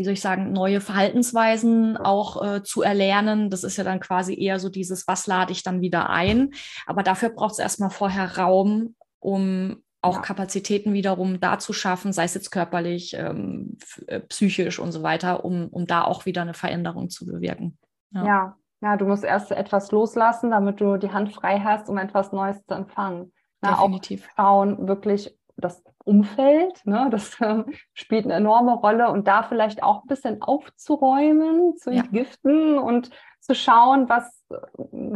wie 0.02 0.04
soll 0.04 0.14
ich 0.14 0.20
sagen, 0.20 0.50
neue 0.50 0.80
Verhaltensweisen 0.80 1.96
auch 1.96 2.42
äh, 2.44 2.62
zu 2.64 2.82
erlernen. 2.82 3.50
Das 3.50 3.62
ist 3.62 3.76
ja 3.76 3.84
dann 3.84 4.00
quasi 4.00 4.34
eher 4.34 4.58
so 4.58 4.68
dieses, 4.68 5.06
was 5.06 5.28
lade 5.28 5.52
ich 5.52 5.62
dann 5.62 5.80
wieder 5.80 6.10
ein. 6.10 6.50
Aber 6.86 7.04
dafür 7.04 7.28
braucht 7.28 7.52
es 7.52 7.58
erstmal 7.60 7.90
vorher 7.90 8.36
Raum, 8.36 8.96
um 9.20 9.80
auch 10.00 10.16
ja. 10.16 10.22
Kapazitäten 10.22 10.92
wiederum 10.92 11.38
da 11.38 11.60
zu 11.60 11.72
schaffen, 11.72 12.12
sei 12.12 12.24
es 12.24 12.34
jetzt 12.34 12.50
körperlich, 12.50 13.14
ähm, 13.16 13.78
äh, 14.08 14.18
psychisch 14.18 14.80
und 14.80 14.90
so 14.90 15.04
weiter, 15.04 15.44
um, 15.44 15.68
um 15.68 15.86
da 15.86 16.02
auch 16.02 16.26
wieder 16.26 16.42
eine 16.42 16.54
Veränderung 16.54 17.10
zu 17.10 17.26
bewirken. 17.26 17.78
Ja. 18.10 18.26
ja. 18.26 18.56
ja, 18.80 18.96
du 18.96 19.04
musst 19.04 19.22
erst 19.22 19.52
etwas 19.52 19.92
loslassen, 19.92 20.50
damit 20.50 20.80
du 20.80 20.96
die 20.96 21.12
Hand 21.12 21.32
frei 21.32 21.60
hast, 21.60 21.88
um 21.88 21.96
etwas 21.96 22.32
Neues 22.32 22.60
zu 22.66 22.74
empfangen. 22.74 23.32
Na, 23.60 23.76
Definitiv. 23.76 24.26
Auch 24.30 24.42
schauen, 24.42 24.88
wirklich 24.88 25.38
das 25.56 25.84
Umfeld, 26.04 26.84
ne, 26.84 27.08
das 27.10 27.40
äh, 27.40 27.64
spielt 27.94 28.24
eine 28.24 28.34
enorme 28.34 28.74
Rolle 28.74 29.10
und 29.10 29.26
da 29.28 29.42
vielleicht 29.42 29.82
auch 29.82 30.02
ein 30.02 30.08
bisschen 30.08 30.42
aufzuräumen, 30.42 31.76
zu 31.76 31.90
entgiften 31.90 32.74
ja. 32.74 32.80
und 32.80 33.10
zu 33.40 33.54
schauen, 33.54 34.08
was 34.08 34.44
äh, 34.50 34.56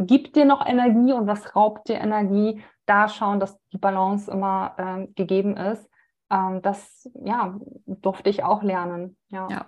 gibt 0.05 0.35
dir 0.35 0.45
noch 0.45 0.65
Energie 0.65 1.13
und 1.13 1.27
was 1.27 1.55
raubt 1.55 1.87
dir 1.87 1.99
Energie 1.99 2.61
da 2.85 3.09
schauen, 3.09 3.39
dass 3.39 3.57
die 3.73 3.77
Balance 3.77 4.31
immer 4.31 4.75
ähm, 4.77 5.13
gegeben 5.15 5.57
ist. 5.57 5.87
Ähm, 6.31 6.61
das 6.61 7.09
ja, 7.23 7.57
durfte 7.85 8.29
ich 8.29 8.43
auch 8.43 8.63
lernen. 8.63 9.17
Ja. 9.29 9.47
ja. 9.49 9.65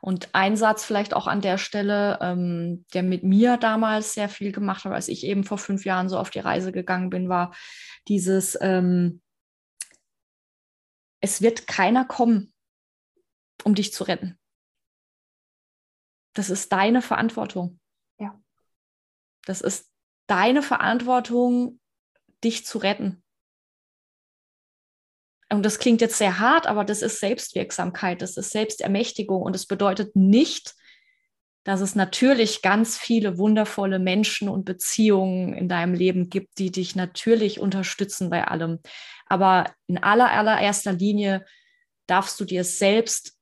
Und 0.00 0.30
ein 0.32 0.56
Satz 0.56 0.84
vielleicht 0.84 1.14
auch 1.14 1.26
an 1.26 1.42
der 1.42 1.58
Stelle, 1.58 2.18
ähm, 2.22 2.86
der 2.94 3.02
mit 3.02 3.24
mir 3.24 3.56
damals 3.58 4.14
sehr 4.14 4.28
viel 4.28 4.52
gemacht 4.52 4.84
hat, 4.84 4.92
als 4.92 5.08
ich 5.08 5.24
eben 5.24 5.44
vor 5.44 5.58
fünf 5.58 5.84
Jahren 5.84 6.08
so 6.08 6.18
auf 6.18 6.30
die 6.30 6.38
Reise 6.38 6.72
gegangen 6.72 7.10
bin, 7.10 7.28
war 7.28 7.52
dieses, 8.08 8.58
ähm, 8.60 9.20
es 11.20 11.42
wird 11.42 11.66
keiner 11.66 12.04
kommen, 12.04 12.52
um 13.64 13.74
dich 13.74 13.92
zu 13.92 14.04
retten. 14.04 14.38
Das 16.34 16.50
ist 16.50 16.72
deine 16.72 17.02
Verantwortung. 17.02 17.80
Ja. 18.18 18.40
Das 19.44 19.60
ist 19.60 19.90
deine 20.26 20.62
Verantwortung, 20.62 21.80
dich 22.42 22.64
zu 22.64 22.78
retten. 22.78 23.22
Und 25.52 25.64
das 25.64 25.80
klingt 25.80 26.00
jetzt 26.00 26.16
sehr 26.16 26.38
hart, 26.38 26.66
aber 26.68 26.84
das 26.84 27.02
ist 27.02 27.18
Selbstwirksamkeit, 27.18 28.22
das 28.22 28.36
ist 28.36 28.50
Selbstermächtigung 28.50 29.42
und 29.42 29.56
es 29.56 29.66
bedeutet 29.66 30.14
nicht, 30.14 30.76
dass 31.64 31.80
es 31.80 31.94
natürlich 31.94 32.62
ganz 32.62 32.96
viele 32.96 33.36
wundervolle 33.36 33.98
Menschen 33.98 34.48
und 34.48 34.64
Beziehungen 34.64 35.52
in 35.52 35.68
deinem 35.68 35.94
Leben 35.94 36.30
gibt, 36.30 36.58
die 36.58 36.70
dich 36.70 36.96
natürlich 36.96 37.60
unterstützen 37.60 38.30
bei 38.30 38.46
allem. 38.46 38.78
Aber 39.30 39.72
in 39.86 39.98
aller, 39.98 40.30
allererster 40.30 40.92
Linie 40.92 41.46
darfst 42.06 42.38
du 42.40 42.44
dir 42.44 42.64
selbst 42.64 43.38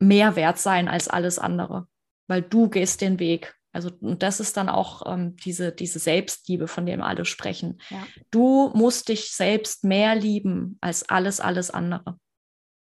mehr 0.00 0.34
wert 0.34 0.58
sein 0.58 0.88
als 0.88 1.08
alles 1.08 1.38
andere, 1.38 1.86
weil 2.26 2.42
du 2.42 2.68
gehst 2.68 3.02
den 3.02 3.18
Weg. 3.18 3.54
Also, 3.72 3.90
und 4.00 4.22
das 4.22 4.40
ist 4.40 4.56
dann 4.56 4.68
auch 4.68 5.02
ähm, 5.12 5.36
diese, 5.36 5.72
diese 5.72 5.98
Selbstliebe, 5.98 6.68
von 6.68 6.86
der 6.86 7.04
alle 7.04 7.24
sprechen. 7.24 7.80
Ja. 7.90 8.06
Du 8.30 8.70
musst 8.74 9.08
dich 9.08 9.32
selbst 9.32 9.84
mehr 9.84 10.14
lieben 10.14 10.78
als 10.80 11.08
alles, 11.08 11.40
alles 11.40 11.70
andere. 11.70 12.18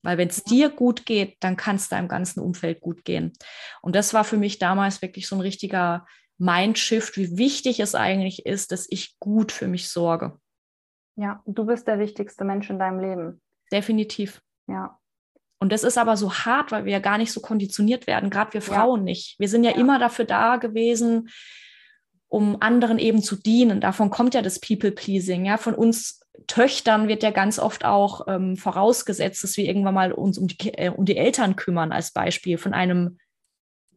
Weil 0.03 0.17
wenn 0.17 0.27
es 0.27 0.43
dir 0.43 0.69
gut 0.69 1.05
geht, 1.05 1.37
dann 1.39 1.57
kann 1.57 1.77
es 1.77 1.89
deinem 1.89 2.07
ganzen 2.07 2.39
Umfeld 2.41 2.81
gut 2.81 3.05
gehen. 3.05 3.33
Und 3.81 3.95
das 3.95 4.13
war 4.13 4.23
für 4.23 4.37
mich 4.37 4.59
damals 4.59 5.01
wirklich 5.01 5.27
so 5.27 5.35
ein 5.35 5.41
richtiger 5.41 6.05
Mindshift, 6.37 7.17
wie 7.17 7.37
wichtig 7.37 7.79
es 7.79 7.95
eigentlich 7.95 8.45
ist, 8.45 8.71
dass 8.71 8.87
ich 8.89 9.17
gut 9.19 9.51
für 9.51 9.67
mich 9.67 9.89
sorge. 9.89 10.39
Ja, 11.15 11.41
du 11.45 11.65
bist 11.65 11.87
der 11.87 11.99
wichtigste 11.99 12.43
Mensch 12.43 12.69
in 12.69 12.79
deinem 12.79 12.99
Leben. 12.99 13.41
Definitiv. 13.71 14.41
Ja. 14.67 14.97
Und 15.59 15.71
das 15.71 15.83
ist 15.83 15.97
aber 15.97 16.17
so 16.17 16.33
hart, 16.33 16.71
weil 16.71 16.85
wir 16.85 16.93
ja 16.93 16.99
gar 16.99 17.17
nicht 17.17 17.31
so 17.31 17.39
konditioniert 17.39 18.07
werden, 18.07 18.29
gerade 18.29 18.53
wir 18.53 18.61
Frauen 18.61 19.01
ja. 19.01 19.05
nicht. 19.05 19.39
Wir 19.39 19.47
sind 19.47 19.63
ja, 19.63 19.71
ja, 19.71 19.77
immer 19.77 19.99
dafür 19.99 20.25
da 20.25 20.55
gewesen, 20.55 21.29
um 22.27 22.57
anderen 22.61 22.97
eben 22.97 23.21
zu 23.21 23.35
dienen. 23.35 23.81
Davon 23.81 24.09
kommt 24.09 24.33
ja 24.33 24.41
das 24.41 24.59
People-Pleasing. 24.59 25.45
Ja, 25.45 25.57
von 25.57 25.75
uns 25.75 26.21
Töchtern 26.47 27.07
wird 27.07 27.23
ja 27.23 27.31
ganz 27.31 27.59
oft 27.59 27.85
auch 27.85 28.27
ähm, 28.27 28.57
vorausgesetzt, 28.57 29.43
dass 29.43 29.57
wir 29.57 29.65
irgendwann 29.65 29.93
mal 29.93 30.11
uns 30.13 30.37
um 30.37 30.47
die, 30.47 30.73
äh, 30.73 30.89
um 30.89 31.05
die 31.05 31.17
Eltern 31.17 31.55
kümmern, 31.55 31.91
als 31.91 32.11
Beispiel. 32.11 32.57
Von 32.57 32.73
einem 32.73 33.19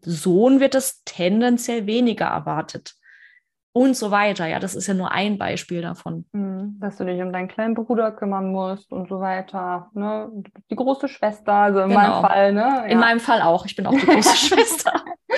Sohn 0.02 0.60
wird 0.60 0.74
es 0.74 1.02
tendenziell 1.04 1.86
weniger 1.86 2.26
erwartet 2.26 2.94
und 3.74 3.96
so 3.96 4.12
weiter. 4.12 4.46
Ja, 4.46 4.60
das 4.60 4.76
ist 4.76 4.86
ja 4.86 4.94
nur 4.94 5.10
ein 5.10 5.36
Beispiel 5.36 5.82
davon. 5.82 6.24
Hm, 6.32 6.78
dass 6.80 6.96
du 6.96 7.04
dich 7.04 7.20
um 7.20 7.32
deinen 7.32 7.48
kleinen 7.48 7.74
Bruder 7.74 8.12
kümmern 8.12 8.52
musst 8.52 8.92
und 8.92 9.08
so 9.08 9.20
weiter. 9.20 9.90
Ne? 9.94 10.30
Die 10.70 10.76
große 10.76 11.08
Schwester, 11.08 11.52
also 11.52 11.80
in 11.80 11.88
genau. 11.88 12.00
meinem 12.00 12.22
Fall. 12.22 12.52
Ne? 12.52 12.60
Ja. 12.60 12.84
In 12.84 13.00
meinem 13.00 13.20
Fall 13.20 13.42
auch. 13.42 13.66
Ich 13.66 13.74
bin 13.74 13.86
auch 13.86 13.92
die 13.92 14.06
große 14.06 14.36
Schwester. 14.46 14.92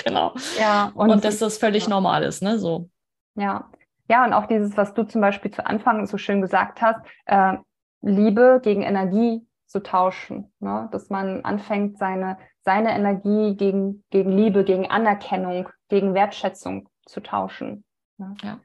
Genau. 0.05 0.33
Ja, 0.59 0.91
und, 0.93 1.09
und 1.09 1.25
dass 1.25 1.39
das 1.39 1.57
völlig 1.57 1.83
ja. 1.83 1.89
normal 1.89 2.23
ist, 2.23 2.43
ne? 2.43 2.59
So. 2.59 2.89
Ja. 3.35 3.69
Ja, 4.07 4.23
und 4.23 4.33
auch 4.33 4.45
dieses, 4.45 4.77
was 4.77 4.93
du 4.93 5.03
zum 5.03 5.19
Beispiel 5.19 5.51
zu 5.51 5.65
Anfang 5.65 6.05
so 6.05 6.17
schön 6.17 6.39
gesagt 6.39 6.81
hast, 6.81 6.99
äh, 7.25 7.57
Liebe 8.01 8.61
gegen 8.63 8.83
Energie 8.83 9.45
zu 9.65 9.81
tauschen. 9.81 10.53
Ne? 10.59 10.87
Dass 10.91 11.09
man 11.09 11.43
anfängt, 11.43 11.97
seine, 11.97 12.37
seine 12.61 12.91
Energie 12.91 13.55
gegen, 13.57 14.05
gegen 14.11 14.31
Liebe, 14.31 14.63
gegen 14.63 14.89
Anerkennung, 14.89 15.67
gegen 15.89 16.13
Wertschätzung 16.13 16.87
zu 17.05 17.19
tauschen. 17.19 17.83
Ne? 18.17 18.35
Ja. 18.43 18.59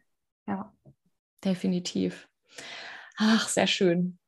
ja. 0.46 0.72
Definitiv. 1.44 2.28
Ach, 3.16 3.48
sehr 3.48 3.66
schön. 3.66 4.18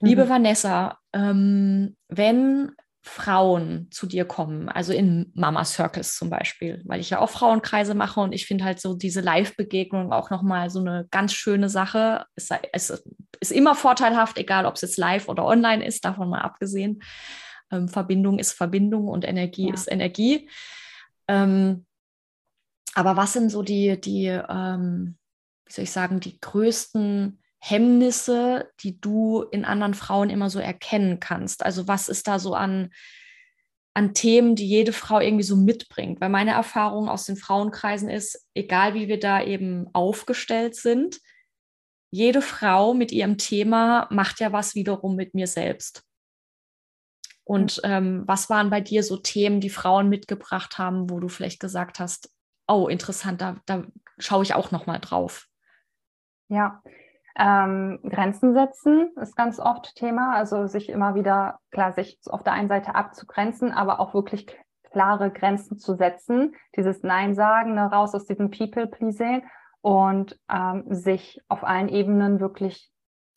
Liebe 0.00 0.24
mhm. 0.26 0.28
Vanessa, 0.28 0.98
ähm, 1.12 1.96
wenn 2.08 2.72
Frauen 3.02 3.88
zu 3.90 4.06
dir 4.06 4.24
kommen, 4.24 4.68
also 4.68 4.92
in 4.92 5.32
Mama 5.34 5.64
Circles 5.64 6.16
zum 6.16 6.30
Beispiel, 6.30 6.82
weil 6.84 7.00
ich 7.00 7.10
ja 7.10 7.20
auch 7.20 7.30
Frauenkreise 7.30 7.94
mache 7.94 8.20
und 8.20 8.32
ich 8.32 8.46
finde 8.46 8.64
halt 8.64 8.80
so 8.80 8.94
diese 8.94 9.20
Live-Begegnung 9.20 10.12
auch 10.12 10.30
nochmal 10.30 10.68
so 10.70 10.80
eine 10.80 11.06
ganz 11.10 11.32
schöne 11.32 11.68
Sache. 11.68 12.26
Es, 12.36 12.50
es, 12.72 13.02
ist 13.40 13.52
immer 13.52 13.74
vorteilhaft, 13.74 14.36
egal 14.36 14.66
ob 14.66 14.74
es 14.74 14.82
jetzt 14.82 14.98
live 14.98 15.28
oder 15.28 15.44
online 15.44 15.84
ist, 15.84 16.04
davon 16.04 16.28
mal 16.28 16.40
abgesehen. 16.40 17.02
Ähm, 17.70 17.88
Verbindung 17.88 18.38
ist 18.38 18.52
Verbindung 18.52 19.08
und 19.08 19.26
Energie 19.26 19.68
ja. 19.68 19.74
ist 19.74 19.90
Energie. 19.90 20.50
Ähm, 21.28 21.86
aber 22.94 23.16
was 23.16 23.32
sind 23.32 23.50
so 23.50 23.62
die, 23.62 24.00
die 24.00 24.26
ähm, 24.26 25.18
wie 25.68 25.72
soll 25.72 25.84
ich 25.84 25.92
sagen, 25.92 26.20
die 26.20 26.40
größten 26.40 27.40
Hemmnisse, 27.60 28.70
die 28.80 29.00
du 29.00 29.42
in 29.42 29.64
anderen 29.64 29.94
Frauen 29.94 30.30
immer 30.30 30.48
so 30.48 30.58
erkennen 30.58 31.20
kannst? 31.20 31.64
Also 31.64 31.86
was 31.86 32.08
ist 32.08 32.26
da 32.26 32.38
so 32.38 32.54
an, 32.54 32.90
an 33.94 34.14
Themen, 34.14 34.54
die 34.54 34.66
jede 34.66 34.92
Frau 34.92 35.20
irgendwie 35.20 35.44
so 35.44 35.56
mitbringt? 35.56 36.20
Weil 36.20 36.30
meine 36.30 36.52
Erfahrung 36.52 37.08
aus 37.08 37.26
den 37.26 37.36
Frauenkreisen 37.36 38.08
ist, 38.08 38.46
egal 38.54 38.94
wie 38.94 39.08
wir 39.08 39.20
da 39.20 39.42
eben 39.42 39.88
aufgestellt 39.92 40.74
sind, 40.74 41.20
jede 42.10 42.40
Frau 42.40 42.94
mit 42.94 43.12
ihrem 43.12 43.36
Thema 43.36 44.08
macht 44.10 44.40
ja 44.40 44.52
was 44.52 44.74
wiederum 44.74 45.16
mit 45.16 45.34
mir 45.34 45.46
selbst. 45.46 46.02
Und 47.44 47.80
ähm, 47.84 48.22
was 48.26 48.48
waren 48.48 48.70
bei 48.70 48.80
dir 48.80 49.02
so 49.02 49.18
Themen, 49.18 49.60
die 49.60 49.70
Frauen 49.70 50.08
mitgebracht 50.08 50.78
haben, 50.78 51.10
wo 51.10 51.20
du 51.20 51.28
vielleicht 51.28 51.60
gesagt 51.60 51.98
hast, 51.98 52.30
oh, 52.68 52.88
interessant, 52.88 53.40
da, 53.40 53.56
da 53.66 53.84
schaue 54.18 54.42
ich 54.42 54.54
auch 54.54 54.70
nochmal 54.70 55.00
drauf. 55.00 55.46
Ja, 56.48 56.82
ähm, 57.38 58.00
Grenzen 58.02 58.52
setzen 58.52 59.12
ist 59.16 59.36
ganz 59.36 59.60
oft 59.60 59.94
Thema. 59.94 60.34
Also 60.34 60.66
sich 60.66 60.88
immer 60.88 61.14
wieder, 61.14 61.60
klar, 61.70 61.92
sich 61.92 62.18
auf 62.26 62.42
der 62.42 62.52
einen 62.52 62.68
Seite 62.68 62.94
abzugrenzen, 62.94 63.72
aber 63.72 64.00
auch 64.00 64.12
wirklich 64.12 64.46
klare 64.90 65.30
Grenzen 65.30 65.78
zu 65.78 65.94
setzen. 65.94 66.54
Dieses 66.76 67.02
Nein 67.02 67.34
sagen, 67.34 67.74
ne, 67.74 67.90
raus 67.90 68.14
aus 68.14 68.26
diesem 68.26 68.50
People-Pleasing 68.50 69.44
und 69.80 70.38
ähm, 70.52 70.84
sich 70.88 71.40
auf 71.48 71.62
allen 71.62 71.88
Ebenen 71.88 72.40
wirklich 72.40 72.90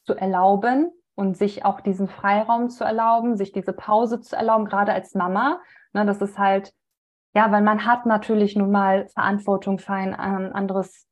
zu 0.05 0.15
erlauben 0.15 0.89
und 1.13 1.37
sich 1.37 1.63
auch 1.63 1.81
diesen 1.81 2.07
Freiraum 2.07 2.69
zu 2.69 2.83
erlauben, 2.83 3.37
sich 3.37 3.51
diese 3.51 3.73
Pause 3.73 4.19
zu 4.21 4.35
erlauben, 4.35 4.65
gerade 4.65 4.93
als 4.93 5.13
Mama. 5.13 5.59
Ne, 5.93 6.05
das 6.05 6.21
ist 6.21 6.39
halt, 6.39 6.73
ja, 7.33 7.51
weil 7.51 7.61
man 7.61 7.85
hat 7.85 8.05
natürlich 8.05 8.55
nun 8.55 8.71
mal 8.71 9.07
Verantwortung 9.09 9.79
für 9.79 9.93
ein 9.93 10.09
ähm, 10.09 10.51
anderes 10.53 11.07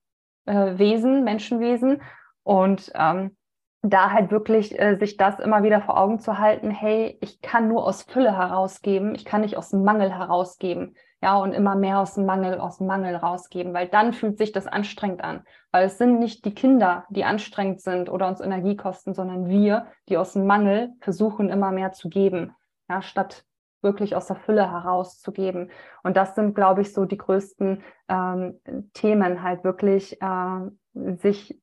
äh, 0.45 0.77
Wesen, 0.77 1.23
Menschenwesen. 1.23 2.01
Und 2.43 2.91
ähm, 2.95 3.37
da 3.81 4.11
halt 4.11 4.31
wirklich 4.31 4.77
äh, 4.77 4.97
sich 4.97 5.15
das 5.17 5.39
immer 5.39 5.63
wieder 5.63 5.81
vor 5.81 5.97
Augen 5.97 6.19
zu 6.19 6.37
halten, 6.37 6.69
hey, 6.71 7.17
ich 7.21 7.41
kann 7.41 7.69
nur 7.69 7.85
aus 7.85 8.03
Fülle 8.03 8.35
herausgeben, 8.35 9.15
ich 9.15 9.23
kann 9.23 9.41
nicht 9.41 9.55
aus 9.55 9.71
Mangel 9.71 10.13
herausgeben, 10.13 10.95
ja, 11.21 11.37
und 11.37 11.53
immer 11.53 11.75
mehr 11.75 11.99
aus 11.99 12.15
dem 12.15 12.25
Mangel, 12.25 12.59
aus 12.59 12.77
dem 12.77 12.87
Mangel 12.87 13.15
rausgeben, 13.15 13.73
weil 13.73 13.87
dann 13.87 14.13
fühlt 14.13 14.37
sich 14.37 14.51
das 14.51 14.67
anstrengend 14.67 15.23
an, 15.23 15.43
weil 15.71 15.85
es 15.85 15.97
sind 15.97 16.19
nicht 16.19 16.43
die 16.45 16.53
Kinder, 16.53 17.05
die 17.09 17.23
anstrengend 17.23 17.81
sind 17.81 18.09
oder 18.09 18.27
uns 18.27 18.41
Energie 18.41 18.75
kosten, 18.75 19.13
sondern 19.13 19.47
wir, 19.47 19.87
die 20.09 20.17
aus 20.17 20.33
dem 20.33 20.45
Mangel 20.45 20.91
versuchen, 20.99 21.49
immer 21.49 21.71
mehr 21.71 21.93
zu 21.93 22.09
geben, 22.09 22.55
ja, 22.89 23.01
statt 23.01 23.45
wirklich 23.81 24.15
aus 24.15 24.27
der 24.27 24.35
Fülle 24.35 24.71
herauszugeben. 24.71 25.71
Und 26.03 26.17
das 26.17 26.35
sind, 26.35 26.55
glaube 26.55 26.81
ich, 26.81 26.93
so 26.93 27.05
die 27.05 27.17
größten 27.17 27.81
ähm, 28.07 28.59
Themen, 28.93 29.43
halt 29.43 29.63
wirklich 29.63 30.21
äh, 30.21 31.15
sich 31.17 31.59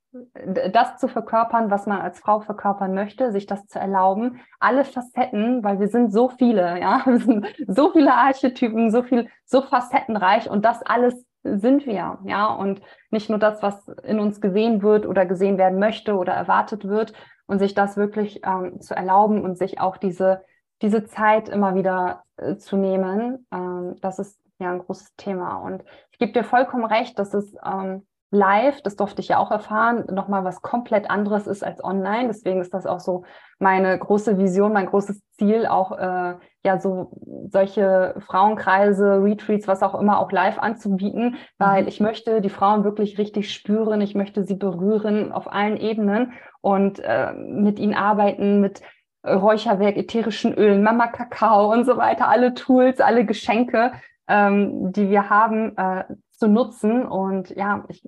das 0.72 0.96
zu 0.98 1.08
verkörpern, 1.08 1.70
was 1.70 1.86
man 1.86 2.00
als 2.00 2.20
Frau 2.20 2.40
verkörpern 2.40 2.94
möchte, 2.94 3.32
sich 3.32 3.46
das 3.46 3.66
zu 3.66 3.78
erlauben, 3.78 4.40
alle 4.58 4.84
Facetten, 4.84 5.62
weil 5.62 5.80
wir 5.80 5.88
sind 5.88 6.12
so 6.12 6.28
viele, 6.28 6.80
ja, 6.80 7.02
wir 7.06 7.18
sind 7.18 7.46
so 7.66 7.92
viele 7.92 8.14
Archetypen, 8.14 8.90
so 8.90 9.02
viel, 9.02 9.28
so 9.44 9.62
facettenreich 9.62 10.48
und 10.48 10.64
das 10.64 10.82
alles 10.82 11.26
sind 11.42 11.86
wir, 11.86 12.18
ja, 12.24 12.46
und 12.46 12.80
nicht 13.10 13.30
nur 13.30 13.38
das, 13.38 13.62
was 13.62 13.86
in 14.02 14.18
uns 14.18 14.40
gesehen 14.40 14.82
wird 14.82 15.06
oder 15.06 15.26
gesehen 15.26 15.58
werden 15.58 15.78
möchte 15.78 16.16
oder 16.16 16.32
erwartet 16.32 16.88
wird 16.88 17.12
und 17.46 17.58
sich 17.58 17.74
das 17.74 17.96
wirklich 17.96 18.40
ähm, 18.44 18.80
zu 18.80 18.94
erlauben 18.94 19.42
und 19.42 19.56
sich 19.56 19.80
auch 19.80 19.96
diese, 19.96 20.42
diese 20.82 21.04
Zeit 21.04 21.48
immer 21.48 21.74
wieder 21.74 22.22
äh, 22.36 22.56
zu 22.56 22.76
nehmen, 22.76 23.46
ähm, 23.52 23.96
das 24.00 24.18
ist 24.18 24.38
ja 24.58 24.70
ein 24.70 24.80
großes 24.80 25.16
Thema. 25.16 25.56
Und 25.56 25.84
ich 26.12 26.18
gebe 26.18 26.32
dir 26.32 26.44
vollkommen 26.44 26.84
recht, 26.84 27.18
dass 27.18 27.34
es 27.34 27.54
ähm, 27.64 28.06
live, 28.30 28.82
das 28.82 28.96
durfte 28.96 29.20
ich 29.20 29.28
ja 29.28 29.38
auch 29.38 29.50
erfahren, 29.50 30.04
nochmal 30.10 30.44
was 30.44 30.60
komplett 30.60 31.10
anderes 31.10 31.46
ist 31.46 31.62
als 31.62 31.82
online. 31.82 32.28
Deswegen 32.28 32.60
ist 32.60 32.74
das 32.74 32.86
auch 32.86 33.00
so 33.00 33.24
meine 33.58 33.96
große 33.98 34.36
Vision, 34.36 34.72
mein 34.72 34.86
großes 34.86 35.20
Ziel, 35.38 35.66
auch 35.66 35.92
äh, 35.96 36.34
ja 36.64 36.80
so 36.80 37.12
solche 37.48 38.14
Frauenkreise, 38.26 39.22
Retreats, 39.22 39.68
was 39.68 39.82
auch 39.82 39.94
immer, 39.94 40.18
auch 40.18 40.32
live 40.32 40.58
anzubieten, 40.58 41.36
weil 41.58 41.82
mhm. 41.82 41.88
ich 41.88 42.00
möchte 42.00 42.40
die 42.40 42.50
Frauen 42.50 42.84
wirklich 42.84 43.18
richtig 43.18 43.52
spüren, 43.52 44.00
ich 44.00 44.14
möchte 44.14 44.44
sie 44.44 44.56
berühren 44.56 45.32
auf 45.32 45.50
allen 45.50 45.76
Ebenen. 45.76 46.32
Und 46.62 46.98
äh, 46.98 47.32
mit 47.32 47.78
ihnen 47.78 47.94
arbeiten, 47.94 48.60
mit 48.60 48.82
Räucherwerk, 49.26 49.96
ätherischen 49.96 50.54
Ölen, 50.54 50.82
Mama 50.82 51.08
Kakao 51.08 51.72
und 51.72 51.84
so 51.84 51.96
weiter, 51.96 52.28
alle 52.28 52.54
Tools, 52.54 53.00
alle 53.00 53.24
Geschenke, 53.24 53.92
ähm, 54.28 54.92
die 54.92 55.10
wir 55.10 55.30
haben, 55.30 55.76
äh, 55.76 56.04
zu 56.32 56.48
nutzen 56.48 57.06
und 57.06 57.50
ja, 57.50 57.84
ich, 57.88 58.02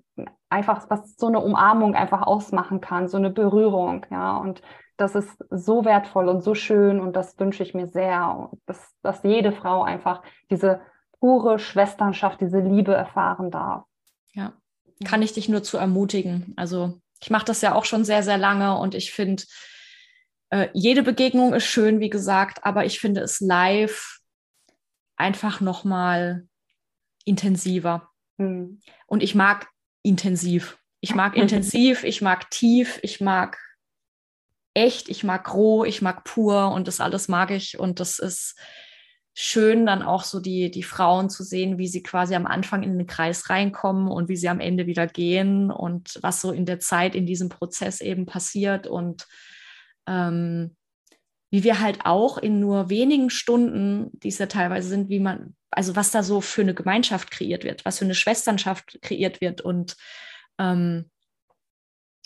einfach, 0.51 0.89
was 0.91 1.17
so 1.17 1.29
eine 1.29 1.41
Umarmung 1.41 1.95
einfach 1.95 2.23
ausmachen 2.23 2.81
kann, 2.81 3.09
so 3.09 3.17
eine 3.17 3.31
Berührung, 3.31 4.05
ja, 4.11 4.37
und 4.37 4.63
das 4.99 5.15
ist 5.15 5.31
so 5.51 5.85
wertvoll 5.85 6.29
und 6.29 6.43
so 6.43 6.55
schön 6.55 7.01
und 7.01 7.15
das 7.15 7.39
wünsche 7.39 7.63
ich 7.63 7.73
mir 7.73 7.87
sehr, 7.87 8.51
dass, 8.67 8.95
dass 9.03 9.23
jede 9.23 9.53
Frau 9.53 9.83
einfach 9.83 10.23
diese 10.51 10.81
pure 11.21 11.59
Schwesternschaft, 11.59 12.41
diese 12.41 12.59
Liebe 12.59 12.95
erfahren 12.95 13.51
darf. 13.51 13.85
Ja, 14.33 14.53
kann 15.05 15.23
ich 15.23 15.33
dich 15.33 15.49
nur 15.49 15.63
zu 15.63 15.79
ermutigen. 15.79 16.53
Also 16.57 17.01
ich 17.21 17.31
mache 17.31 17.45
das 17.45 17.61
ja 17.61 17.75
auch 17.75 17.85
schon 17.85 18.05
sehr, 18.05 18.23
sehr 18.23 18.39
lange 18.39 18.77
und 18.77 18.95
ich 18.95 19.13
finde, 19.13 19.45
äh, 20.51 20.69
jede 20.73 21.03
Begegnung 21.03 21.55
ist 21.55 21.65
schön, 21.65 22.01
wie 22.01 22.11
gesagt, 22.11 22.65
aber 22.65 22.85
ich 22.85 23.01
finde 23.01 23.21
es 23.21 23.41
live 23.41 24.21
einfach 25.17 25.61
nochmal 25.61 26.47
intensiver. 27.25 28.09
Mhm. 28.39 28.81
Und 29.07 29.23
ich 29.23 29.35
mag 29.35 29.69
intensiv. 30.03 30.79
Ich 31.01 31.15
mag 31.15 31.37
intensiv, 31.37 32.05
ich 32.05 32.23
mag 32.23 32.51
tief, 32.51 32.99
ich 33.03 33.21
mag 33.21 33.59
echt, 34.75 35.09
ich 35.09 35.25
mag 35.25 35.53
roh, 35.53 35.85
ich 35.85 36.03
mag 36.03 36.25
pur 36.25 36.73
und 36.73 36.89
das 36.89 37.01
alles 37.01 37.29
mag 37.29 37.51
ich. 37.51 37.79
Und 37.79 38.01
das 38.01 38.19
ist 38.19 38.57
schön, 39.35 39.87
dann 39.87 40.03
auch 40.03 40.25
so 40.25 40.41
die, 40.41 40.71
die 40.71 40.83
Frauen 40.83 41.31
zu 41.31 41.45
sehen, 41.45 41.79
wie 41.79 41.87
sie 41.87 42.03
quasi 42.03 42.35
am 42.35 42.47
Anfang 42.47 42.83
in 42.83 42.97
den 42.97 43.07
Kreis 43.07 43.51
reinkommen 43.51 44.09
und 44.09 44.29
wie 44.29 44.37
sie 44.37 44.49
am 44.49 44.61
Ende 44.61 44.87
wieder 44.87 45.07
gehen 45.07 45.71
und 45.71 46.19
was 46.23 46.41
so 46.41 46.51
in 46.53 46.67
der 46.67 46.81
Zeit 46.81 47.15
in 47.15 47.27
diesem 47.27 47.49
Prozess 47.49 48.01
eben 48.01 48.27
passiert 48.27 48.87
und 48.87 49.29
ähm, 50.09 50.75
wie 51.51 51.65
wir 51.65 51.81
halt 51.81 52.01
auch 52.05 52.39
in 52.39 52.61
nur 52.61 52.91
wenigen 52.91 53.31
Stunden, 53.31 54.11
die 54.21 54.29
es 54.29 54.39
ja 54.39 54.47
teilweise 54.47 54.89
sind, 54.89 55.09
wie 55.09 55.21
man, 55.21 55.55
also 55.71 55.97
was 55.97 56.11
da 56.11 56.23
so 56.23 56.41
für 56.41 56.63
eine 56.63 56.75
Gemeinschaft 56.75 57.31
kreiert 57.31 57.65
wird, 57.65 57.85
was 57.85 57.99
für 57.99 58.05
eine 58.05 58.15
Schwesternschaft 58.15 58.99
kreiert 59.01 59.41
wird. 59.41 59.61
Und 59.61 59.97
ähm, 60.59 61.11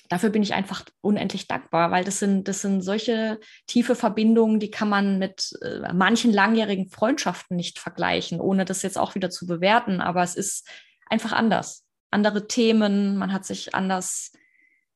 dafür 0.08 0.30
bin 0.30 0.42
ich 0.42 0.54
einfach 0.54 0.84
unendlich 1.00 1.46
dankbar, 1.46 1.92
weil 1.92 2.04
das 2.04 2.18
sind, 2.18 2.48
das 2.48 2.62
sind 2.62 2.82
solche 2.82 3.38
tiefe 3.66 3.94
Verbindungen, 3.94 4.58
die 4.58 4.70
kann 4.70 4.88
man 4.88 5.18
mit 5.18 5.52
äh, 5.62 5.92
manchen 5.92 6.32
langjährigen 6.32 6.88
Freundschaften 6.88 7.56
nicht 7.56 7.78
vergleichen, 7.78 8.40
ohne 8.40 8.64
das 8.64 8.82
jetzt 8.82 8.98
auch 8.98 9.14
wieder 9.14 9.30
zu 9.30 9.46
bewerten. 9.46 10.00
Aber 10.00 10.22
es 10.22 10.34
ist 10.34 10.68
einfach 11.08 11.32
anders. 11.32 11.84
Andere 12.10 12.48
Themen, 12.48 13.16
man 13.16 13.32
hat 13.32 13.44
sich 13.44 13.74
anders 13.74 14.32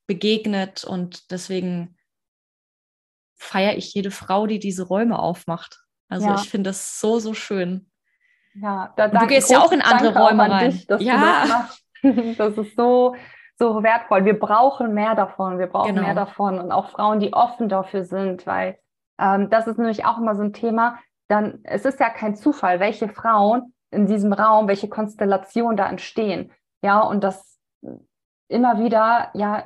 begegnet 0.09 0.85
und 0.85 1.31
deswegen 1.31 1.96
feiere 3.37 3.77
ich 3.77 3.95
jede 3.95 4.11
Frau, 4.11 4.47
die 4.47 4.59
diese 4.59 4.85
Räume 4.85 5.19
aufmacht. 5.19 5.81
Also 6.09 6.29
ja. 6.29 6.35
ich 6.37 6.49
finde 6.49 6.71
das 6.71 7.01
so, 7.01 7.19
so 7.19 7.35
schön. 7.35 7.91
Ja, 8.55 8.93
da, 8.97 9.09
du 9.09 9.27
gehst 9.27 9.51
ja 9.51 9.61
auch 9.61 9.73
in 9.73 9.83
andere 9.83 10.13
Danke 10.13 10.19
Räume 10.21 10.51
rein. 10.51 10.71
Dich, 10.71 10.87
ja. 11.01 11.69
Das, 12.03 12.37
das, 12.39 12.59
ist 12.59 12.77
so, 12.77 13.15
so 13.59 13.83
wertvoll. 13.83 14.25
Wir 14.25 14.39
brauchen 14.39 14.95
mehr 14.95 15.15
davon. 15.15 15.59
Wir 15.59 15.67
brauchen 15.67 15.95
genau. 15.95 16.07
mehr 16.07 16.15
davon 16.15 16.59
und 16.59 16.73
auch 16.73 16.91
Frauen, 16.91 17.21
die 17.21 17.33
offen 17.33 17.69
dafür 17.69 18.05
sind, 18.05 18.47
weil 18.47 18.79
ähm, 19.19 19.51
das 19.51 19.67
ist 19.67 19.79
nämlich 19.79 20.05
auch 20.05 20.19
immer 20.19 20.35
so 20.35 20.43
ein 20.43 20.53
Thema. 20.53 20.99
Dann, 21.29 21.61
es 21.65 21.85
ist 21.85 22.01
ja 22.01 22.09
kein 22.09 22.37
Zufall, 22.37 22.81
welche 22.81 23.09
Frauen 23.09 23.75
in 23.91 24.07
diesem 24.07 24.33
Raum, 24.33 24.69
welche 24.69 24.89
Konstellationen 24.89 25.77
da 25.77 25.89
entstehen. 25.89 26.53
Ja, 26.83 27.01
und 27.01 27.25
das 27.25 27.56
immer 28.49 28.79
wieder 28.79 29.31
ja 29.35 29.65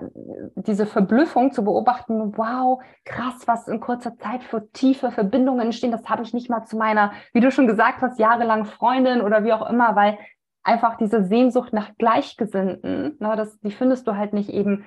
diese 0.55 0.87
Verblüffung 0.87 1.53
zu 1.53 1.65
beobachten, 1.65 2.37
wow, 2.37 2.83
krass, 3.05 3.47
was 3.47 3.69
in 3.69 3.81
kurzer 3.81 4.17
Zeit 4.17 4.43
für 4.43 4.71
tiefe 4.73 5.11
Verbindungen 5.11 5.61
entstehen, 5.61 5.93
das 5.93 6.09
habe 6.09 6.23
ich 6.23 6.33
nicht 6.33 6.49
mal 6.49 6.65
zu 6.65 6.77
meiner, 6.77 7.13
wie 7.33 7.41
du 7.41 7.51
schon 7.51 7.67
gesagt 7.67 8.01
hast, 8.01 8.19
jahrelang 8.19 8.65
Freundin 8.65 9.21
oder 9.21 9.45
wie 9.45 9.53
auch 9.53 9.69
immer, 9.69 9.97
weil 9.97 10.19
einfach 10.63 10.97
diese 10.97 11.25
Sehnsucht 11.25 11.73
nach 11.73 11.97
Gleichgesinnten, 11.99 13.17
ne, 13.19 13.37
das, 13.37 13.59
die 13.61 13.71
findest 13.71 14.07
du 14.07 14.17
halt 14.17 14.33
nicht 14.33 14.51
eben 14.51 14.85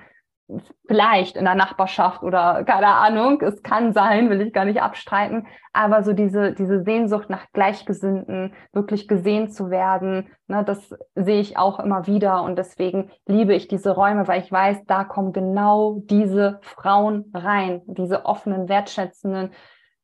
vielleicht 0.86 1.36
in 1.36 1.44
der 1.44 1.54
Nachbarschaft 1.54 2.22
oder 2.22 2.64
keine 2.64 2.88
Ahnung, 2.88 3.40
es 3.40 3.62
kann 3.62 3.92
sein, 3.92 4.28
will 4.28 4.42
ich 4.42 4.52
gar 4.52 4.64
nicht 4.64 4.82
abstreiten, 4.82 5.46
aber 5.72 6.02
so 6.02 6.12
diese, 6.12 6.52
diese 6.52 6.82
Sehnsucht 6.82 7.30
nach 7.30 7.46
Gleichgesinnten, 7.52 8.52
wirklich 8.72 9.08
gesehen 9.08 9.50
zu 9.50 9.70
werden, 9.70 10.28
ne, 10.46 10.62
das 10.62 10.94
sehe 11.14 11.40
ich 11.40 11.56
auch 11.56 11.80
immer 11.80 12.06
wieder 12.06 12.42
und 12.42 12.56
deswegen 12.56 13.10
liebe 13.26 13.54
ich 13.54 13.68
diese 13.68 13.90
Räume, 13.92 14.28
weil 14.28 14.42
ich 14.42 14.52
weiß, 14.52 14.84
da 14.86 15.04
kommen 15.04 15.32
genau 15.32 16.02
diese 16.04 16.58
Frauen 16.62 17.30
rein, 17.32 17.82
diese 17.86 18.26
offenen, 18.26 18.68
wertschätzenden, 18.68 19.50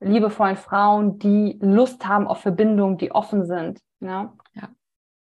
liebevollen 0.00 0.56
Frauen, 0.56 1.18
die 1.18 1.58
Lust 1.60 2.08
haben 2.08 2.26
auf 2.26 2.40
Verbindungen, 2.40 2.96
die 2.96 3.12
offen 3.12 3.44
sind. 3.44 3.80
Ja. 4.00 4.32
ja. 4.54 4.68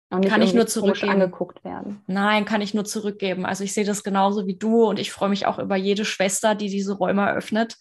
Und 0.10 0.28
kann 0.28 0.42
ich 0.42 0.54
nur 0.54 0.68
zurückgeben. 0.68 1.14
angeguckt 1.14 1.64
werden. 1.64 2.02
Nein, 2.08 2.46
kann 2.46 2.62
ich 2.62 2.74
nur 2.74 2.86
zurückgeben. 2.86 3.46
Also 3.46 3.64
ich 3.64 3.74
sehe 3.74 3.86
das 3.86 4.04
genauso 4.04 4.46
wie 4.46 4.56
du 4.56 4.86
und 4.86 5.00
ich 5.00 5.12
freue 5.12 5.30
mich 5.30 5.46
auch 5.46 5.60
über 5.60 5.76
jede 5.76 6.06
Schwester, 6.06 6.56
die 6.56 6.70
diese 6.70 6.94
Räume 6.94 7.24
eröffnet 7.24 7.78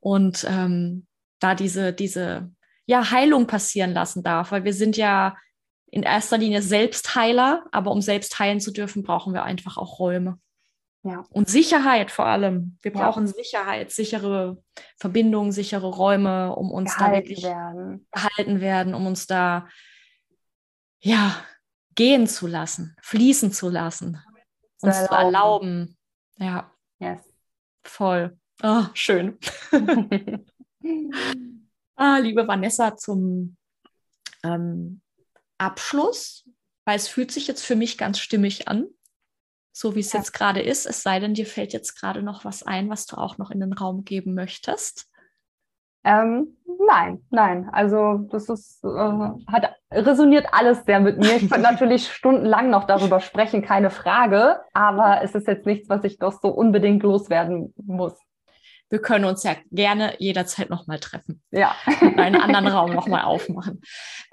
und 0.00 0.46
ähm, 0.48 1.06
da 1.40 1.54
diese, 1.54 1.92
diese 1.92 2.50
ja, 2.86 3.10
Heilung 3.10 3.46
passieren 3.46 3.92
lassen 3.92 4.22
darf, 4.22 4.52
weil 4.52 4.64
wir 4.64 4.72
sind 4.72 4.96
ja 4.96 5.36
in 5.90 6.04
erster 6.04 6.38
Linie 6.38 6.62
Selbstheiler, 6.62 7.64
aber 7.70 7.90
um 7.90 8.00
selbst 8.00 8.38
heilen 8.38 8.60
zu 8.60 8.72
dürfen, 8.72 9.02
brauchen 9.02 9.34
wir 9.34 9.42
einfach 9.42 9.76
auch 9.76 9.98
Räume. 9.98 10.38
Ja. 11.04 11.24
Und 11.30 11.48
Sicherheit 11.48 12.10
vor 12.10 12.26
allem. 12.26 12.78
Wir 12.80 12.92
brauchen 12.92 13.26
ja. 13.26 13.32
Sicherheit, 13.32 13.90
sichere 13.90 14.62
Verbindungen, 14.96 15.50
sichere 15.50 15.88
Räume, 15.88 16.54
um 16.54 16.70
uns 16.70 16.94
gehalten 16.94 17.12
da 17.12 17.18
wirklich 17.18 17.42
werden. 17.42 18.06
gehalten 18.12 18.60
werden, 18.60 18.94
um 18.94 19.06
uns 19.06 19.26
da 19.26 19.68
ja, 21.02 21.44
gehen 21.94 22.26
zu 22.26 22.46
lassen, 22.46 22.96
fließen 23.02 23.52
zu 23.52 23.68
lassen, 23.68 24.22
zu 24.78 24.86
uns 24.86 24.96
erlauben. 24.96 25.08
zu 25.08 25.14
erlauben. 25.14 25.96
Ja. 26.38 26.72
Yes. 26.98 27.20
Voll. 27.82 28.38
Oh, 28.62 28.84
schön. 28.94 29.38
ah, 31.96 32.18
liebe 32.18 32.46
Vanessa, 32.46 32.96
zum 32.96 33.56
ähm, 34.44 35.00
Abschluss, 35.58 36.48
weil 36.84 36.96
es 36.96 37.08
fühlt 37.08 37.32
sich 37.32 37.48
jetzt 37.48 37.64
für 37.64 37.76
mich 37.76 37.98
ganz 37.98 38.20
stimmig 38.20 38.68
an. 38.68 38.86
so 39.72 39.96
wie 39.96 40.00
es 40.00 40.12
ja. 40.12 40.20
jetzt 40.20 40.32
gerade 40.32 40.60
ist, 40.60 40.86
es 40.86 41.02
sei 41.02 41.18
denn, 41.18 41.34
dir 41.34 41.46
fällt 41.46 41.72
jetzt 41.72 41.94
gerade 41.96 42.22
noch 42.22 42.44
was 42.44 42.62
ein, 42.62 42.88
was 42.90 43.06
du 43.06 43.16
auch 43.16 43.38
noch 43.38 43.50
in 43.50 43.60
den 43.60 43.72
Raum 43.72 44.04
geben 44.04 44.34
möchtest. 44.34 45.08
Ähm, 46.04 46.56
nein, 46.86 47.22
nein. 47.30 47.68
Also 47.72 48.26
das 48.30 48.48
ist, 48.48 48.82
äh, 48.84 48.88
hat 48.88 49.74
resoniert 49.92 50.46
alles 50.52 50.84
sehr 50.84 51.00
mit 51.00 51.18
mir. 51.18 51.36
Ich 51.36 51.48
könnte 51.48 51.60
natürlich 51.70 52.08
stundenlang 52.12 52.70
noch 52.70 52.84
darüber 52.84 53.20
sprechen, 53.20 53.62
keine 53.62 53.90
Frage. 53.90 54.60
Aber 54.72 55.22
es 55.22 55.34
ist 55.34 55.46
jetzt 55.46 55.66
nichts, 55.66 55.88
was 55.88 56.04
ich 56.04 56.18
doch 56.18 56.32
so 56.40 56.48
unbedingt 56.48 57.02
loswerden 57.02 57.72
muss. 57.76 58.14
Wir 58.90 59.00
können 59.00 59.24
uns 59.24 59.42
ja 59.42 59.56
gerne 59.70 60.16
jederzeit 60.18 60.68
nochmal 60.68 60.98
treffen. 60.98 61.40
Ja. 61.50 61.74
einen 62.16 62.36
anderen 62.36 62.66
Raum 62.68 62.92
nochmal 62.92 63.22
aufmachen. 63.22 63.80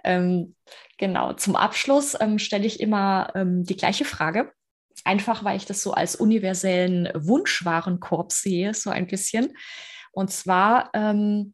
Ähm, 0.04 0.56
genau. 0.98 1.34
Zum 1.34 1.56
Abschluss 1.56 2.18
ähm, 2.20 2.40
stelle 2.40 2.66
ich 2.66 2.82
immer 2.82 3.32
ähm, 3.36 3.64
die 3.64 3.78
gleiche 3.78 4.04
Frage. 4.04 4.52
Einfach, 5.06 5.46
weil 5.46 5.56
ich 5.56 5.66
das 5.66 5.82
so 5.82 5.94
als 5.94 6.18
universellen 6.18 7.10
Wunschwarenkorb 7.16 8.34
sehe, 8.34 8.74
so 8.74 8.90
ein 8.90 9.08
bisschen. 9.08 9.56
Und 10.12 10.30
zwar, 10.30 10.90
ähm, 10.94 11.54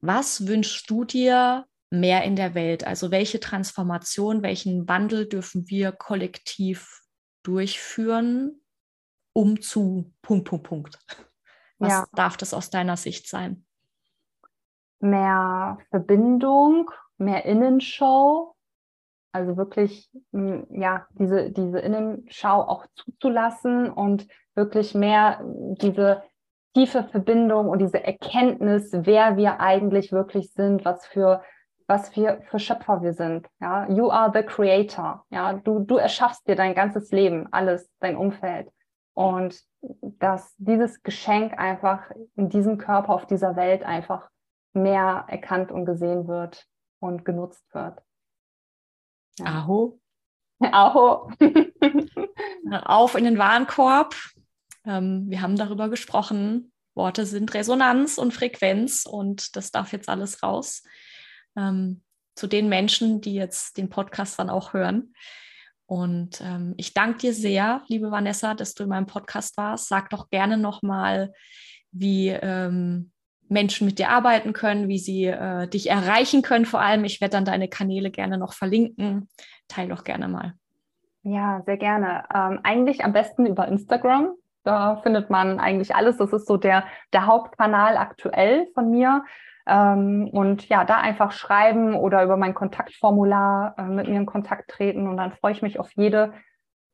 was 0.00 0.46
wünschst 0.46 0.88
du 0.90 1.04
dir 1.04 1.66
mehr 1.90 2.24
in 2.24 2.36
der 2.36 2.54
Welt? 2.54 2.86
Also 2.86 3.10
welche 3.10 3.40
Transformation, 3.40 4.42
welchen 4.42 4.88
Wandel 4.88 5.28
dürfen 5.28 5.68
wir 5.68 5.92
kollektiv 5.92 7.02
durchführen, 7.42 8.60
um 9.32 9.60
zu 9.60 10.12
Punkt, 10.22 10.48
Punkt, 10.48 10.66
Punkt? 10.66 10.98
Was 11.78 11.92
ja. 11.92 12.06
darf 12.12 12.36
das 12.36 12.54
aus 12.54 12.70
deiner 12.70 12.96
Sicht 12.96 13.28
sein? 13.28 13.64
Mehr 15.00 15.78
Verbindung, 15.90 16.90
mehr 17.18 17.44
Innenshow, 17.44 18.56
also 19.32 19.56
wirklich 19.56 20.10
ja 20.32 21.06
diese, 21.10 21.50
diese 21.50 21.78
Innenschau 21.78 22.62
auch 22.62 22.86
zuzulassen 22.96 23.90
und 23.90 24.26
wirklich 24.54 24.94
mehr 24.94 25.40
diese 25.80 26.22
tiefe 26.78 27.02
Verbindung 27.04 27.68
und 27.68 27.80
diese 27.80 28.02
Erkenntnis, 28.04 28.90
wer 28.92 29.36
wir 29.36 29.58
eigentlich 29.58 30.12
wirklich 30.12 30.52
sind, 30.52 30.84
was 30.84 31.06
für 31.06 31.42
was 31.90 32.14
wir 32.14 32.42
für 32.50 32.58
Schöpfer 32.58 33.02
wir 33.02 33.14
sind. 33.14 33.48
Ja, 33.60 33.88
you 33.88 34.10
are 34.10 34.30
the 34.32 34.42
creator. 34.42 35.24
Ja, 35.30 35.54
du 35.54 35.80
du 35.80 35.96
erschaffst 35.96 36.46
dir 36.46 36.54
dein 36.54 36.74
ganzes 36.74 37.10
Leben, 37.10 37.48
alles, 37.50 37.90
dein 37.98 38.16
Umfeld 38.16 38.68
und 39.14 39.60
dass 39.80 40.54
dieses 40.58 41.02
Geschenk 41.02 41.58
einfach 41.58 42.10
in 42.36 42.50
diesem 42.50 42.78
Körper 42.78 43.14
auf 43.14 43.26
dieser 43.26 43.56
Welt 43.56 43.82
einfach 43.82 44.28
mehr 44.72 45.24
erkannt 45.26 45.72
und 45.72 45.86
gesehen 45.86 46.28
wird 46.28 46.66
und 47.00 47.24
genutzt 47.24 47.64
wird. 47.72 48.00
Ja. 49.38 49.62
Aho. 49.62 49.98
Aho. 50.60 51.30
Auf 52.84 53.14
in 53.16 53.24
den 53.24 53.38
Warenkorb. 53.38 54.14
Ähm, 54.84 55.26
wir 55.28 55.42
haben 55.42 55.56
darüber 55.56 55.88
gesprochen. 55.88 56.72
Worte 56.94 57.26
sind 57.26 57.54
Resonanz 57.54 58.18
und 58.18 58.34
Frequenz 58.34 59.06
und 59.06 59.56
das 59.56 59.70
darf 59.70 59.92
jetzt 59.92 60.08
alles 60.08 60.42
raus. 60.42 60.82
Ähm, 61.56 62.02
zu 62.34 62.46
den 62.46 62.68
Menschen, 62.68 63.20
die 63.20 63.34
jetzt 63.34 63.76
den 63.78 63.88
Podcast 63.88 64.38
dann 64.38 64.50
auch 64.50 64.72
hören. 64.72 65.12
Und 65.86 66.42
ähm, 66.42 66.74
ich 66.76 66.92
danke 66.92 67.18
dir 67.18 67.32
sehr, 67.32 67.82
liebe 67.88 68.10
Vanessa, 68.10 68.54
dass 68.54 68.74
du 68.74 68.82
in 68.84 68.90
meinem 68.90 69.06
Podcast 69.06 69.56
warst. 69.56 69.88
Sag 69.88 70.10
doch 70.10 70.28
gerne 70.28 70.58
nochmal, 70.58 71.32
wie 71.90 72.28
ähm, 72.28 73.10
Menschen 73.48 73.86
mit 73.86 73.98
dir 73.98 74.10
arbeiten 74.10 74.52
können, 74.52 74.88
wie 74.88 74.98
sie 74.98 75.24
äh, 75.24 75.66
dich 75.66 75.88
erreichen 75.88 76.42
können. 76.42 76.66
Vor 76.66 76.80
allem, 76.80 77.04
ich 77.04 77.20
werde 77.20 77.32
dann 77.32 77.44
deine 77.44 77.68
Kanäle 77.68 78.10
gerne 78.10 78.38
noch 78.38 78.52
verlinken. 78.52 79.28
Teil 79.66 79.88
doch 79.88 80.04
gerne 80.04 80.28
mal. 80.28 80.54
Ja, 81.22 81.62
sehr 81.64 81.78
gerne. 81.78 82.24
Ähm, 82.34 82.60
eigentlich 82.62 83.04
am 83.04 83.12
besten 83.12 83.46
über 83.46 83.66
Instagram. 83.66 84.32
Da 84.64 84.96
findet 84.96 85.30
man 85.30 85.60
eigentlich 85.60 85.94
alles. 85.94 86.16
Das 86.16 86.32
ist 86.32 86.46
so 86.46 86.56
der, 86.56 86.84
der 87.12 87.26
Hauptkanal 87.26 87.96
aktuell 87.96 88.68
von 88.74 88.90
mir. 88.90 89.24
Ähm, 89.66 90.28
und 90.32 90.68
ja, 90.68 90.84
da 90.84 90.98
einfach 90.98 91.32
schreiben 91.32 91.94
oder 91.94 92.24
über 92.24 92.36
mein 92.36 92.54
Kontaktformular 92.54 93.74
äh, 93.78 93.82
mit 93.82 94.08
mir 94.08 94.16
in 94.16 94.26
Kontakt 94.26 94.70
treten. 94.70 95.06
Und 95.06 95.16
dann 95.18 95.32
freue 95.32 95.52
ich 95.52 95.62
mich 95.62 95.78
auf 95.78 95.92
jede 95.94 96.32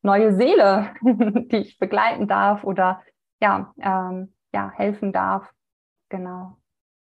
neue 0.03 0.35
Seele, 0.37 0.95
die 1.03 1.57
ich 1.57 1.79
begleiten 1.79 2.29
darf 2.29 2.65
oder 2.65 3.03
ja, 3.41 3.73
ähm, 3.81 4.35
ja, 4.53 4.73
helfen 4.75 5.13
darf. 5.13 5.51
Genau. 6.09 6.59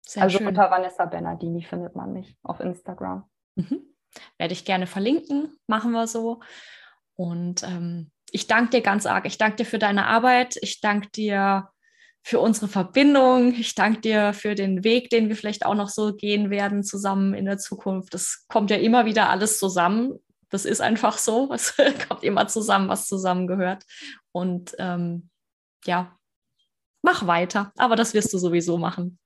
Sehr 0.05 0.23
also 0.23 0.39
schön. 0.39 0.47
unter 0.47 0.69
Vanessa 0.69 1.05
Bernardini 1.05 1.63
findet 1.63 1.95
man 1.95 2.13
mich 2.13 2.37
auf 2.43 2.59
Instagram. 2.59 3.29
Mhm. 3.55 3.81
Werde 4.37 4.53
ich 4.53 4.65
gerne 4.65 4.87
verlinken, 4.87 5.57
machen 5.67 5.91
wir 5.91 6.07
so. 6.07 6.41
Und 7.15 7.63
ähm, 7.63 8.11
ich 8.31 8.47
danke 8.47 8.71
dir 8.71 8.81
ganz 8.81 9.05
arg. 9.05 9.25
Ich 9.25 9.37
danke 9.37 9.57
dir 9.57 9.65
für 9.65 9.79
deine 9.79 10.07
Arbeit. 10.07 10.57
Ich 10.61 10.81
danke 10.81 11.09
dir 11.09 11.69
für 12.23 12.39
unsere 12.39 12.67
Verbindung. 12.67 13.53
Ich 13.53 13.75
danke 13.75 14.01
dir 14.01 14.33
für 14.33 14.55
den 14.55 14.83
Weg, 14.83 15.09
den 15.09 15.27
wir 15.27 15.35
vielleicht 15.35 15.65
auch 15.65 15.75
noch 15.75 15.89
so 15.89 16.15
gehen 16.15 16.49
werden 16.49 16.83
zusammen 16.83 17.33
in 17.33 17.45
der 17.45 17.57
Zukunft. 17.57 18.13
Das 18.13 18.45
kommt 18.47 18.71
ja 18.71 18.77
immer 18.77 19.05
wieder 19.05 19.29
alles 19.29 19.59
zusammen. 19.59 20.19
Das 20.49 20.65
ist 20.65 20.81
einfach 20.81 21.17
so. 21.17 21.49
Es 21.53 21.75
kommt 22.07 22.23
immer 22.23 22.47
zusammen, 22.47 22.87
was 22.89 23.07
zusammengehört. 23.07 23.83
Und 24.31 24.75
ähm, 24.79 25.29
ja, 25.85 26.15
mach 27.01 27.27
weiter. 27.27 27.71
Aber 27.77 27.95
das 27.95 28.13
wirst 28.13 28.33
du 28.33 28.37
sowieso 28.37 28.77
machen. 28.77 29.17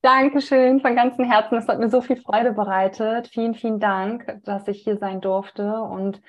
Dankeschön 0.00 0.80
von 0.80 0.96
ganzem 0.96 1.30
Herzen. 1.30 1.58
Es 1.58 1.68
hat 1.68 1.78
mir 1.78 1.90
so 1.90 2.00
viel 2.00 2.16
Freude 2.16 2.52
bereitet. 2.52 3.28
Vielen, 3.28 3.54
vielen 3.54 3.78
Dank, 3.78 4.40
dass 4.42 4.66
ich 4.66 4.82
hier 4.82 4.96
sein 4.96 5.20
durfte 5.20 5.80
und 5.80 6.20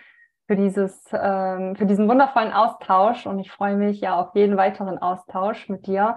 für, 0.48 0.56
dieses, 0.56 1.06
ähm, 1.14 1.76
für 1.76 1.86
diesen 1.86 2.08
wundervollen 2.08 2.54
Austausch. 2.54 3.26
Und 3.26 3.40
ich 3.40 3.52
freue 3.52 3.76
mich 3.76 4.02
ja 4.02 4.20
auf 4.20 4.36
jeden 4.36 4.58
weiteren 4.58 4.98
Austausch 4.98 5.70
mit 5.70 5.88
dir. 5.88 6.16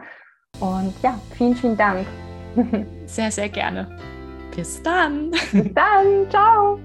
Und 0.60 0.94
ja, 1.02 1.18
vielen, 1.36 1.54
vielen 1.54 1.76
Dank. 1.76 2.06
Sehr, 3.04 3.30
sehr 3.30 3.50
gerne. 3.50 3.98
Bis 4.54 4.82
dann. 4.82 5.30
Bis 5.52 5.74
dann. 5.74 6.30
Ciao. 6.30 6.78